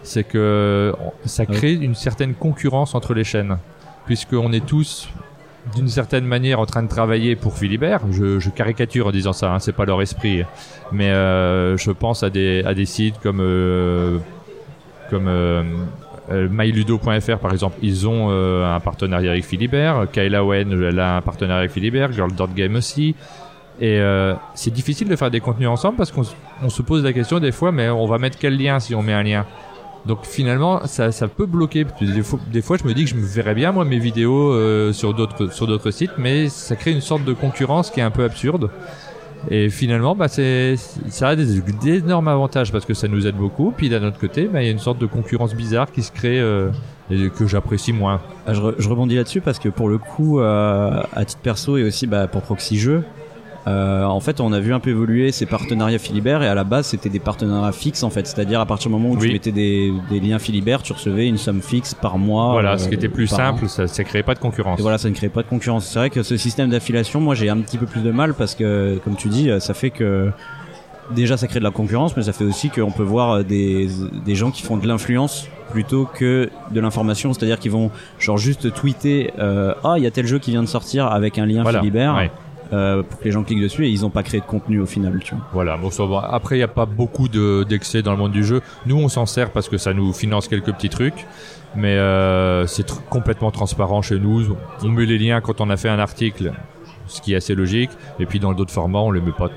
c'est 0.02 0.24
que 0.24 0.94
ça 1.24 1.46
crée 1.46 1.74
une 1.74 1.94
certaine 1.94 2.34
concurrence 2.34 2.94
entre 2.94 3.14
les 3.14 3.24
chaînes, 3.24 3.58
puisqu'on 4.06 4.52
est 4.52 4.64
tous 4.64 5.08
d'une 5.76 5.88
certaine 5.88 6.24
manière 6.24 6.60
en 6.60 6.66
train 6.66 6.82
de 6.82 6.88
travailler 6.88 7.36
pour 7.36 7.56
Philibert. 7.58 8.00
Je, 8.10 8.38
je 8.38 8.50
caricature 8.50 9.08
en 9.08 9.10
disant 9.10 9.32
ça, 9.34 9.52
hein, 9.52 9.58
c'est 9.58 9.72
pas 9.72 9.84
leur 9.84 10.00
esprit, 10.00 10.44
mais 10.92 11.10
euh, 11.10 11.76
je 11.76 11.90
pense 11.90 12.22
à 12.22 12.30
des 12.30 12.62
à 12.64 12.74
des 12.74 12.86
sites 12.86 13.18
comme 13.20 13.40
euh, 13.40 14.18
comme 15.10 15.28
euh, 15.28 15.62
myludo.fr 16.30 17.38
par 17.38 17.52
exemple, 17.52 17.76
ils 17.82 18.06
ont 18.06 18.28
euh, 18.30 18.74
un 18.74 18.80
partenariat 18.80 19.32
avec 19.32 19.44
Philibert. 19.44 20.06
Kayla 20.12 20.44
Wen, 20.44 20.72
elle 20.72 21.00
a 21.00 21.16
un 21.16 21.20
partenariat 21.20 21.60
avec 21.60 21.70
Philibert. 21.70 22.12
Girl.game 22.12 22.76
aussi. 22.76 23.14
Et 23.80 24.00
euh, 24.00 24.34
c'est 24.54 24.72
difficile 24.72 25.08
de 25.08 25.16
faire 25.16 25.30
des 25.30 25.40
contenus 25.40 25.68
ensemble 25.68 25.96
parce 25.96 26.10
qu'on 26.10 26.24
se 26.68 26.82
pose 26.82 27.04
la 27.04 27.12
question 27.12 27.38
des 27.38 27.52
fois, 27.52 27.70
mais 27.70 27.88
on 27.88 28.06
va 28.06 28.18
mettre 28.18 28.38
quel 28.38 28.58
lien 28.58 28.80
si 28.80 28.94
on 28.94 29.02
met 29.02 29.12
un 29.12 29.22
lien? 29.22 29.46
Donc 30.06 30.24
finalement, 30.24 30.86
ça, 30.86 31.12
ça 31.12 31.28
peut 31.28 31.46
bloquer. 31.46 31.86
Des 32.00 32.22
fois, 32.22 32.40
des 32.50 32.62
fois, 32.62 32.76
je 32.76 32.84
me 32.84 32.94
dis 32.94 33.04
que 33.04 33.10
je 33.10 33.14
me 33.14 33.26
verrais 33.26 33.54
bien 33.54 33.72
moi 33.72 33.84
mes 33.84 33.98
vidéos 33.98 34.52
euh, 34.52 34.92
sur 34.92 35.14
d'autres 35.14 35.90
sites, 35.90 36.12
mais 36.18 36.48
ça 36.48 36.76
crée 36.76 36.92
une 36.92 37.00
sorte 37.00 37.24
de 37.24 37.32
concurrence 37.32 37.90
qui 37.90 38.00
est 38.00 38.04
un 38.04 38.10
peu 38.10 38.24
absurde. 38.24 38.70
Et 39.50 39.70
finalement, 39.70 40.14
bah, 40.14 40.28
c'est, 40.28 40.76
ça 41.08 41.28
a 41.28 41.36
d'énormes 41.36 42.28
avantages 42.28 42.72
parce 42.72 42.84
que 42.84 42.94
ça 42.94 43.08
nous 43.08 43.26
aide 43.26 43.36
beaucoup. 43.36 43.72
Puis 43.76 43.88
d'un 43.88 44.02
autre 44.02 44.18
côté, 44.18 44.46
bah, 44.46 44.62
il 44.62 44.66
y 44.66 44.68
a 44.68 44.72
une 44.72 44.78
sorte 44.78 44.98
de 44.98 45.06
concurrence 45.06 45.54
bizarre 45.54 45.90
qui 45.92 46.02
se 46.02 46.12
crée 46.12 46.40
euh, 46.40 46.70
et 47.10 47.30
que 47.30 47.46
j'apprécie 47.46 47.92
moins. 47.92 48.20
Ah, 48.46 48.52
je 48.52 48.88
rebondis 48.88 49.16
là-dessus 49.16 49.40
parce 49.40 49.58
que 49.58 49.68
pour 49.68 49.88
le 49.88 49.98
coup, 49.98 50.40
euh, 50.40 51.02
à 51.12 51.24
titre 51.24 51.40
perso 51.40 51.76
et 51.76 51.84
aussi 51.84 52.06
bah, 52.06 52.26
pour 52.26 52.42
Proxy 52.42 52.78
Jeux, 52.78 53.04
euh, 53.68 54.04
en 54.04 54.20
fait, 54.20 54.40
on 54.40 54.52
a 54.52 54.60
vu 54.60 54.72
un 54.72 54.80
peu 54.80 54.90
évoluer 54.90 55.30
ces 55.32 55.46
partenariats 55.46 55.98
Philibert 55.98 56.42
et 56.42 56.48
à 56.48 56.54
la 56.54 56.64
base, 56.64 56.86
c'était 56.86 57.08
des 57.08 57.18
partenariats 57.18 57.72
fixes 57.72 58.02
en 58.02 58.10
fait. 58.10 58.26
C'est-à-dire 58.26 58.60
à 58.60 58.66
partir 58.66 58.90
du 58.90 58.96
moment 58.96 59.10
où 59.10 59.18
tu 59.18 59.30
mettais 59.32 59.52
des, 59.52 59.92
des 60.10 60.20
liens 60.20 60.38
Philibert, 60.38 60.82
tu 60.82 60.92
recevais 60.92 61.26
une 61.28 61.38
somme 61.38 61.60
fixe 61.60 61.94
par 61.94 62.18
mois. 62.18 62.52
voilà, 62.52 62.72
euh, 62.72 62.78
ce 62.78 62.88
qui 62.88 62.94
était 62.94 63.08
plus 63.08 63.32
an. 63.32 63.36
simple, 63.36 63.68
ça, 63.68 63.86
ça 63.86 64.04
créait 64.04 64.22
pas 64.22 64.34
de 64.34 64.38
concurrence. 64.38 64.78
Et 64.78 64.82
voilà, 64.82 64.98
ça 64.98 65.08
ne 65.10 65.14
crée 65.14 65.28
pas 65.28 65.42
de 65.42 65.48
concurrence. 65.48 65.86
C'est 65.86 65.98
vrai 65.98 66.10
que 66.10 66.22
ce 66.22 66.36
système 66.36 66.70
d'affiliation, 66.70 67.20
moi, 67.20 67.34
j'ai 67.34 67.48
un 67.48 67.58
petit 67.58 67.78
peu 67.78 67.86
plus 67.86 68.02
de 68.02 68.10
mal 68.10 68.34
parce 68.34 68.54
que, 68.54 68.98
comme 69.04 69.16
tu 69.16 69.28
dis, 69.28 69.50
euh, 69.50 69.60
ça 69.60 69.74
fait 69.74 69.90
que 69.90 70.30
déjà 71.14 71.36
ça 71.36 71.46
crée 71.46 71.58
de 71.58 71.64
la 71.64 71.70
concurrence, 71.70 72.16
mais 72.16 72.22
ça 72.22 72.32
fait 72.32 72.44
aussi 72.44 72.70
qu'on 72.70 72.90
peut 72.90 73.02
voir 73.02 73.30
euh, 73.32 73.42
des, 73.42 73.88
des 74.24 74.34
gens 74.34 74.50
qui 74.50 74.62
font 74.62 74.76
de 74.76 74.86
l'influence 74.86 75.48
plutôt 75.70 76.06
que 76.06 76.50
de 76.70 76.80
l'information, 76.80 77.32
c'est-à-dire 77.32 77.58
qu'ils 77.58 77.70
vont 77.72 77.90
genre 78.18 78.38
juste 78.38 78.72
tweeter 78.74 79.30
euh, 79.38 79.74
ah 79.84 79.94
il 79.98 80.02
y 80.04 80.06
a 80.06 80.10
tel 80.10 80.26
jeu 80.26 80.38
qui 80.38 80.50
vient 80.52 80.62
de 80.62 80.68
sortir 80.68 81.06
avec 81.06 81.38
un 81.38 81.46
lien 81.46 81.62
Voilà, 81.62 81.80
Philibert 81.80 82.14
ouais. 82.16 82.30
Euh, 82.72 83.02
pour 83.02 83.18
que 83.18 83.24
les 83.24 83.30
gens 83.30 83.42
cliquent 83.44 83.62
dessus 83.62 83.86
et 83.86 83.90
ils 83.90 84.02
n'ont 84.02 84.10
pas 84.10 84.22
créé 84.22 84.40
de 84.40 84.46
contenu 84.46 84.80
au 84.80 84.86
final, 84.86 85.18
tu 85.24 85.34
vois. 85.34 85.44
Voilà, 85.52 85.76
bon. 85.76 85.90
Après, 86.18 86.56
il 86.56 86.58
n'y 86.58 86.64
a 86.64 86.68
pas 86.68 86.86
beaucoup 86.86 87.28
de, 87.28 87.64
d'excès 87.68 88.02
dans 88.02 88.12
le 88.12 88.18
monde 88.18 88.32
du 88.32 88.44
jeu. 88.44 88.60
Nous, 88.86 88.96
on 88.96 89.08
s'en 89.08 89.26
sert 89.26 89.50
parce 89.50 89.68
que 89.68 89.78
ça 89.78 89.94
nous 89.94 90.12
finance 90.12 90.48
quelques 90.48 90.72
petits 90.72 90.90
trucs. 90.90 91.26
Mais 91.76 91.96
euh, 91.96 92.66
c'est 92.66 92.90
complètement 93.10 93.50
transparent 93.50 94.02
chez 94.02 94.18
nous. 94.18 94.56
On 94.82 94.88
met 94.88 95.06
les 95.06 95.18
liens 95.18 95.40
quand 95.40 95.60
on 95.60 95.68
a 95.70 95.76
fait 95.76 95.90
un 95.90 95.98
article, 95.98 96.52
ce 97.06 97.20
qui 97.20 97.34
est 97.34 97.36
assez 97.36 97.54
logique. 97.54 97.90
Et 98.18 98.26
puis 98.26 98.40
dans 98.40 98.52
d'autres 98.54 98.72
formats, 98.72 99.00
on 99.00 99.10
les 99.10 99.20
met 99.20 99.32
pas 99.32 99.50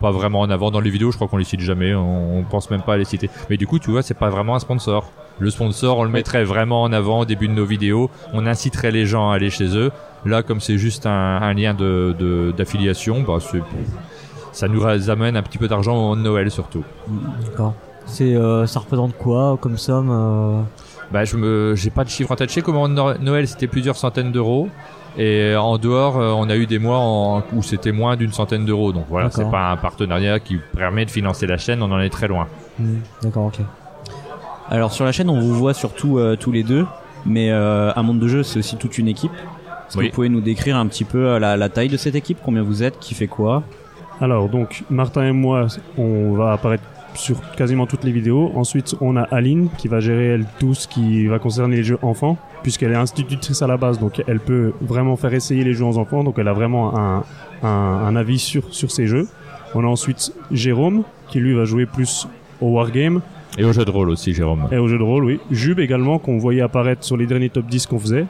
pas 0.00 0.10
vraiment 0.10 0.40
en 0.40 0.50
avant 0.50 0.70
dans 0.70 0.80
les 0.80 0.90
vidéos. 0.90 1.10
Je 1.10 1.16
crois 1.16 1.26
qu'on 1.26 1.38
les 1.38 1.44
cite 1.44 1.60
jamais. 1.60 1.94
On, 1.94 2.38
on 2.38 2.44
pense 2.44 2.70
même 2.70 2.82
pas 2.82 2.94
à 2.94 2.96
les 2.98 3.04
citer. 3.04 3.30
Mais 3.48 3.56
du 3.56 3.66
coup, 3.66 3.78
tu 3.78 3.90
vois, 3.90 4.02
c'est 4.02 4.14
pas 4.18 4.28
vraiment 4.28 4.54
un 4.54 4.58
sponsor. 4.58 5.10
Le 5.38 5.50
sponsor, 5.50 5.98
on 5.98 6.04
le 6.04 6.10
mettrait 6.10 6.44
vraiment 6.44 6.82
en 6.82 6.92
avant 6.92 7.20
au 7.20 7.24
début 7.24 7.46
de 7.48 7.52
nos 7.52 7.66
vidéos. 7.66 8.10
On 8.32 8.46
inciterait 8.46 8.90
les 8.90 9.04
gens 9.06 9.30
à 9.30 9.34
aller 9.36 9.50
chez 9.50 9.76
eux. 9.76 9.90
Là, 10.24 10.42
comme 10.42 10.60
c'est 10.60 10.78
juste 10.78 11.06
un, 11.06 11.10
un 11.42 11.52
lien 11.52 11.74
de, 11.74 12.14
de- 12.18 12.54
d'affiliation, 12.56 13.22
bah, 13.22 13.38
ça 14.52 14.68
nous 14.68 14.84
amène 15.10 15.36
un 15.36 15.42
petit 15.42 15.58
peu 15.58 15.68
d'argent 15.68 16.16
de 16.16 16.20
Noël 16.22 16.50
surtout. 16.50 16.84
D'accord. 17.44 17.74
C'est, 18.06 18.34
euh, 18.34 18.66
ça 18.66 18.80
représente 18.80 19.16
quoi 19.18 19.58
comme 19.60 19.76
somme 19.76 20.08
euh, 20.10 20.60
Bah, 21.12 21.24
je 21.24 21.36
me, 21.36 21.74
j'ai 21.76 21.90
pas 21.90 22.04
de 22.04 22.08
chiffre 22.08 22.32
en 22.32 22.36
tête. 22.36 22.48
Je 22.48 22.54
sais 22.54 22.62
No- 22.88 23.18
Noël, 23.18 23.46
c'était 23.46 23.66
plusieurs 23.66 23.96
centaines 23.96 24.32
d'euros. 24.32 24.68
Et 25.18 25.54
en 25.56 25.78
dehors, 25.78 26.18
euh, 26.18 26.30
on 26.32 26.48
a 26.50 26.56
eu 26.56 26.66
des 26.66 26.78
mois 26.78 26.98
en- 26.98 27.42
où 27.52 27.62
c'était 27.62 27.92
moins 27.92 28.16
d'une 28.16 28.32
centaine 28.32 28.64
d'euros. 28.64 28.92
Donc 28.92 29.06
voilà, 29.10 29.30
c'est 29.30 29.50
pas 29.50 29.70
un 29.70 29.76
partenariat 29.76 30.40
qui 30.40 30.58
permet 30.76 31.04
de 31.04 31.10
financer 31.10 31.46
la 31.46 31.56
chaîne. 31.58 31.82
On 31.82 31.90
en 31.92 32.00
est 32.00 32.10
très 32.10 32.28
loin. 32.28 32.46
hmm, 32.78 32.98
D'accord, 33.22 33.46
ok. 33.46 33.60
Alors 34.70 34.92
sur 34.92 35.04
la 35.04 35.12
chaîne, 35.12 35.30
on 35.30 35.40
vous 35.40 35.54
voit 35.54 35.74
surtout 35.74 36.18
euh, 36.18 36.36
tous 36.36 36.50
les 36.52 36.62
deux, 36.62 36.84
mais 37.24 37.50
euh, 37.50 37.92
un 37.94 38.02
monde 38.02 38.18
de 38.18 38.28
jeu, 38.28 38.42
c'est 38.42 38.58
aussi 38.58 38.76
toute 38.76 38.98
une 38.98 39.08
équipe. 39.08 39.32
Est-ce 39.32 39.94
que 39.94 40.00
Oui. 40.00 40.06
vous 40.08 40.14
pouvez 40.14 40.28
nous 40.28 40.40
décrire 40.40 40.76
un 40.76 40.86
petit 40.86 41.04
peu 41.04 41.26
euh, 41.28 41.38
la, 41.38 41.56
la 41.56 41.68
taille 41.68 41.88
de 41.88 41.96
cette 41.96 42.14
équipe 42.16 42.38
Combien 42.44 42.62
vous 42.62 42.82
êtes 42.82 42.98
Qui 42.98 43.14
fait 43.14 43.28
quoi? 43.28 43.62
Alors, 44.20 44.48
donc, 44.48 44.82
Martin 44.90 45.24
et 45.28 45.32
moi, 45.32 45.66
on 45.98 46.32
va 46.32 46.52
apparaître 46.52 46.82
sur 47.14 47.36
quasiment 47.54 47.86
toutes 47.86 48.02
les 48.04 48.10
vidéos. 48.12 48.50
Ensuite, 48.56 48.96
on 49.00 49.16
a 49.16 49.22
Aline 49.22 49.68
qui 49.78 49.88
va 49.88 50.00
gérer, 50.00 50.26
elle, 50.28 50.46
tout 50.58 50.74
ce 50.74 50.88
qui 50.88 51.26
va 51.28 51.38
concerner 51.38 51.76
les 51.76 51.84
jeux 51.84 51.98
enfants, 52.02 52.36
puisqu'elle 52.62 52.92
est 52.92 52.96
institutrice 52.96 53.62
à 53.62 53.66
la 53.66 53.76
base, 53.76 53.98
donc 53.98 54.22
elle 54.26 54.40
peut 54.40 54.72
vraiment 54.80 55.16
faire 55.16 55.32
essayer 55.32 55.62
les 55.64 55.74
jeux 55.74 55.84
aux 55.84 55.98
enfants, 55.98 56.24
donc 56.24 56.38
elle 56.38 56.48
a 56.48 56.52
vraiment 56.52 56.98
un, 56.98 57.24
un, 57.62 57.68
un 57.68 58.16
avis 58.16 58.38
sur, 58.38 58.64
sur 58.74 58.90
ces 58.90 59.06
jeux. 59.06 59.28
On 59.74 59.84
a 59.84 59.86
ensuite 59.86 60.32
Jérôme, 60.50 61.04
qui 61.28 61.38
lui 61.40 61.54
va 61.54 61.64
jouer 61.64 61.86
plus 61.86 62.26
au 62.60 62.68
wargame 62.70 63.20
Et 63.58 63.64
au 63.64 63.72
jeu 63.72 63.84
de 63.84 63.90
rôle 63.90 64.10
aussi, 64.10 64.32
Jérôme. 64.34 64.68
et 64.70 64.76
au 64.76 64.86
jeu 64.88 64.98
de 64.98 65.02
rôle, 65.02 65.24
oui. 65.24 65.40
Jube 65.50 65.80
également, 65.80 66.18
qu'on 66.18 66.38
voyait 66.38 66.60
apparaître 66.62 67.04
sur 67.04 67.16
les 67.16 67.26
derniers 67.26 67.48
top 67.50 67.66
10 67.66 67.86
qu'on 67.86 67.98
faisait, 67.98 68.26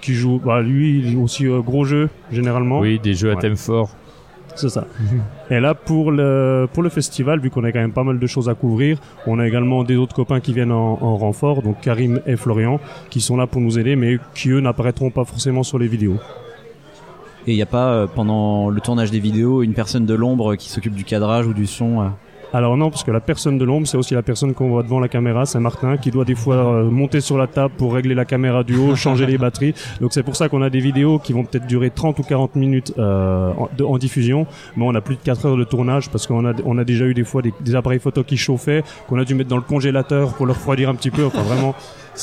qui 0.00 0.14
joue, 0.14 0.40
bah, 0.44 0.62
lui, 0.62 0.98
il 1.00 1.10
joue 1.12 1.22
aussi 1.22 1.46
euh, 1.46 1.60
gros 1.60 1.84
jeu, 1.84 2.08
généralement. 2.30 2.80
Oui, 2.80 2.98
des 2.98 3.14
jeux 3.14 3.30
à 3.30 3.34
Ouais. 3.34 3.40
thème 3.40 3.56
fort. 3.56 3.90
C'est 4.56 4.68
ça. 4.68 4.86
Et 5.50 5.58
là, 5.60 5.74
pour 5.74 6.12
le, 6.12 6.66
pour 6.72 6.82
le 6.82 6.88
festival, 6.88 7.40
vu 7.40 7.50
qu'on 7.50 7.64
a 7.64 7.72
quand 7.72 7.80
même 7.80 7.92
pas 7.92 8.04
mal 8.04 8.18
de 8.18 8.26
choses 8.26 8.48
à 8.48 8.54
couvrir, 8.54 8.98
on 9.26 9.38
a 9.38 9.46
également 9.46 9.82
des 9.84 9.96
autres 9.96 10.14
copains 10.14 10.40
qui 10.40 10.52
viennent 10.54 10.72
en, 10.72 10.98
en 11.02 11.16
renfort, 11.16 11.60
donc 11.62 11.80
Karim 11.80 12.20
et 12.26 12.36
Florian, 12.36 12.78
qui 13.10 13.20
sont 13.20 13.36
là 13.36 13.46
pour 13.46 13.60
nous 13.60 13.78
aider, 13.78 13.96
mais 13.96 14.18
qui 14.34 14.50
eux 14.50 14.60
n'apparaîtront 14.60 15.10
pas 15.10 15.24
forcément 15.24 15.62
sur 15.62 15.78
les 15.78 15.88
vidéos. 15.88 16.16
Et 17.46 17.52
il 17.52 17.56
n'y 17.56 17.62
a 17.62 17.66
pas, 17.66 17.88
euh, 17.92 18.06
pendant 18.06 18.70
le 18.70 18.80
tournage 18.80 19.10
des 19.10 19.18
vidéos, 19.20 19.62
une 19.62 19.74
personne 19.74 20.06
de 20.06 20.14
l'ombre 20.14 20.54
qui 20.54 20.70
s'occupe 20.70 20.94
du 20.94 21.04
cadrage 21.04 21.46
ou 21.46 21.52
du 21.52 21.66
son 21.66 22.00
euh 22.00 22.04
Alors 22.54 22.76
non, 22.76 22.88
parce 22.88 23.02
que 23.02 23.10
la 23.10 23.18
personne 23.18 23.58
de 23.58 23.64
l'ombre, 23.64 23.88
c'est 23.88 23.96
aussi 23.96 24.14
la 24.14 24.22
personne 24.22 24.54
qu'on 24.54 24.68
voit 24.68 24.84
devant 24.84 25.00
la 25.00 25.08
caméra, 25.08 25.44
c'est 25.44 25.58
Martin, 25.58 25.96
qui 25.96 26.12
doit 26.12 26.24
des 26.24 26.36
fois 26.36 26.54
euh, 26.54 26.84
monter 26.88 27.20
sur 27.20 27.36
la 27.36 27.48
table 27.48 27.74
pour 27.76 27.92
régler 27.92 28.14
la 28.14 28.24
caméra 28.24 28.62
du 28.62 28.76
haut, 28.76 28.94
changer 28.94 29.26
les 29.26 29.38
batteries. 29.38 29.74
Donc 30.00 30.12
c'est 30.12 30.22
pour 30.22 30.36
ça 30.36 30.48
qu'on 30.48 30.62
a 30.62 30.70
des 30.70 30.78
vidéos 30.78 31.18
qui 31.18 31.32
vont 31.32 31.42
peut-être 31.42 31.66
durer 31.66 31.90
30 31.90 32.16
ou 32.20 32.22
40 32.22 32.54
minutes 32.54 32.94
euh, 32.96 33.52
en, 33.84 33.98
diffusion, 33.98 34.46
mais 34.76 34.84
on 34.86 34.94
a 34.94 35.00
plus 35.00 35.16
de 35.16 35.20
4 35.22 35.46
heures 35.46 35.56
de 35.56 35.64
tournage 35.64 36.10
parce 36.10 36.28
qu'on 36.28 36.44
a, 36.44 36.84
déjà 36.84 37.06
eu 37.06 37.14
des 37.14 37.24
fois 37.24 37.42
des, 37.42 37.74
appareils 37.74 37.98
photo 37.98 38.22
qui 38.22 38.36
chauffaient, 38.36 38.84
qu'on 39.08 39.18
a 39.18 39.24
dû 39.24 39.34
mettre 39.34 39.50
dans 39.50 39.56
le 39.56 39.62
congélateur 39.62 40.34
pour 40.34 40.46
le 40.46 40.52
refroidir 40.52 40.88
un 40.88 40.94
petit 40.94 41.10
peu. 41.10 41.24
Enfin 41.24 41.42
vraiment, 41.42 41.74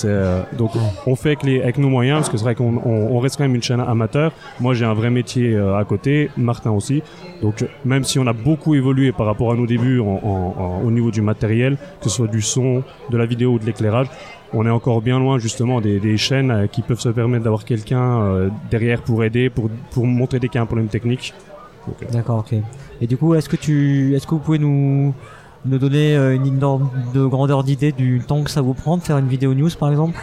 euh, 0.06 0.44
donc 0.58 0.72
on 1.06 1.16
fait 1.16 1.38
avec, 1.44 1.78
nos 1.78 1.90
moyens 1.90 2.20
parce 2.20 2.30
que 2.30 2.38
c'est 2.38 2.44
vrai 2.44 2.56
qu'on 2.56 2.78
on, 2.86 3.16
on 3.16 3.20
reste 3.20 3.38
quand 3.38 3.44
même 3.44 3.56
une 3.56 3.64
chaîne 3.64 3.80
amateur. 3.80 4.32
Moi 4.60 4.74
j'ai 4.74 4.86
un 4.86 4.94
vrai 4.94 5.10
métier 5.10 5.54
euh, 5.54 5.78
à 5.78 5.84
côté, 5.86 6.30
Martin 6.38 6.72
aussi. 6.72 7.04
Donc 7.42 7.66
même 7.86 8.04
si 8.04 8.20
on 8.20 8.28
a 8.28 8.34
beaucoup 8.34 8.76
évolué 8.76 9.12
par 9.12 9.26
rapport 9.26 9.52
à 9.52 9.56
nos 9.56 9.66
débuts 9.66 10.00
au 10.00 10.92
niveau 10.92 11.12
du 11.12 11.22
matériel, 11.22 11.78
que 12.00 12.10
ce 12.10 12.16
soit 12.16 12.28
du 12.28 12.42
son, 12.42 12.84
de 13.10 13.18
la 13.18 13.26
vidéo 13.26 13.54
ou 13.54 13.60
de 13.60 13.66
l'éclairage, 13.66 14.08
on 14.54 14.66
est 14.66 14.70
encore 14.70 15.02
bien 15.02 15.20
loin 15.20 15.40
justement 15.40 15.82
des, 15.82 16.18
chaînes 16.18 16.52
euh, 16.52 16.68
qui 16.68 16.82
peuvent 16.82 17.00
se 17.00 17.10
permettre 17.10 17.44
d'avoir 17.44 17.66
quelqu'un 17.66 18.50
derrière 18.70 19.02
pour 19.02 19.24
aider, 19.24 19.50
pour, 19.50 19.70
montrer 20.06 20.40
dès 20.40 20.48
qu'il 20.48 20.56
y 20.56 20.60
a 20.60 20.64
un 20.64 20.66
problème 20.68 20.88
technique. 20.88 21.34
D'accord, 22.12 22.40
ok. 22.40 22.60
Et 23.02 23.08
du 23.08 23.18
coup, 23.18 23.34
est-ce 23.34 23.50
que 23.50 23.56
tu, 23.56 24.16
est-ce 24.16 24.28
que 24.28 24.36
vous 24.36 24.40
pouvez 24.40 24.60
nous, 24.60 25.16
nous 25.66 25.78
donner 25.78 26.16
euh, 26.16 26.36
une 26.36 26.58
de 27.14 27.26
grandeur 27.26 27.64
d'idée 27.64 27.92
du 27.92 28.22
temps 28.26 28.44
que 28.44 28.50
ça 28.50 28.62
vous 28.62 28.74
prend 28.74 28.98
de 28.98 29.02
faire 29.04 29.18
une 29.18 29.28
vidéo 29.28 29.54
news, 29.54 29.70
par 29.80 29.90
exemple? 29.92 30.18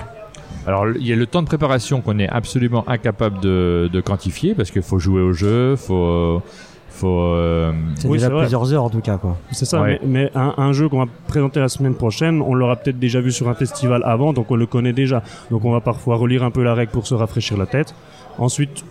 Alors, 0.66 0.86
il 0.88 1.06
y 1.06 1.12
a 1.12 1.16
le 1.16 1.26
temps 1.26 1.42
de 1.42 1.46
préparation 1.46 2.00
qu'on 2.00 2.18
est 2.18 2.28
absolument 2.28 2.84
incapable 2.88 3.40
de, 3.40 3.88
de 3.92 4.00
quantifier 4.00 4.54
parce 4.54 4.70
qu'il 4.70 4.82
faut 4.82 4.98
jouer 4.98 5.22
au 5.22 5.32
jeu, 5.32 5.76
faut, 5.76 6.42
faut. 6.90 7.08
euh, 7.20 7.72
C'est 7.96 8.06
Oui, 8.08 8.14
déjà 8.18 8.26
c'est 8.26 8.32
vrai. 8.32 8.42
plusieurs 8.42 8.72
heures 8.74 8.84
en 8.84 8.90
tout 8.90 9.00
cas 9.00 9.16
quoi. 9.16 9.38
C'est 9.52 9.64
ça, 9.64 9.80
Ouais. 9.80 9.98
mais, 10.04 10.24
mais 10.24 10.30
un, 10.34 10.54
un 10.58 10.72
jeu 10.72 10.88
qu'on 10.88 10.98
va 11.04 11.10
présenter 11.28 11.60
la 11.60 11.68
semaine 11.68 11.94
prochaine, 11.94 12.42
on 12.42 12.54
l'aura 12.54 12.76
peut-être 12.76 12.98
déjà 12.98 13.20
vu 13.20 13.32
sur 13.32 13.48
un 13.48 13.54
festival 13.54 14.02
avant, 14.04 14.32
donc 14.34 14.50
on 14.50 14.56
le 14.56 14.66
connaît 14.66 14.92
déjà. 14.92 15.22
Donc 15.50 15.64
on 15.64 15.70
va 15.72 15.80
parfois 15.80 16.16
relire 16.16 16.42
un 16.42 16.50
peu 16.50 16.62
la 16.62 16.74
règle 16.74 16.92
pour 16.92 17.06
se 17.06 17.14
rafraîchir 17.14 17.56
la 17.56 17.66
tête. 17.66 17.94
Ensuite, 18.36 18.84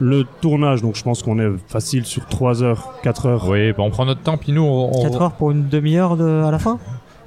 le 0.00 0.24
tournage, 0.40 0.82
donc 0.82 0.96
je 0.96 1.02
pense 1.02 1.22
qu'on 1.22 1.38
est 1.38 1.50
facile 1.68 2.04
sur 2.04 2.26
3 2.26 2.62
heures, 2.62 2.92
4 3.02 3.26
heures. 3.26 3.48
Oui, 3.48 3.72
bah, 3.72 3.78
on 3.80 3.90
prend 3.90 4.04
notre 4.04 4.22
temps, 4.22 4.36
puis 4.36 4.52
nous, 4.52 4.62
on, 4.62 4.90
on- 4.94 5.02
4 5.02 5.22
heures 5.22 5.32
pour 5.32 5.50
une 5.50 5.68
demi-heure 5.68 6.16
de... 6.16 6.42
à 6.44 6.50
la 6.50 6.58
fin 6.58 6.78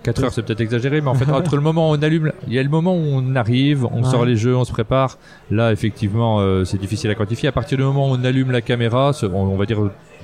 4 0.03 0.23
heures, 0.23 0.33
c'est 0.33 0.41
peut-être 0.43 0.61
exagéré, 0.61 0.99
mais 0.99 1.09
en 1.09 1.13
fait, 1.13 1.31
entre 1.31 1.55
le 1.55 1.61
moment 1.61 1.91
où 1.91 1.93
on 1.93 2.01
allume, 2.01 2.31
il 2.47 2.53
y 2.53 2.57
a 2.59 2.63
le 2.63 2.69
moment 2.69 2.95
où 2.95 3.01
on 3.03 3.35
arrive, 3.35 3.85
on 3.85 3.97
Ouais. 4.01 4.09
sort 4.09 4.25
les 4.25 4.35
jeux, 4.35 4.55
on 4.57 4.63
se 4.63 4.71
prépare. 4.71 5.19
Là, 5.51 5.71
effectivement, 5.71 6.39
euh, 6.39 6.65
c'est 6.65 6.79
difficile 6.79 7.11
à 7.11 7.15
quantifier. 7.15 7.49
À 7.49 7.51
partir 7.51 7.77
du 7.77 7.83
moment 7.83 8.09
où 8.09 8.13
on 8.15 8.23
allume 8.23 8.49
la 8.49 8.61
caméra, 8.61 9.11
on, 9.21 9.27
on 9.35 9.57
va 9.57 9.65
dire 9.67 9.77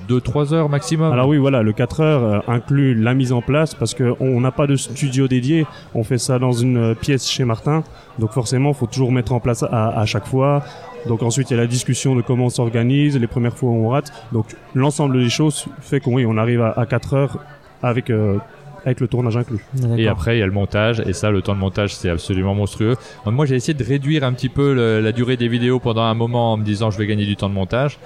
2-3 0.08 0.52
heures 0.52 0.68
maximum. 0.68 1.12
Alors 1.12 1.28
oui, 1.28 1.36
voilà, 1.36 1.62
le 1.62 1.72
4 1.72 2.00
heures 2.00 2.24
euh, 2.24 2.38
inclut 2.52 2.94
la 2.94 3.14
mise 3.14 3.32
en 3.32 3.40
place 3.42 3.74
parce 3.76 3.94
que 3.94 4.14
on 4.18 4.40
n'a 4.40 4.50
pas 4.50 4.66
de 4.66 4.74
studio 4.74 5.28
dédié. 5.28 5.64
On 5.94 6.02
fait 6.02 6.18
ça 6.18 6.40
dans 6.40 6.52
une 6.52 6.76
euh, 6.78 6.94
pièce 6.94 7.28
chez 7.28 7.44
Martin, 7.44 7.84
donc 8.18 8.30
forcément, 8.32 8.72
faut 8.72 8.86
toujours 8.86 9.12
mettre 9.12 9.32
en 9.32 9.38
place 9.38 9.62
à, 9.62 9.88
à 10.00 10.06
chaque 10.06 10.26
fois. 10.26 10.64
Donc 11.06 11.22
ensuite, 11.22 11.50
il 11.50 11.54
y 11.54 11.56
a 11.56 11.60
la 11.60 11.66
discussion 11.66 12.14
de 12.16 12.22
comment 12.22 12.46
on 12.46 12.50
s'organise, 12.50 13.16
les 13.18 13.26
premières 13.26 13.56
fois 13.56 13.70
où 13.70 13.86
on 13.86 13.88
rate. 13.90 14.12
Donc 14.32 14.46
l'ensemble 14.74 15.18
des 15.18 15.30
choses 15.30 15.66
fait 15.80 16.00
qu'on 16.00 16.14
oui, 16.14 16.26
on 16.26 16.36
arrive 16.36 16.60
à, 16.62 16.72
à 16.72 16.86
4 16.86 17.14
heures 17.14 17.38
avec 17.82 18.10
euh, 18.10 18.38
avec 18.84 19.00
le 19.00 19.08
tournage 19.08 19.36
inclus. 19.36 19.62
Et 19.98 20.06
après, 20.08 20.36
il 20.36 20.40
y 20.40 20.42
a 20.42 20.46
le 20.46 20.52
montage, 20.52 21.02
et 21.04 21.12
ça, 21.12 21.30
le 21.30 21.42
temps 21.42 21.52
de 21.54 21.58
montage, 21.58 21.94
c'est 21.94 22.08
absolument 22.08 22.54
monstrueux. 22.54 22.94
Donc, 23.26 23.34
moi, 23.34 23.44
j'ai 23.44 23.56
essayé 23.56 23.74
de 23.74 23.84
réduire 23.84 24.22
un 24.24 24.32
petit 24.32 24.48
peu 24.48 24.72
le- 24.72 25.00
la 25.00 25.12
durée 25.12 25.36
des 25.36 25.48
vidéos 25.48 25.78
pendant 25.80 26.02
un 26.02 26.14
moment 26.14 26.52
en 26.52 26.56
me 26.56 26.64
disant 26.64 26.90
je 26.90 26.96
vais 26.96 27.06
gagner 27.06 27.26
du 27.26 27.36
temps 27.36 27.48
de 27.50 27.54
montage, 27.54 27.98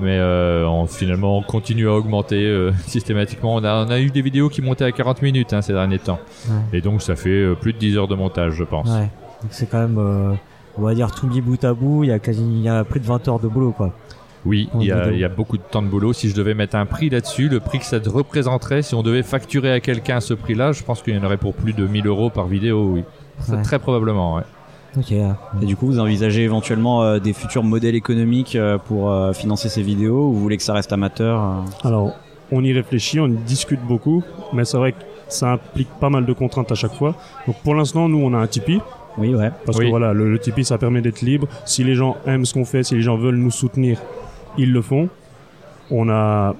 mais 0.00 0.16
euh, 0.18 0.64
on, 0.66 0.86
finalement, 0.86 1.36
on 1.36 1.42
continue 1.42 1.88
à 1.88 1.92
augmenter 1.94 2.36
euh, 2.46 2.70
systématiquement. 2.86 3.56
On 3.56 3.64
a, 3.64 3.84
on 3.84 3.90
a 3.90 3.98
eu 4.00 4.10
des 4.10 4.22
vidéos 4.22 4.48
qui 4.48 4.62
montaient 4.62 4.84
à 4.84 4.92
40 4.92 5.20
minutes 5.20 5.52
hein, 5.52 5.62
ces 5.62 5.72
derniers 5.74 5.98
temps, 5.98 6.20
Ouais. 6.48 6.78
et 6.78 6.80
donc 6.80 7.02
ça 7.02 7.16
fait 7.16 7.28
euh, 7.30 7.54
plus 7.54 7.72
de 7.74 7.78
10 7.78 7.98
heures 7.98 8.08
de 8.08 8.14
montage, 8.14 8.54
je 8.54 8.64
pense. 8.64 8.88
Ouais. 8.88 9.10
Donc 9.42 9.50
c'est 9.50 9.68
quand 9.68 9.80
même, 9.80 9.98
euh, 9.98 10.32
on 10.78 10.82
va 10.82 10.94
dire 10.94 11.10
tout 11.12 11.26
mis 11.26 11.40
bout 11.40 11.62
à 11.64 11.74
bout, 11.74 12.04
il 12.04 12.10
y 12.10 12.12
a 12.12 12.18
quasi, 12.18 12.42
il 12.42 12.62
y 12.62 12.68
a 12.68 12.84
plus 12.84 13.00
de 13.00 13.06
20 13.06 13.28
heures 13.28 13.40
de 13.40 13.48
boulot 13.48 13.72
quoi. 13.72 13.92
Oui, 14.46 14.70
il 14.74 14.84
y, 14.84 14.92
a, 14.92 15.00
vidéo. 15.00 15.12
il 15.12 15.20
y 15.20 15.24
a 15.24 15.28
beaucoup 15.28 15.58
de 15.58 15.62
temps 15.62 15.82
de 15.82 15.88
boulot. 15.88 16.14
Si 16.14 16.30
je 16.30 16.34
devais 16.34 16.54
mettre 16.54 16.74
un 16.76 16.86
prix 16.86 17.10
là-dessus, 17.10 17.48
le 17.48 17.60
prix 17.60 17.78
que 17.78 17.84
ça 17.84 18.00
te 18.00 18.08
représenterait, 18.08 18.80
si 18.80 18.94
on 18.94 19.02
devait 19.02 19.22
facturer 19.22 19.70
à 19.70 19.80
quelqu'un 19.80 20.20
ce 20.20 20.32
prix-là, 20.32 20.72
je 20.72 20.82
pense 20.82 21.02
qu'il 21.02 21.14
y 21.14 21.18
en 21.18 21.24
aurait 21.24 21.36
pour 21.36 21.52
plus 21.52 21.74
de 21.74 21.86
1000 21.86 22.06
euros 22.06 22.30
par 22.30 22.46
vidéo, 22.46 22.90
oui. 22.90 23.04
Ouais. 23.48 23.62
Très 23.62 23.78
probablement, 23.78 24.36
ouais. 24.36 24.42
Ok. 24.96 25.12
Et 25.12 25.66
du 25.66 25.76
coup, 25.76 25.86
vous 25.86 26.00
envisagez 26.00 26.42
éventuellement 26.42 27.02
euh, 27.02 27.18
des 27.18 27.32
futurs 27.32 27.62
modèles 27.62 27.94
économiques 27.94 28.56
euh, 28.56 28.78
pour 28.78 29.10
euh, 29.10 29.32
financer 29.32 29.68
ces 29.68 29.82
vidéos 29.82 30.28
ou 30.28 30.32
vous 30.32 30.40
voulez 30.40 30.56
que 30.56 30.62
ça 30.62 30.72
reste 30.72 30.92
amateur 30.92 31.40
euh? 31.40 31.86
Alors, 31.88 32.12
on 32.50 32.64
y 32.64 32.72
réfléchit, 32.72 33.20
on 33.20 33.28
y 33.28 33.36
discute 33.36 33.80
beaucoup, 33.86 34.24
mais 34.52 34.64
c'est 34.64 34.78
vrai 34.78 34.92
que 34.92 34.98
ça 35.28 35.52
implique 35.52 35.88
pas 36.00 36.10
mal 36.10 36.26
de 36.26 36.32
contraintes 36.32 36.72
à 36.72 36.74
chaque 36.74 36.94
fois. 36.94 37.14
Donc 37.46 37.56
pour 37.62 37.74
l'instant, 37.74 38.08
nous, 38.08 38.18
on 38.18 38.34
a 38.34 38.38
un 38.38 38.46
Tipeee. 38.46 38.80
Oui, 39.20 39.34
ouais. 39.34 39.50
Parce 39.66 39.78
Oui. 39.78 39.84
que 39.86 39.90
voilà, 39.90 40.12
le, 40.12 40.30
le 40.32 40.38
Tipeee, 40.38 40.64
ça 40.64 40.78
permet 40.78 41.00
d'être 41.02 41.20
libre. 41.20 41.46
Si 41.64 41.84
les 41.84 41.94
gens 41.94 42.16
aiment 42.26 42.44
ce 42.44 42.54
qu'on 42.54 42.64
fait, 42.64 42.82
si 42.82 42.94
les 42.94 43.02
gens 43.02 43.16
veulent 43.16 43.36
nous 43.36 43.50
soutenir, 43.50 44.00
ils 44.58 44.72
le 44.72 44.82
font. 44.82 45.08
On 45.92 46.08
a, 46.08 46.54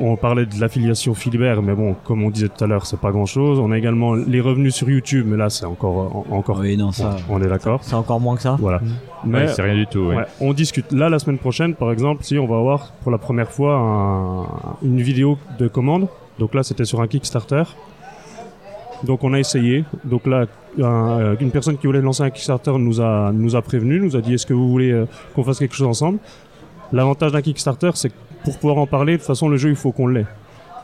on 0.00 0.16
parlait 0.16 0.44
de 0.44 0.60
l'affiliation 0.60 1.14
Philibert, 1.14 1.62
mais 1.62 1.72
bon, 1.74 1.94
comme 2.04 2.24
on 2.24 2.30
disait 2.30 2.48
tout 2.48 2.64
à 2.64 2.66
l'heure, 2.66 2.84
c'est 2.84 2.98
pas 2.98 3.12
grand 3.12 3.24
chose. 3.26 3.60
On 3.60 3.70
a 3.70 3.78
également 3.78 4.14
les 4.14 4.40
revenus 4.40 4.74
sur 4.74 4.90
YouTube, 4.90 5.24
mais 5.28 5.36
là, 5.36 5.50
c'est 5.50 5.66
encore, 5.66 6.26
en- 6.28 6.34
encore, 6.36 6.58
Oui, 6.58 6.76
non, 6.76 6.90
ça. 6.90 7.16
on 7.30 7.40
est 7.40 7.46
d'accord. 7.46 7.78
C'est 7.82 7.94
encore 7.94 8.18
moins 8.20 8.34
que 8.34 8.42
ça. 8.42 8.56
Voilà. 8.58 8.78
Mm. 8.78 8.84
Mais 9.24 9.38
Ouais, 9.42 9.48
c'est 9.48 9.62
rien 9.62 9.76
du 9.76 9.86
tout, 9.86 10.00
ouais. 10.00 10.16
Ouais, 10.16 10.24
on 10.40 10.52
discute. 10.52 10.90
Là, 10.90 11.08
la 11.08 11.20
semaine 11.20 11.38
prochaine, 11.38 11.74
par 11.74 11.92
exemple, 11.92 12.24
si 12.24 12.38
on 12.38 12.46
va 12.48 12.56
avoir 12.56 12.92
pour 13.02 13.12
la 13.12 13.18
première 13.18 13.50
fois 13.52 13.76
un- 13.76 14.46
une 14.84 15.00
vidéo 15.00 15.38
de 15.60 15.68
commande. 15.68 16.08
Donc 16.40 16.52
là, 16.52 16.62
c'était 16.64 16.84
sur 16.84 17.00
un 17.00 17.06
Kickstarter. 17.06 17.62
Donc 19.04 19.24
on 19.24 19.32
a 19.32 19.38
essayé. 19.38 19.84
Donc 20.04 20.26
là, 20.26 20.46
euh, 20.78 21.36
une 21.40 21.50
personne 21.50 21.78
qui 21.78 21.86
voulait 21.86 22.00
lancer 22.00 22.22
un 22.22 22.30
Kickstarter 22.30 22.72
nous 22.78 23.00
a 23.00 23.30
nous 23.32 23.56
a 23.56 23.62
prévenu, 23.62 24.00
nous 24.00 24.16
a 24.16 24.20
dit 24.20 24.34
est-ce 24.34 24.46
que 24.46 24.54
vous 24.54 24.68
voulez 24.68 24.92
euh, 24.92 25.06
qu'on 25.34 25.44
fasse 25.44 25.58
quelque 25.58 25.74
chose 25.74 25.86
ensemble? 25.86 26.18
L'avantage 26.92 27.32
d'un 27.32 27.42
Kickstarter, 27.42 27.90
c'est 27.94 28.10
que 28.10 28.14
pour 28.44 28.58
pouvoir 28.58 28.78
en 28.78 28.86
parler, 28.86 29.14
de 29.14 29.18
toute 29.18 29.26
façon, 29.26 29.48
le 29.48 29.56
jeu, 29.56 29.70
il 29.70 29.76
faut 29.76 29.90
qu'on 29.90 30.06
l'ait. 30.06 30.26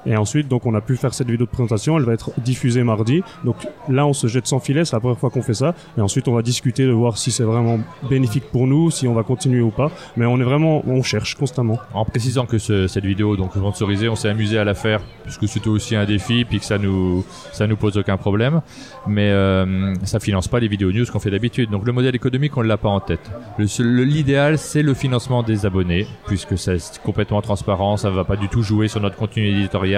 Et 0.07 0.17
ensuite, 0.17 0.49
donc, 0.49 0.67
on 0.67 0.75
a 0.75 0.81
pu 0.81 0.97
faire 0.97 1.15
cette 1.15 1.29
vidéo 1.29 1.47
de 1.47 1.51
présentation. 1.51 1.97
Elle 1.99 2.05
va 2.05 2.13
être 2.15 2.31
diffusée 2.41 2.83
mardi. 2.83 3.23
Donc 3.45 3.57
là, 3.89 4.07
on 4.07 4.13
se 4.13 4.27
jette 4.27 4.47
sans 4.47 4.59
filet. 4.61 4.85
C'est 4.85 4.97
la 4.97 5.01
première 5.01 5.19
fois 5.19 5.31
qu'on 5.31 5.43
fait 5.43 5.55
ça. 5.55 5.75
Et 5.97 6.01
ensuite, 6.01 6.27
on 6.29 6.35
va 6.35 6.43
discuter 6.43 6.85
de 6.87 6.91
voir 6.93 7.19
si 7.19 7.31
c'est 7.31 7.45
vraiment 7.45 7.79
bénéfique 8.09 8.45
pour 8.51 8.67
nous, 8.67 8.91
si 8.91 9.07
on 9.07 9.15
va 9.15 9.23
continuer 9.23 9.61
ou 9.61 9.71
pas. 9.71 9.91
Mais 10.17 10.27
on 10.27 10.39
est 10.41 10.45
vraiment, 10.45 10.83
on 10.87 11.03
cherche 11.03 11.35
constamment. 11.37 11.79
En 11.95 12.05
précisant 12.05 12.47
que 12.47 12.59
ce- 12.59 12.87
cette 12.89 13.05
vidéo 13.05 13.37
donc 13.37 13.53
sponsorisée, 13.53 14.09
on 14.09 14.17
s'est 14.17 14.29
amusé 14.29 14.59
à 14.59 14.65
la 14.65 14.75
faire 14.75 15.01
puisque 15.25 15.47
c'était 15.49 15.69
aussi 15.69 15.95
un 15.95 16.05
défi 16.05 16.45
puis 16.45 16.59
que 16.59 16.65
ça 16.65 16.79
nous 16.79 17.25
ça 17.53 17.67
nous 17.67 17.77
pose 17.77 17.97
aucun 17.97 18.17
problème. 18.17 18.61
Mais 19.07 19.31
euh, 19.31 19.95
ça 20.05 20.19
finance 20.21 20.49
pas 20.49 20.59
les 20.61 20.69
vidéos 20.69 20.91
news 20.93 21.05
qu'on 21.13 21.21
fait 21.21 21.31
d'habitude. 21.31 21.71
Donc 21.71 21.87
le 21.87 21.93
modèle 21.93 22.15
économique 22.17 22.57
on 22.57 22.63
l'a 22.63 22.77
pas 22.77 22.89
en 22.89 23.01
tête. 23.01 23.31
L'idéal 23.79 24.59
c'est 24.59 24.83
le 24.83 24.95
financement 24.95 25.43
des 25.43 25.67
abonnés 25.67 26.07
puisque 26.27 26.59
c'est 26.59 26.79
complètement 27.05 27.41
transparent, 27.43 27.97
ça 27.97 28.11
va 28.11 28.25
pas 28.25 28.37
du 28.37 28.49
tout 28.49 28.63
jouer 28.63 28.89
sur 28.89 29.01
notre 29.01 29.17
contenu 29.17 29.47
éditorial. 29.47 29.92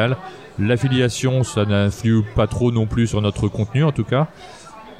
L'affiliation 0.58 1.42
ça 1.42 1.64
n'influe 1.64 2.22
pas 2.36 2.46
trop 2.46 2.70
non 2.70 2.86
plus 2.86 3.06
sur 3.08 3.20
notre 3.20 3.48
contenu 3.48 3.82
en 3.84 3.92
tout 3.92 4.04
cas. 4.04 4.28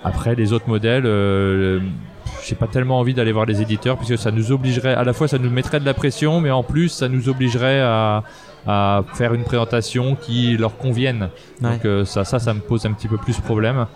Après 0.03 0.35
les 0.35 0.53
autres 0.53 0.69
modèles. 0.69 1.05
euh, 1.07 1.81
j'ai 2.47 2.55
pas 2.57 2.67
tellement 2.67 2.99
envie 2.99 3.15
d'aller 3.15 3.33
voir 3.33 3.47
les 3.47 3.63
éditeurs 3.63 3.97
puisque 3.97 4.19
ça 4.19 4.31
nous 4.31 4.53
obligerait 4.53 4.95
à 4.95 5.05
la 5.05 5.13
fois 5.13 5.29
ça 5.29 5.39
nous 5.39 5.49
mettrait 5.51 5.81
de 5.81 5.85
la 5.87 5.95
pression 5.95 6.41
mais 6.41 6.51
en 6.51 6.63
plus 6.63 6.89
ça 6.91 7.09
nous 7.09 7.29
obligerait 7.29 7.81
à, 7.81 8.23
à 8.67 9.03
faire 9.15 9.33
une 9.35 9.45
présentation 9.45 10.15
qui 10.15 10.57
leur 10.57 10.77
convienne 10.77 11.29
Ouais. 11.63 11.71
donc 11.71 11.85
euh, 11.87 12.05
ça 12.05 12.25
ça 12.25 12.39
ça 12.39 12.53
me 12.53 12.61
pose 12.61 12.85
un 12.87 12.93
petit 12.93 13.09
peu 13.09 13.17
plus 13.17 13.39
problème 13.41 13.87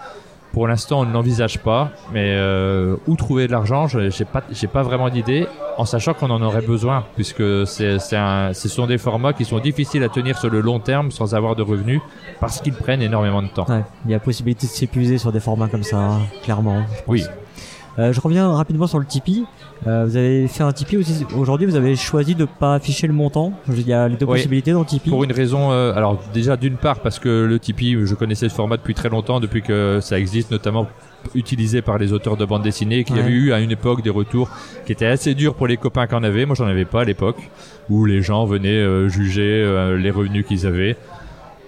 pour 0.52 0.66
l'instant 0.68 1.00
on 1.00 1.04
ne 1.04 1.12
l'envisage 1.12 1.58
pas 1.58 1.90
mais 2.12 2.34
euh, 2.36 2.96
où 3.06 3.16
trouver 3.16 3.46
de 3.46 3.52
l'argent 3.52 3.86
je- 3.86 4.10
j'ai 4.10 4.24
pas 4.24 4.42
j'ai 4.50 4.66
pas 4.66 4.82
vraiment 4.82 5.08
d'idée 5.10 5.46
en 5.76 5.84
sachant 5.84 6.14
qu'on 6.14 6.30
en 6.30 6.42
aurait 6.42 6.62
besoin 6.62 7.04
puisque 7.14 7.66
c'est 7.66 7.98
ce 7.98 8.68
sont 8.68 8.86
des 8.86 8.98
formats 8.98 9.32
qui 9.32 9.44
sont 9.44 9.58
difficiles 9.60 10.02
à 10.02 10.08
tenir 10.08 10.38
sur 10.38 10.50
le 10.50 10.60
long 10.60 10.80
terme 10.80 11.10
sans 11.10 11.34
avoir 11.34 11.54
de 11.56 11.62
revenus 11.62 12.00
parce 12.40 12.60
qu'ils 12.60 12.72
prennent 12.74 13.02
énormément 13.02 13.42
de 13.42 13.48
temps 13.48 13.66
Ouais. 13.68 13.82
Il 14.06 14.10
y 14.10 14.14
a 14.14 14.18
possibilité 14.20 14.66
de 14.66 14.72
s'épuiser 14.72 15.18
sur 15.18 15.30
des 15.32 15.40
formats 15.40 15.68
comme 15.68 15.82
ça, 15.82 15.98
hein, 15.98 16.20
clairement. 16.42 16.82
oui 17.06 17.24
Euh, 17.98 18.12
je 18.12 18.20
reviens 18.20 18.48
rapidement 18.52 18.86
sur 18.86 19.00
le 19.00 19.04
Tipeee. 19.04 19.44
Euh, 19.88 20.04
vous 20.06 20.16
avez 20.16 20.46
fait 20.46 20.62
un 20.62 20.72
Tipeee 20.72 20.98
aussi. 20.98 21.26
Aujourd'hui, 21.36 21.66
vous 21.66 21.74
avez 21.74 21.96
choisi 21.96 22.36
de 22.36 22.44
pas 22.44 22.74
afficher 22.74 23.08
le 23.08 23.12
montant. 23.12 23.52
Il 23.68 23.86
y 23.88 23.92
a 23.92 24.06
les 24.06 24.14
deux 24.16 24.24
Oui. 24.26 24.34
possibilités 24.36 24.70
dans 24.70 24.80
le 24.80 24.86
Tipeee. 24.86 25.10
Pour 25.10 25.24
une 25.24 25.32
raison, 25.32 25.72
euh, 25.72 25.92
alors 25.94 26.16
déjà 26.32 26.56
d'une 26.56 26.76
part 26.76 27.00
parce 27.00 27.18
que 27.18 27.44
le 27.44 27.58
Tipeee, 27.58 28.06
je 28.06 28.14
connaissais 28.14 28.48
ce 28.48 28.54
format 28.54 28.76
depuis 28.76 28.94
très 28.94 29.08
longtemps, 29.08 29.40
depuis 29.40 29.62
que 29.62 29.98
ça 30.00 30.16
existe, 30.16 30.52
notamment 30.52 30.86
utilisé 31.34 31.82
par 31.82 31.98
les 31.98 32.12
auteurs 32.12 32.36
de 32.36 32.44
bande 32.44 32.62
dessinée, 32.62 33.02
qu'il 33.02 33.16
y 33.16 33.18
Ouais. 33.18 33.24
avait 33.24 33.34
eu 33.34 33.52
à 33.52 33.58
une 33.58 33.72
époque 33.72 34.02
des 34.02 34.10
retours 34.10 34.48
qui 34.86 34.92
étaient 34.92 35.06
assez 35.06 35.34
durs 35.34 35.54
pour 35.56 35.66
les 35.66 35.76
copains 35.76 36.06
qu'on 36.06 36.22
avait. 36.22 36.46
Moi, 36.46 36.54
j'en 36.54 36.66
avais 36.68 36.84
pas 36.84 37.00
à 37.00 37.04
l'époque, 37.04 37.38
où 37.90 38.04
les 38.04 38.22
gens 38.22 38.44
venaient 38.44 39.08
juger 39.08 39.96
les 39.98 40.10
revenus 40.12 40.46
qu'ils 40.46 40.68
avaient. 40.68 40.96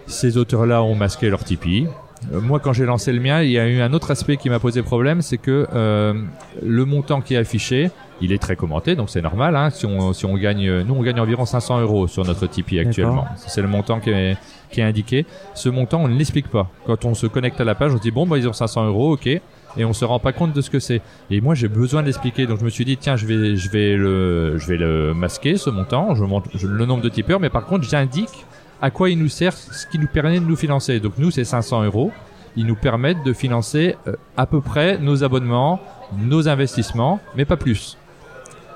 Ces 0.07 0.37
auteurs-là 0.39 0.83
ont 0.85 0.95
masqué 0.95 1.29
leur 1.29 1.43
Tipeee. 1.43 1.89
Euh, 2.33 2.41
Moi, 2.41 2.61
quand 2.61 2.73
j'ai 2.73 2.85
lancé 2.85 3.13
le 3.13 3.21
mien, 3.21 3.43
il 3.43 3.51
y 3.51 3.59
a 3.59 3.67
eu 3.67 3.81
un 3.81 3.93
autre 3.93 4.11
aspect 4.11 4.37
qui 4.37 4.51
m'a 4.51 4.59
posé 4.59 4.83
problème, 4.83 5.23
c'est 5.23 5.39
que 5.39 5.67
euh, 5.75 6.15
le 6.63 6.85
montant 6.85 7.21
qui 7.21 7.35
est 7.35 7.39
affiché, 7.39 7.91
il 8.21 8.33
est 8.33 8.39
très 8.39 8.57
commenté, 8.57 8.97
donc 8.97 9.09
c'est 9.11 9.23
normal. 9.23 9.57
Hein, 9.57 9.71
si 9.71 9.87
on 9.87 10.13
si 10.13 10.27
on 10.27 10.37
gagne, 10.37 10.83
nous 10.83 10.95
on 10.95 11.03
gagne 11.03 11.21
environ 11.21 11.47
500 11.47 11.81
euros 11.81 12.07
sur 12.07 12.25
notre 12.25 12.47
Tipeee 12.47 12.81
actuellement. 12.81 13.27
C'est 13.37 13.63
le 13.63 13.69
montant 13.69 13.99
qui 14.01 14.11
est 14.11 14.37
qui 14.71 14.81
est 14.81 14.85
indiqué. 14.85 15.25
Ce 15.55 15.69
montant, 15.69 16.03
on 16.03 16.09
ne 16.09 16.17
l'explique 16.17 16.49
pas. 16.49 16.69
Quand 16.87 17.05
on 17.07 17.15
se 17.15 17.27
connecte 17.27 17.61
à 17.61 17.65
la 17.65 17.75
page, 17.75 17.93
on 17.95 17.97
se 17.97 18.03
dit 18.03 18.11
bon 18.11 18.27
bah 18.27 18.37
ils 18.37 18.47
ont 18.47 18.53
500 18.53 18.87
euros, 18.89 19.15
ok, 19.15 19.27
et 19.27 19.41
on 19.79 19.93
se 19.95 20.05
rend 20.05 20.19
pas 20.19 20.33
compte 20.33 20.53
de 20.53 20.61
ce 20.61 20.69
que 20.69 20.81
c'est. 20.81 21.01
Et 21.31 21.41
moi 21.41 21.55
j'ai 21.55 21.69
besoin 21.69 22.03
de 22.03 22.07
l'expliquer, 22.07 22.47
donc 22.47 22.59
je 22.61 22.65
me 22.65 22.71
suis 22.71 22.85
dit 22.85 22.99
tiens 22.99 23.17
je 23.17 23.25
vais 23.25 23.57
je 23.57 23.71
vais 23.71 23.97
le 23.97 24.59
je 24.59 24.67
vais 24.67 24.77
le 24.77 25.15
masquer 25.15 25.57
ce 25.57 25.71
montant, 25.71 26.15
je 26.15 26.25
montre 26.25 26.51
le 26.63 26.85
nombre 26.85 27.03
de 27.03 27.09
tipeurs, 27.09 27.41
mais 27.41 27.51
par 27.51 27.65
contre 27.65 27.89
j'indique 27.89 28.45
à 28.83 28.91
quoi 28.91 29.11
il 29.11 29.19
nous 29.19 29.29
sert, 29.29 29.53
ce 29.53 29.87
qui 29.87 29.99
nous 29.99 30.07
permet 30.07 30.41
de 30.41 30.45
nous 30.45 30.57
financer. 30.57 31.01
Donc 31.01 31.15
nous 31.19 31.31
c'est 31.31 31.45
500 31.45 31.85
euros. 31.85 32.13
Ils 32.57 32.67
nous 32.67 32.77
permettent 32.77 33.23
de 33.25 33.33
financer 33.33 33.97
euh, 34.07 34.17
à 34.37 34.47
peu 34.47 34.61
près 34.61 34.99
nos 34.99 35.23
abonnements, 35.23 35.81
nos 36.19 36.49
investissements, 36.49 37.21
mais 37.37 37.45
pas 37.45 37.57
plus. 37.57 37.97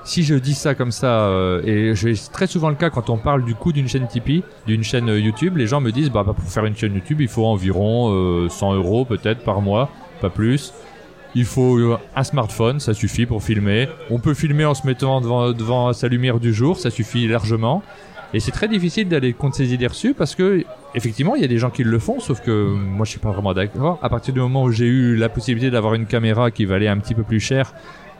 Si 0.05 0.21
je 0.21 0.35
dis 0.35 0.53
ça 0.53 0.75
comme 0.75 0.91
ça, 0.91 1.21
euh, 1.25 1.63
et 1.65 1.95
j'ai 1.95 2.13
très 2.31 2.45
souvent 2.45 2.69
le 2.69 2.75
cas 2.75 2.91
quand 2.91 3.09
on 3.09 3.17
parle 3.17 3.43
du 3.43 3.55
coût 3.55 3.73
d'une 3.73 3.87
chaîne 3.87 4.07
Tipeee, 4.07 4.43
d'une 4.67 4.83
chaîne 4.83 5.09
euh, 5.09 5.19
YouTube, 5.19 5.57
les 5.57 5.65
gens 5.65 5.81
me 5.81 5.91
disent 5.91 6.11
bah, 6.11 6.23
bah, 6.23 6.33
pour 6.33 6.47
faire 6.47 6.65
une 6.65 6.77
chaîne 6.77 6.93
YouTube, 6.93 7.21
il 7.21 7.27
faut 7.27 7.43
environ 7.47 8.11
euh, 8.13 8.47
100 8.47 8.75
euros 8.75 9.03
peut-être 9.03 9.43
par 9.43 9.61
mois, 9.61 9.89
pas 10.21 10.29
plus. 10.29 10.73
Il 11.33 11.43
faut 11.43 11.97
un 12.15 12.23
smartphone, 12.23 12.79
ça 12.79 12.93
suffit 12.93 13.25
pour 13.25 13.41
filmer. 13.43 13.89
On 14.11 14.19
peut 14.19 14.35
filmer 14.35 14.63
en 14.63 14.75
se 14.75 14.85
mettant 14.85 15.21
devant, 15.21 15.51
devant 15.53 15.91
sa 15.91 16.07
lumière 16.07 16.39
du 16.39 16.53
jour, 16.53 16.77
ça 16.77 16.91
suffit 16.91 17.27
largement. 17.27 17.81
Et 18.33 18.39
c'est 18.39 18.51
très 18.51 18.67
difficile 18.67 19.07
d'aller 19.07 19.33
contre 19.33 19.55
ces 19.55 19.73
idées 19.73 19.87
reçues 19.87 20.13
parce 20.13 20.35
que, 20.35 20.63
effectivement, 20.93 21.35
il 21.35 21.41
y 21.41 21.45
a 21.45 21.47
des 21.47 21.57
gens 21.57 21.69
qui 21.69 21.83
le 21.83 21.99
font, 21.99 22.19
sauf 22.19 22.41
que 22.41 22.67
moi 22.73 23.05
je 23.05 23.11
suis 23.11 23.19
pas 23.19 23.31
vraiment 23.31 23.53
d'accord. 23.53 23.97
À 24.01 24.09
partir 24.09 24.33
du 24.33 24.39
moment 24.41 24.63
où 24.63 24.71
j'ai 24.71 24.87
eu 24.87 25.15
la 25.15 25.29
possibilité 25.29 25.71
d'avoir 25.71 25.93
une 25.93 26.05
caméra 26.05 26.51
qui 26.51 26.65
valait 26.65 26.87
un 26.89 26.97
petit 26.97 27.13
peu 27.13 27.23
plus 27.23 27.39
cher, 27.39 27.73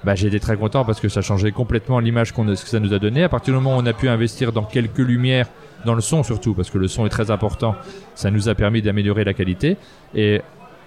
bah, 0.05 0.15
j'ai 0.15 0.27
été 0.27 0.39
très 0.39 0.55
content 0.55 0.85
parce 0.85 0.99
que 1.01 1.09
ça 1.09 1.21
changeait 1.21 1.51
complètement 1.51 1.99
l'image 1.99 2.31
que 2.33 2.55
ça 2.55 2.79
nous 2.79 2.93
a 2.93 2.99
donné. 2.99 3.23
À 3.23 3.29
partir 3.29 3.53
du 3.53 3.59
moment 3.59 3.77
où 3.77 3.81
on 3.81 3.85
a 3.85 3.93
pu 3.93 4.07
investir 4.07 4.51
dans 4.53 4.63
quelques 4.63 4.99
lumières, 4.99 5.47
dans 5.83 5.95
le 5.95 6.01
son 6.01 6.23
surtout, 6.23 6.53
parce 6.53 6.69
que 6.69 6.77
le 6.77 6.87
son 6.87 7.05
est 7.05 7.09
très 7.09 7.29
important. 7.31 7.75
Ça 8.13 8.31
nous 8.31 8.47
a 8.47 8.55
permis 8.55 8.81
d'améliorer 8.81 9.23
la 9.23 9.33
qualité. 9.33 9.77
Et 10.13 10.41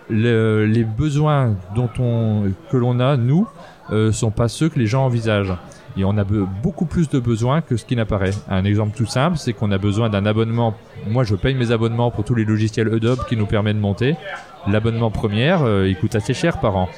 le- 0.09 0.65
les 0.67 0.85
besoins 0.85 1.55
dont 1.75 1.91
on, 1.99 2.45
que 2.71 2.77
l'on 2.77 2.99
a, 3.01 3.17
nous, 3.17 3.47
euh, 3.91 4.13
sont 4.13 4.31
pas 4.31 4.49
ceux 4.49 4.69
que 4.69 4.79
les 4.79 4.87
gens 4.87 5.05
envisagent. 5.05 5.55
On 6.05 6.17
a 6.19 6.25
be- 6.25 6.47
beaucoup 6.63 6.85
plus 6.87 7.09
de 7.09 7.19
besoins 7.19 7.61
que 7.61 7.77
ce 7.77 7.85
qui 7.85 7.97
n'apparaît. 7.97 8.31
Un 8.49 8.65
exemple 8.65 8.97
tout 8.97 9.07
simple, 9.07 9.37
c'est 9.39 9.53
qu'on 9.53 9.71
a 9.73 9.79
besoin 9.79 10.09
d'un 10.11 10.27
abonnement. 10.27 10.75
Moi, 11.09 11.25
je 11.25 11.35
paye 11.35 11.55
mes 11.55 11.71
abonnements 11.71 12.11
pour 12.11 12.25
tous 12.25 12.35
les 12.35 12.45
logiciels 12.45 12.93
Adobe 12.93 13.21
qui 13.29 13.37
nous 13.37 13.47
permettent 13.47 13.77
de 13.77 13.81
monter. 13.81 14.17
L'abonnement 14.67 15.11
première, 15.11 15.63
euh, 15.65 15.89
il 15.89 15.97
coûte 15.97 16.15
assez 16.15 16.35
cher 16.35 16.59
par 16.61 16.77
an. 16.77 16.89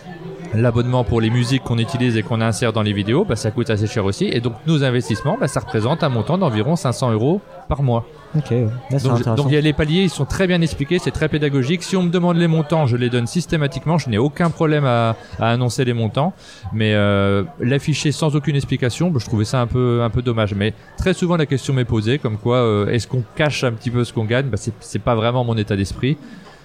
L'abonnement 0.53 1.05
pour 1.05 1.21
les 1.21 1.31
musiques 1.31 1.63
qu'on 1.63 1.79
utilise 1.79 2.17
et 2.17 2.25
qu'on 2.25 2.41
insère 2.41 2.73
dans 2.73 2.83
les 2.83 2.93
vidéos, 2.93 3.25
bah, 3.25 3.37
ça 3.37 3.53
coûte 3.53 3.71
assez 3.71 3.87
cher 3.87 4.05
aussi. 4.05 4.25
Et 4.25 4.41
donc, 4.41 4.55
nos 4.67 4.83
investissements, 4.83 5.37
bah, 5.39 5.47
ça 5.47 5.61
représente 5.61 6.03
un 6.03 6.09
montant 6.09 6.39
d'environ 6.39 6.75
500 6.75 7.13
euros 7.13 7.41
par 7.69 7.85
mois. 7.85 8.05
Ok. 8.37 8.51
Là, 8.51 9.35
Donc, 9.37 9.47
il 9.47 9.55
y 9.55 9.57
a 9.57 9.61
les 9.61 9.73
paliers, 9.73 10.03
ils 10.03 10.11
sont 10.11 10.25
très 10.25 10.49
bien 10.49 10.61
expliqués, 10.61 10.99
c'est 10.99 11.13
très 11.13 11.29
pédagogique. 11.29 11.85
Si 11.85 11.95
on 11.97 12.03
me 12.03 12.11
demande 12.11 12.37
les 12.37 12.49
montants, 12.49 12.87
je 12.87 12.97
les 12.97 13.11
donne 13.11 13.29
systématiquement. 13.29 13.97
Je 13.97 14.11
n'ai 14.11 14.19
aucun 14.19 14.51
problème 14.51 14.85
à, 14.85 15.15
à 15.39 15.51
annoncer 15.53 15.85
les 15.85 15.93
montants, 15.93 16.33
mais 16.73 16.95
euh, 16.95 17.45
l'afficher 17.61 18.11
sans 18.11 18.35
aucune 18.35 18.57
explication, 18.57 19.11
bah, 19.11 19.21
je 19.21 19.27
trouvais 19.27 19.45
ça 19.45 19.61
un 19.61 19.69
peu 19.69 20.03
un 20.03 20.11
peu 20.11 20.21
dommage. 20.21 20.55
Mais 20.55 20.75
très 20.99 21.15
souvent 21.15 21.37
la 21.37 21.47
question 21.47 21.75
m'est 21.75 21.85
posée, 21.85 22.19
comme 22.19 22.39
quoi 22.39 22.57
euh, 22.57 22.89
est-ce 22.89 23.07
qu'on 23.07 23.23
cache 23.37 23.63
un 23.63 23.73
petit 23.73 23.91
peu 23.91 24.03
ce 24.03 24.13
qu'on 24.13 24.25
gagne? 24.25 24.47
Bah, 24.47 24.57
c'est 24.57 24.75
c'est 24.81 24.99
pas 24.99 25.15
vraiment 25.15 25.45
mon 25.45 25.57
état 25.57 25.77
d'esprit. 25.77 26.17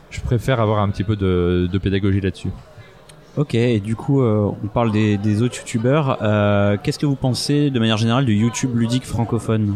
Je 0.09 0.21
préfère 0.21 0.59
avoir 0.59 0.79
un 0.79 0.89
petit 0.89 1.03
peu 1.03 1.15
de, 1.15 1.69
de 1.71 1.77
pédagogie 1.77 2.21
là-dessus. 2.21 2.49
Ok, 3.37 3.53
et 3.55 3.81
du 3.81 3.97
coup, 3.97 4.21
euh, 4.21 4.49
on 4.63 4.67
parle 4.67 4.91
des, 4.91 5.41
autres 5.41 5.57
youtubeurs. 5.57 6.19
Euh, 6.21 6.77
Qu'est-ce 6.81 6.99
que 6.99 7.05
vous 7.05 7.17
pensez 7.17 7.69
de 7.69 7.79
manière 7.79 7.97
générale 7.97 8.25
du 8.25 8.33
YouTube 8.33 8.77
ludique 8.77 9.05
francophone? 9.05 9.75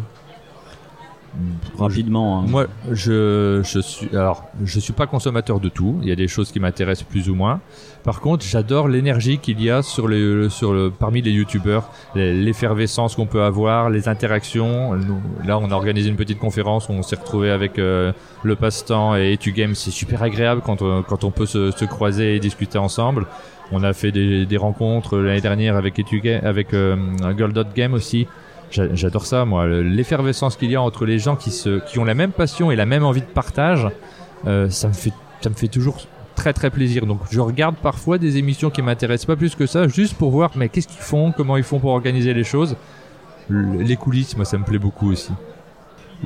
Rapidement. 1.77 2.39
hein. 2.39 2.45
Moi, 2.47 2.67
je, 2.91 3.61
je 3.63 3.79
suis 3.79 4.09
alors 4.15 4.45
je 4.63 4.79
suis 4.79 4.93
pas 4.93 5.07
consommateur 5.07 5.59
de 5.59 5.69
tout. 5.69 5.99
Il 6.01 6.09
y 6.09 6.11
a 6.11 6.15
des 6.15 6.27
choses 6.27 6.51
qui 6.51 6.59
m'intéressent 6.59 7.07
plus 7.07 7.29
ou 7.29 7.35
moins. 7.35 7.59
Par 8.03 8.21
contre, 8.21 8.45
j'adore 8.45 8.87
l'énergie 8.87 9.37
qu'il 9.39 9.61
y 9.61 9.69
a 9.69 9.81
sur 9.81 10.07
le 10.07 10.49
sur 10.49 10.73
le 10.73 10.89
parmi 10.89 11.21
les 11.21 11.31
youtubeurs, 11.31 11.89
l'effervescence 12.15 13.15
qu'on 13.15 13.25
peut 13.25 13.43
avoir, 13.43 13.89
les 13.89 14.07
interactions. 14.07 14.93
Là, 15.45 15.57
on 15.59 15.69
a 15.71 15.73
organisé 15.75 16.09
une 16.09 16.15
petite 16.15 16.39
conférence 16.39 16.89
où 16.89 16.93
on 16.93 17.01
s'est 17.03 17.17
retrouvé 17.17 17.51
avec 17.51 17.77
euh, 17.77 18.11
le 18.43 18.55
passe-temps 18.55 19.15
et 19.15 19.33
Etu 19.33 19.51
Games. 19.51 19.75
C'est 19.75 19.91
super 19.91 20.23
agréable 20.23 20.61
quand 20.65 20.81
on, 20.81 21.03
quand 21.03 21.23
on 21.23 21.31
peut 21.31 21.45
se, 21.45 21.71
se 21.71 21.85
croiser 21.85 22.35
et 22.35 22.39
discuter 22.39 22.77
ensemble. 22.77 23.25
On 23.71 23.83
a 23.83 23.93
fait 23.93 24.11
des, 24.11 24.45
des 24.45 24.57
rencontres 24.57 25.17
l'année 25.17 25.41
dernière 25.41 25.75
avec 25.75 25.99
Etu 25.99 26.21
avec 26.43 26.73
euh, 26.73 26.95
Girl 27.37 27.53
Dot 27.53 27.67
Game 27.75 27.93
aussi. 27.93 28.27
J'a- 28.71 28.93
J'adore 28.93 29.25
ça, 29.25 29.45
moi. 29.45 29.67
L'effervescence 29.67 30.55
qu'il 30.55 30.71
y 30.71 30.75
a 30.75 30.81
entre 30.81 31.05
les 31.05 31.19
gens 31.19 31.35
qui, 31.35 31.51
se, 31.51 31.79
qui 31.79 31.99
ont 31.99 32.05
la 32.05 32.13
même 32.13 32.31
passion 32.31 32.71
et 32.71 32.75
la 32.75 32.85
même 32.85 33.03
envie 33.03 33.21
de 33.21 33.25
partage, 33.25 33.87
euh, 34.47 34.69
ça, 34.69 34.87
me 34.87 34.93
fait, 34.93 35.13
ça 35.41 35.49
me 35.49 35.55
fait 35.55 35.67
toujours 35.67 35.97
très 36.35 36.53
très 36.53 36.69
plaisir. 36.69 37.05
Donc 37.05 37.19
je 37.31 37.39
regarde 37.39 37.75
parfois 37.75 38.17
des 38.17 38.37
émissions 38.37 38.69
qui 38.69 38.81
m'intéressent 38.81 39.25
pas 39.25 39.35
plus 39.35 39.55
que 39.55 39.65
ça, 39.65 39.87
juste 39.87 40.15
pour 40.15 40.31
voir 40.31 40.51
mais 40.55 40.69
qu'est-ce 40.69 40.87
qu'ils 40.87 41.01
font, 41.01 41.31
comment 41.35 41.57
ils 41.57 41.63
font 41.63 41.79
pour 41.79 41.91
organiser 41.91 42.33
les 42.33 42.43
choses. 42.43 42.75
Le- 43.49 43.81
Les 43.81 43.95
coulisses, 43.95 44.35
moi, 44.37 44.45
ça 44.45 44.57
me 44.57 44.63
plaît 44.63 44.77
beaucoup 44.79 45.11
aussi. 45.11 45.31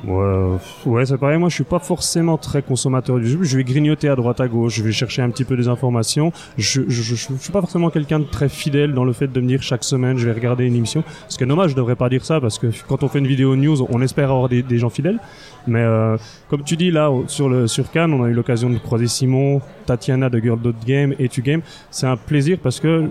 Ouais, 0.02 0.58
ouais 0.86 1.06
c'est 1.06 1.16
pareil. 1.18 1.38
Moi, 1.38 1.48
je 1.48 1.54
suis 1.54 1.64
pas 1.64 1.78
forcément 1.78 2.36
très 2.36 2.62
consommateur 2.62 3.18
du 3.18 3.26
jeu. 3.26 3.38
Je 3.42 3.56
vais 3.56 3.64
grignoter 3.64 4.08
à 4.08 4.16
droite 4.16 4.40
à 4.40 4.48
gauche. 4.48 4.74
Je 4.74 4.82
vais 4.82 4.92
chercher 4.92 5.22
un 5.22 5.30
petit 5.30 5.44
peu 5.44 5.56
des 5.56 5.68
informations. 5.68 6.32
Je, 6.58 6.82
je, 6.88 7.14
suis 7.14 7.52
pas 7.52 7.60
forcément 7.60 7.90
quelqu'un 7.90 8.18
de 8.18 8.24
très 8.24 8.48
fidèle 8.48 8.92
dans 8.92 9.04
le 9.04 9.12
fait 9.12 9.28
de 9.28 9.40
me 9.40 9.46
dire 9.46 9.62
chaque 9.62 9.84
semaine, 9.84 10.18
je 10.18 10.26
vais 10.26 10.32
regarder 10.32 10.66
une 10.66 10.74
émission. 10.74 11.04
Ce 11.28 11.38
qui 11.38 11.44
est 11.44 11.46
dommage, 11.46 11.70
je 11.70 11.76
devrais 11.76 11.96
pas 11.96 12.08
dire 12.08 12.24
ça 12.24 12.40
parce 12.40 12.58
que 12.58 12.66
quand 12.88 13.02
on 13.02 13.08
fait 13.08 13.20
une 13.20 13.26
vidéo 13.26 13.54
news, 13.56 13.82
on 13.88 14.02
espère 14.02 14.30
avoir 14.30 14.48
des, 14.48 14.78
gens 14.78 14.90
fidèles. 14.90 15.18
Mais 15.66 15.82
euh, 15.82 16.16
comme 16.50 16.64
tu 16.64 16.76
dis 16.76 16.90
là 16.90 17.10
sur 17.26 17.48
le 17.48 17.66
sur 17.66 17.90
Cannes, 17.90 18.12
on 18.12 18.24
a 18.24 18.28
eu 18.28 18.34
l'occasion 18.34 18.68
de 18.68 18.78
croiser 18.78 19.06
Simon, 19.06 19.62
Tatiana 19.86 20.28
de 20.28 20.38
Girl 20.38 20.60
Dot 20.60 20.76
Game 20.84 21.14
et 21.18 21.28
Tu 21.28 21.40
Game. 21.40 21.62
C'est 21.90 22.06
un 22.06 22.16
plaisir 22.16 22.58
parce 22.62 22.80
que 22.80 23.08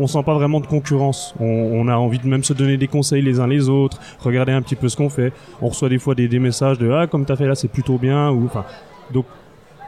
on 0.00 0.06
sent 0.06 0.22
pas 0.24 0.34
vraiment 0.34 0.60
de 0.60 0.66
concurrence. 0.66 1.34
On, 1.40 1.88
a 1.88 1.96
envie 1.96 2.18
de 2.18 2.26
même 2.26 2.44
se 2.44 2.52
donner 2.52 2.76
des 2.76 2.88
conseils 2.88 3.22
les 3.22 3.40
uns 3.40 3.46
les 3.46 3.68
autres, 3.68 4.00
regarder 4.20 4.52
un 4.52 4.62
petit 4.62 4.76
peu 4.76 4.88
ce 4.88 4.96
qu'on 4.96 5.08
fait. 5.08 5.32
On 5.62 5.68
reçoit 5.68 5.88
des 5.88 5.98
fois 5.98 6.14
des, 6.14 6.38
messages 6.38 6.78
de 6.78 6.90
ah 6.90 7.06
comme 7.06 7.24
t'as 7.24 7.36
fait 7.36 7.46
là 7.46 7.54
c'est 7.54 7.68
plutôt 7.68 7.96
bien 7.96 8.30
ou 8.30 8.50
donc 9.12 9.24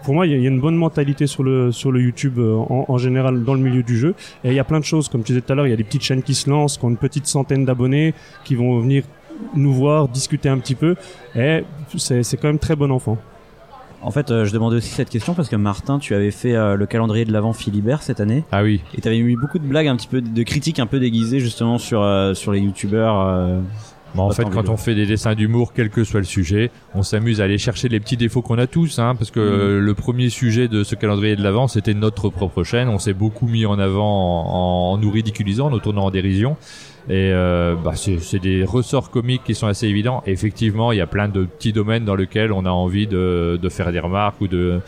pour 0.03 0.15
moi 0.15 0.27
il 0.27 0.33
y, 0.33 0.47
a- 0.47 0.49
une 0.49 0.61
bonne 0.61 0.77
mentalité 0.77 1.27
sur 1.27 1.43
le 1.43 1.73
sur 1.73 1.93
le 1.93 2.01
YouTube 2.01 2.39
euh, 2.39 2.57
en, 2.57 2.87
en 2.89 2.99
général 2.99 3.45
dans 3.45 3.55
le 3.55 3.61
milieu 3.61 3.83
du 3.83 3.99
jeu 3.99 4.15
et 4.45 4.49
il 4.49 4.55
y 4.55 4.59
a 4.59 4.65
plein 4.65 4.81
de 4.81 4.85
choses 4.85 5.09
comme 5.09 5.23
tu 5.23 5.33
disais 5.33 5.43
tout 5.43 5.53
à 5.53 5.57
l'heure 5.57 5.67
il 5.67 5.71
y 5.71 5.75
a 5.75 5.77
des 5.77 5.85
petites 5.85 6.03
chaînes 6.03 6.23
qui 6.23 6.35
se 6.35 6.49
lancent 6.49 6.79
qui 6.79 6.85
ont 6.85 6.89
une 6.89 6.97
petite 6.97 7.27
centaine 7.27 7.65
d'abonnés 7.65 8.15
qui 8.45 8.55
vont 8.55 8.81
venir 8.81 9.05
nous 9.55 9.73
voir 9.73 10.09
discuter 10.09 10.49
un 10.49 10.59
petit 10.59 10.75
peu 10.75 10.95
et 11.37 11.65
c'est 11.97 12.37
quand 12.41 12.49
même 12.49 12.59
très 12.59 12.77
bon 12.77 12.91
enfant. 12.91 13.19
En 14.01 14.11
fait, 14.13 14.31
euh, 14.31 14.45
je 14.45 14.53
demandais 14.53 14.77
aussi 14.77 14.91
cette 14.91 15.11
question 15.11 15.35
parce 15.35 15.49
que 15.49 15.57
Martin, 15.57 15.99
tu 15.99 16.15
avais 16.15 16.31
fait 16.31 16.55
euh, 16.55 16.77
le 16.77 16.87
calendrier 16.87 17.25
de 17.25 17.33
l'avant 17.33 17.53
Philibert 17.53 18.03
cette 18.03 18.21
année 18.21 18.45
Ah 18.53 18.63
oui. 18.63 18.81
et 18.97 19.01
t'avais 19.01 19.21
mis 19.21 19.35
beaucoup 19.37 19.59
de 19.59 19.67
blagues, 19.67 19.89
un 19.89 19.97
petit 19.97 20.07
peu 20.07 20.21
de 20.21 20.43
critiques 20.45 20.79
un 20.79 20.87
peu 20.87 21.01
déguisées 21.01 21.41
justement 21.41 21.79
sur 21.79 22.03
euh, 22.03 22.33
sur 22.35 22.53
les 22.53 22.61
youtubeurs. 22.61 23.21
euh, 23.21 23.61
Bon, 24.15 24.23
en 24.23 24.31
fait, 24.31 24.45
quand 24.45 24.61
vidéo. 24.61 24.73
on 24.73 24.77
fait 24.79 24.95
des 24.95 25.05
dessins 25.05 25.35
d'humour, 25.35 25.75
quel 25.75 25.91
que 25.91 26.03
soit 26.03 26.21
le 26.21 26.25
sujet, 26.27 26.71
on 26.95 27.03
s'amuse 27.03 27.43
à 27.43 27.45
aller 27.45 27.59
chercher 27.59 27.91
les 27.91 28.01
petits 28.01 28.17
défauts 28.17 28.41
qu'on 28.41 28.57
a 28.57 28.67
tous, 28.67 28.99
hein, 28.99 29.15
parce 29.15 29.31
que 29.31 29.39
euh, 29.39 29.81
le 29.81 29.95
premier 29.95 30.31
sujet 30.31 30.67
de 30.67 30.83
ce 30.83 30.95
calendrier 30.95 31.37
de 31.37 31.43
l'avant, 31.43 31.69
c'était 31.69 31.93
notre 31.93 32.31
propre 32.31 32.65
chaîne. 32.65 32.89
On 32.89 32.99
s'est 32.99 33.13
beaucoup 33.13 33.47
mis 33.47 33.67
en 33.67 33.79
avant 33.79 34.07
en, 34.47 34.93
en 34.95 34.97
nous 34.97 35.11
ridiculisant, 35.11 35.67
en 35.67 35.71
nous 35.71 35.79
tournant 35.81 36.07
en 36.07 36.11
dérision. 36.11 36.57
Et 37.09 37.33
euh, 37.33 37.75
bah, 37.75 37.93
c'est 37.97 38.39
des 38.39 38.65
ressorts 38.65 39.11
comiques 39.11 39.43
qui 39.45 39.55
sont 39.55 39.67
assez 39.67 39.87
évidents. 39.87 40.23
Effectivement, 40.27 40.93
il 40.93 40.99
y 40.99 41.01
a 41.01 41.07
plein 41.07 41.29
de 41.29 41.45
petits 41.45 41.73
domaines 41.73 42.05
dans 42.05 42.15
lesquels 42.15 42.53
on 42.53 42.67
a 42.67 42.71
envie 42.71 43.07
de, 43.07 43.59
faire 43.71 43.91
des 43.93 44.01
remarques 44.01 44.39
ou 44.43 44.47
de, 44.47 44.81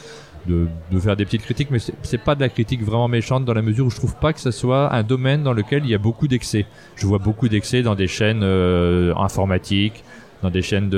de, 0.47 0.69
faire 1.01 1.17
des 1.17 1.25
petites 1.25 1.43
critiques, 1.43 1.71
mais 1.71 1.79
c'est 2.03 2.23
pas 2.23 2.35
de 2.35 2.41
la 2.41 2.51
critique 2.51 2.83
vraiment 2.83 3.09
méchante 3.09 3.47
dans 3.47 3.55
la 3.55 3.63
mesure 3.63 3.87
où 3.87 3.91
je 3.91 3.97
trouve 3.97 4.17
pas 4.17 4.35
que 4.35 4.41
ce 4.41 4.51
soit 4.51 4.95
un 4.95 5.03
domaine 5.03 5.43
dans 5.43 5.55
lequel 5.55 5.85
il 5.85 5.91
y 5.91 5.95
a 5.95 5.99
beaucoup 5.99 6.29
d'excès. 6.29 6.67
Je 6.95 7.07
vois 7.07 7.19
beaucoup 7.19 7.49
d'excès 7.49 7.83
dans 7.83 7.95
des 7.95 8.07
chaînes 8.07 8.43
euh, 8.43 9.15
informatiques, 9.17 10.05
dans 10.43 10.51
des 10.51 10.63
chaînes 10.63 10.91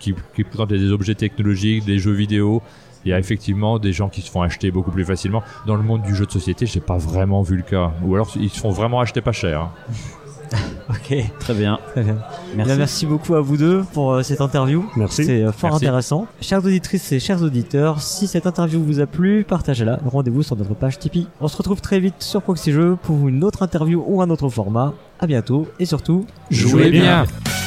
qui 0.00 0.12
présentent 0.42 0.70
des 0.70 0.90
objets 0.90 1.14
technologiques, 1.14 1.84
des 1.84 1.98
jeux 1.98 2.12
vidéo. 2.12 2.62
Il 3.04 3.10
y 3.10 3.12
a 3.12 3.18
effectivement 3.18 3.78
des 3.78 3.92
gens 3.92 4.08
qui 4.08 4.22
se 4.22 4.30
font 4.30 4.42
acheter 4.42 4.70
beaucoup 4.70 4.90
plus 4.90 5.04
facilement. 5.04 5.42
Dans 5.66 5.76
le 5.76 5.82
monde 5.82 6.02
du 6.02 6.16
jeu 6.16 6.26
de 6.26 6.32
société, 6.32 6.66
j'ai 6.66 6.80
pas 6.80 6.96
vraiment 6.96 7.42
vu 7.42 7.56
le 7.56 7.62
cas. 7.62 7.92
Ou 8.02 8.14
alors 8.14 8.30
ils 8.34 8.50
se 8.50 8.58
font 8.58 8.70
vraiment 8.70 8.98
acheter 8.98 9.20
pas 9.20 9.32
cher. 9.32 9.60
hein. 9.60 9.72
Ok, 10.90 11.16
Très 11.40 11.54
bien. 11.54 11.78
très 11.92 12.02
bien. 12.02 12.16
Merci. 12.54 12.68
Bien, 12.70 12.76
merci 12.76 13.06
beaucoup 13.06 13.34
à 13.34 13.40
vous 13.40 13.56
deux 13.56 13.82
pour 13.92 14.12
euh, 14.12 14.22
cette 14.22 14.40
interview. 14.40 14.84
Merci. 14.96 15.24
C'est 15.24 15.42
euh, 15.42 15.52
fort 15.52 15.70
Merci. 15.70 15.84
intéressant. 15.86 16.26
Chères 16.40 16.64
auditrices 16.64 17.10
et 17.12 17.20
chers 17.20 17.42
auditeurs, 17.42 18.00
si 18.02 18.26
cette 18.26 18.46
interview 18.46 18.82
vous 18.82 19.00
a 19.00 19.06
plu, 19.06 19.44
partagez-la. 19.48 19.98
Rendez-vous 20.04 20.42
sur 20.42 20.56
notre 20.56 20.74
page 20.74 20.98
Tipeee. 20.98 21.26
On 21.40 21.48
se 21.48 21.56
retrouve 21.56 21.80
très 21.80 22.00
vite 22.00 22.16
sur 22.20 22.42
Proxy 22.42 22.72
Jeux 22.72 22.96
pour 23.02 23.28
une 23.28 23.42
autre 23.44 23.62
interview 23.62 24.04
ou 24.06 24.20
un 24.22 24.30
autre 24.30 24.48
format. 24.48 24.92
À 25.20 25.26
bientôt 25.26 25.66
et 25.78 25.86
surtout, 25.86 26.26
Jouez 26.50 26.90
bien. 26.90 27.24
bien. 27.24 27.63